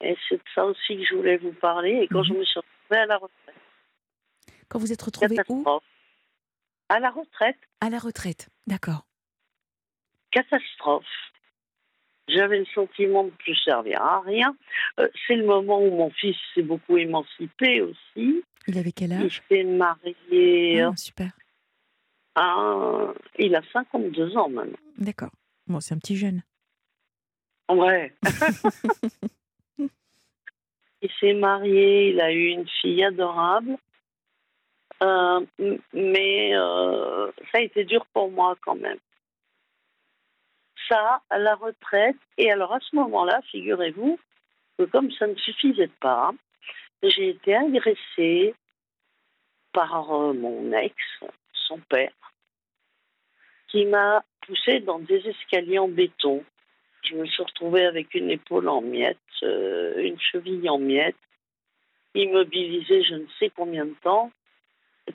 [0.00, 2.00] Et c'est de ça aussi que je voulais vous parler.
[2.02, 2.24] Et quand Mhm.
[2.24, 3.54] je me suis retrouvée à la retraite,
[4.68, 5.64] Quand vous êtes retrouvée où.
[6.90, 7.56] À la retraite.
[7.80, 9.06] À la retraite, d'accord.
[10.30, 11.04] Catastrophe.
[12.28, 14.54] J'avais le sentiment de ne plus servir à rien.
[15.00, 18.44] Euh, c'est le moment où mon fils s'est beaucoup émancipé aussi.
[18.66, 19.42] Il avait quel Il âge?
[19.48, 20.82] s'est marié.
[20.82, 21.30] Ah, Super,
[22.34, 24.76] à- Il a 52 ans maintenant.
[24.98, 25.30] d'accord.
[25.68, 26.42] Bon, c'est un petit jeune.
[27.68, 28.12] Ouais.
[29.78, 33.76] il s'est marié, il a eu une fille adorable.
[35.02, 35.46] Euh,
[35.92, 38.98] mais euh, ça a été dur pour moi quand même.
[40.88, 42.16] Ça, à la retraite.
[42.36, 44.18] Et alors à ce moment-là, figurez-vous
[44.78, 46.32] que comme ça ne suffisait pas,
[47.02, 48.54] j'ai été agressée
[49.72, 50.96] par euh, mon ex,
[51.52, 52.12] son père,
[53.68, 56.44] qui m'a poussée dans des escaliers en béton.
[57.02, 61.16] Je me suis retrouvée avec une épaule en miettes, euh, une cheville en miettes,
[62.14, 64.30] immobilisée je ne sais combien de temps.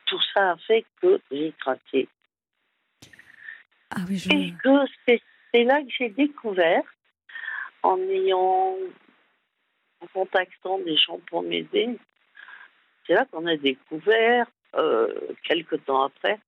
[0.05, 2.07] Tout ça a fait que j'ai craqué.
[3.91, 4.29] Ah oui, je...
[4.31, 5.19] Et que
[5.53, 6.83] c'est là que j'ai découvert,
[7.83, 8.75] en ayant,
[10.01, 11.89] en contactant des gens pour m'aider,
[13.05, 15.13] c'est là qu'on a découvert, euh,
[15.43, 16.39] quelques temps après,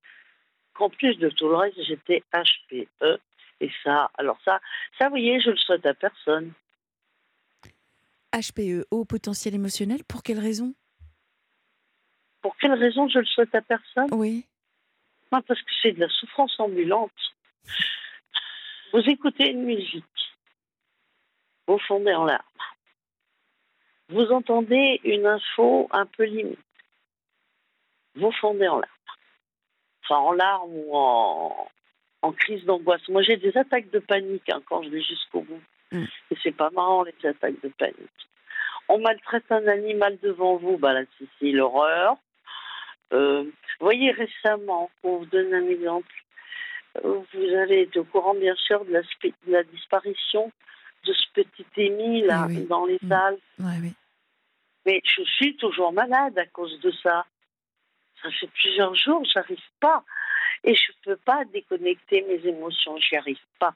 [0.76, 3.19] qu'en plus de tout le reste, j'étais HPE.
[3.61, 4.60] Et ça, alors ça,
[4.99, 6.53] ça, vous voyez, je le souhaite à personne.
[8.34, 10.76] HPE, haut potentiel émotionnel, pour quelle raison?
[12.41, 14.10] Pour quelle raison je le souhaite à personne?
[14.11, 14.45] Oui.
[15.30, 17.11] Parce que c'est de la souffrance ambulante.
[18.93, 20.03] Vous écoutez une musique,
[21.68, 22.43] vous fondez en larmes.
[24.10, 26.60] Vous entendez une info un peu limite,
[28.15, 28.94] vous fondez en larmes.
[30.07, 31.68] Enfin, en larmes ou en,
[32.22, 33.07] en crise d'angoisse.
[33.10, 35.61] Moi, j'ai des attaques de panique hein, quand je vais jusqu'au bout.
[35.91, 36.03] Mm.
[36.32, 37.98] Et c'est pas marrant, les attaques de panique.
[38.88, 41.02] On maltraite un animal devant vous, bah là,
[41.40, 42.15] c'est- l'horreur.
[43.14, 43.52] Euh, vous
[43.86, 46.14] voyez, récemment, pour vous donner un exemple,
[47.03, 50.52] euh, vous avez été au courant, bien sûr, de la, de la disparition
[51.06, 52.65] de ce petit Émi, là, Oui, oui.
[52.65, 53.10] dans les Mm.
[53.10, 53.38] salles.
[53.60, 53.94] Ouais, oui.
[54.86, 57.26] Mais je suis toujours malade à cause de ça.
[58.26, 60.03] Ça fait plusieurs jours, j'arrive pas.
[60.64, 63.76] Et je peux pas déconnecter mes émotions, j'y arrive pas.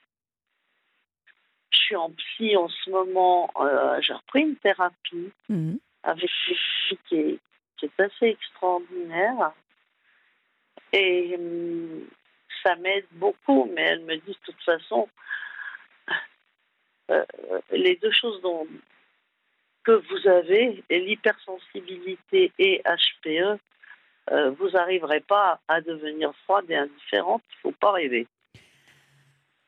[1.72, 5.78] Je suis en psy en ce moment, euh, j'ai repris une thérapie Mhm.
[6.02, 6.56] avec une
[6.88, 7.40] fille qui est,
[7.78, 9.52] qui est assez extraordinaire.
[10.94, 12.08] Et hum,
[12.64, 15.08] ça m'aide beaucoup, mais elle me dit de toute façon,
[17.12, 17.24] euh,
[17.72, 18.68] les deux choses dont,
[19.84, 23.60] que vous avez, l'hypersensibilité et HPE,
[24.32, 28.28] euh, vous n'arriverez pas à devenir froide et indifférente, il ne faut pas rêver.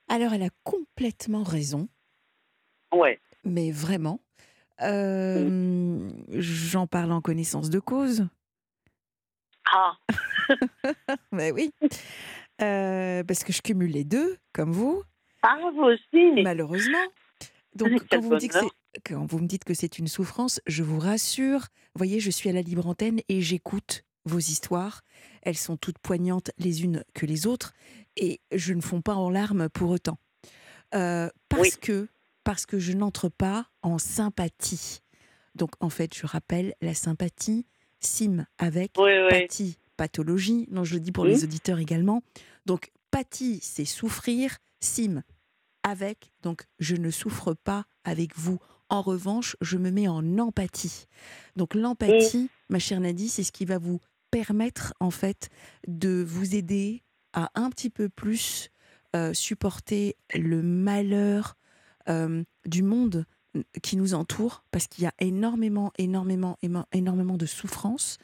[0.08, 1.88] Alors, elle a complètement raison,
[2.94, 3.20] Ouais.
[3.44, 4.20] mais vraiment.
[4.82, 8.28] Euh, J'en parle en connaissance de cause.
[9.72, 9.96] Ah,
[11.32, 11.72] Ben oui.
[12.62, 15.02] Euh, parce que je cumule les deux, comme vous,
[15.44, 16.98] ah vous aussi malheureusement.
[17.74, 18.66] Donc, quand vous, me dites que
[19.06, 21.62] quand vous me dites que c'est une souffrance, je vous rassure.
[21.96, 25.02] Vous voyez, je suis à la libre antenne et j'écoute vos histoires.
[25.42, 27.74] Elles sont toutes poignantes les unes que les autres
[28.18, 30.18] et je ne fonds pas en larmes pour autant.
[30.94, 31.72] Euh, parce Oui.
[31.82, 32.08] que
[32.44, 35.02] parce que je n'entre pas en sympathie.
[35.54, 37.68] Donc, en fait, je rappelle, la sympathie
[38.00, 39.42] sim avec Oui, oui.
[39.48, 40.68] pathie, pathologie.
[40.72, 42.24] Non, je le dis pour les auditeurs également.
[42.66, 44.58] Donc, pathie, c'est souffrir.
[44.80, 45.22] Sim,
[45.84, 46.32] avec.
[46.42, 48.58] Donc, je ne souffre pas avec vous.
[48.90, 51.06] En revanche, je me mets en empathie.
[51.56, 54.00] Donc, l'empathie, ma chère Nadie, c'est ce qui va vous
[54.32, 55.50] permettre, en fait,
[55.88, 57.04] de vous aider
[57.34, 58.70] à un petit peu plus
[59.16, 61.56] euh, supporter le malheur
[62.10, 63.26] euh, du monde
[63.84, 66.58] qui nous entoure, parce qu'il y a énormément, énormément,
[66.94, 68.18] énormément de souffrance.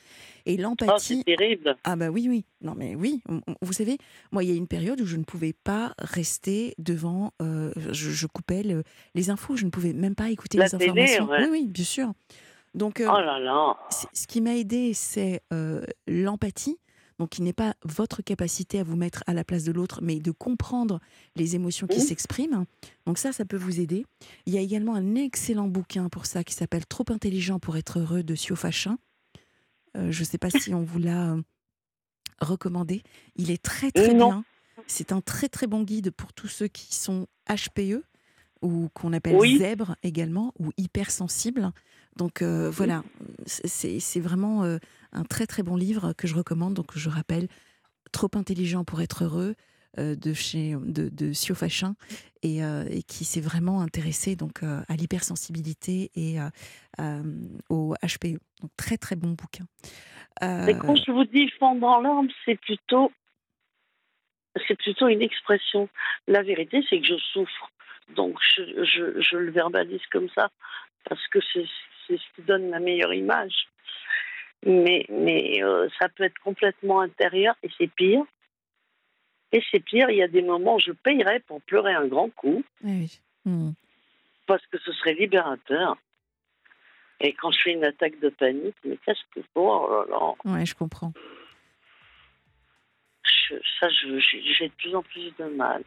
[0.45, 1.75] Et Oh, l'empathie, c'est terrible.
[1.83, 2.45] ah bah oui, oui.
[2.61, 3.21] Non mais oui,
[3.61, 3.97] vous savez,
[4.31, 8.09] moi il y a une période où je ne pouvais pas rester devant, euh, je,
[8.09, 8.83] je coupais le-
[9.15, 11.27] les infos, je ne pouvais même pas écouter La les télé, informations.
[11.27, 11.41] ouais.
[11.43, 12.13] Oui, oui, bien sûr.
[12.75, 13.77] Donc euh, Oh là là.
[13.89, 16.77] c'est- ce qui m'a aidé, c'est euh, l'empathie.
[17.19, 20.19] Donc, qui n'est pas votre capacité à vous mettre à la place de l'autre, mais
[20.19, 20.99] de comprendre
[21.35, 22.65] les émotions qui s'expriment.
[23.07, 24.05] Donc ça, ça peut vous aider.
[24.45, 27.97] Il y a également un excellent bouquin pour ça qui s'appelle Trop intelligent pour être
[27.97, 28.99] heureux de Sio Fachin.
[29.95, 31.35] Euh, je ne sais pas si on vous l'a
[32.39, 33.01] recommandé.
[33.35, 34.27] Il est très très Non.
[34.29, 34.43] bien.
[34.85, 38.03] C'est un très très bon guide pour tous ceux qui sont HPE
[38.61, 39.57] ou qu'on appelle Oui.
[39.57, 41.71] zèbre également ou hypersensibles.
[42.17, 43.03] Donc euh, voilà,
[43.45, 44.77] c'est c'est vraiment euh,
[45.13, 46.73] un très très bon livre que je recommande.
[46.73, 47.47] Donc je rappelle,
[48.13, 49.55] Trop intelligent pour être heureux
[49.99, 51.95] euh, de chez de, de Sio Fachin
[52.41, 56.37] et, et qui s'est vraiment intéressé donc à l'hypersensibilité et
[57.69, 58.39] au HPE.
[58.61, 59.65] Donc très très bon bouquin.
[60.41, 63.11] Mais quand je vous dis fondre en larmes, c'est plutôt
[64.67, 65.89] c'est plutôt une expression.
[66.27, 67.69] La vérité, c'est que je souffre.
[68.15, 70.49] Donc, je, je, je le verbalise comme ça
[71.09, 71.39] parce que
[72.07, 73.67] c'est ce qui donne la meilleure image.
[74.65, 78.23] Mais, mais euh, ça peut être complètement intérieur et c'est pire.
[79.51, 82.29] Et c'est pire, il y a des moments où je payerais pour pleurer un grand
[82.29, 82.63] coup.
[82.83, 83.19] Oui.
[83.45, 83.71] Hmm.
[84.45, 85.97] Parce que ce serait libérateur.
[87.19, 90.53] Et quand je fais une attaque de panique, mais qu'est-ce que oh là là.
[90.53, 91.13] Ouais, je comprends.
[93.23, 95.83] Je, ça, j'ai de plus en plus de mal.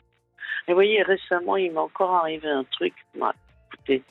[0.67, 2.95] Et vous voyez, récemment, il m'est encore arrivé un truc.
[3.15, 3.35] Bah,
[3.73, 4.03] écoutez.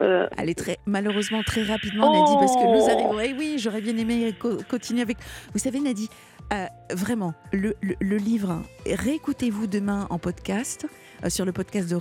[0.00, 3.20] Euh, Allez, très, malheureusement, très rapidement, Nadie, parce que nous oh arrivons.
[3.20, 4.34] Eh oui, j'aurais bien aimé
[4.68, 5.18] continuer avec.
[5.52, 6.08] Vous savez, Nadie,
[6.52, 10.86] euh, vraiment, le, le, livre, réécoutez-vous demain en podcast.
[11.22, 11.98] Euh, sur le podcast de 1.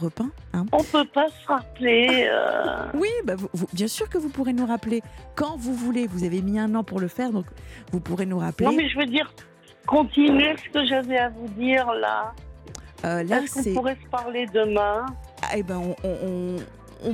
[0.54, 0.66] Hein.
[0.72, 2.30] On peut pas se rappeler.
[2.32, 2.86] Euh.
[2.94, 3.34] Oui, bah
[3.74, 5.02] bien sûr que vous pourrez nous rappeler
[5.36, 6.08] quand vous voulez.
[6.08, 7.46] Vous avez mis un an pour le faire, donc
[7.92, 8.68] vous pourrez nous rappeler.
[8.68, 9.30] Non, mais je veux dire,
[9.86, 12.34] continuez ce que j'avais à vous dire là.
[13.04, 15.06] là, Est-ce qu'on pourrait se parler demain?
[15.54, 16.56] Eh ben, on on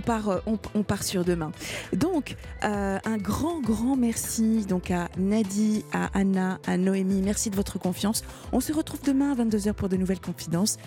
[0.01, 1.51] part, euh, on, part sur demain.
[1.93, 7.21] Donc, euh, un grand, grand merci donc à Nadie, à Anna, à Noémie.
[7.21, 8.23] Merci de votre confiance.
[8.51, 10.77] On se retrouve demain à 22h pour de nouvelles confidences.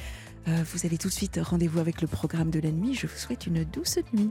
[0.46, 2.94] Euh, vous avez tout de suite rendez-vous avec le programme de la nuit.
[2.94, 4.30] Je vous souhaite une douce nuit.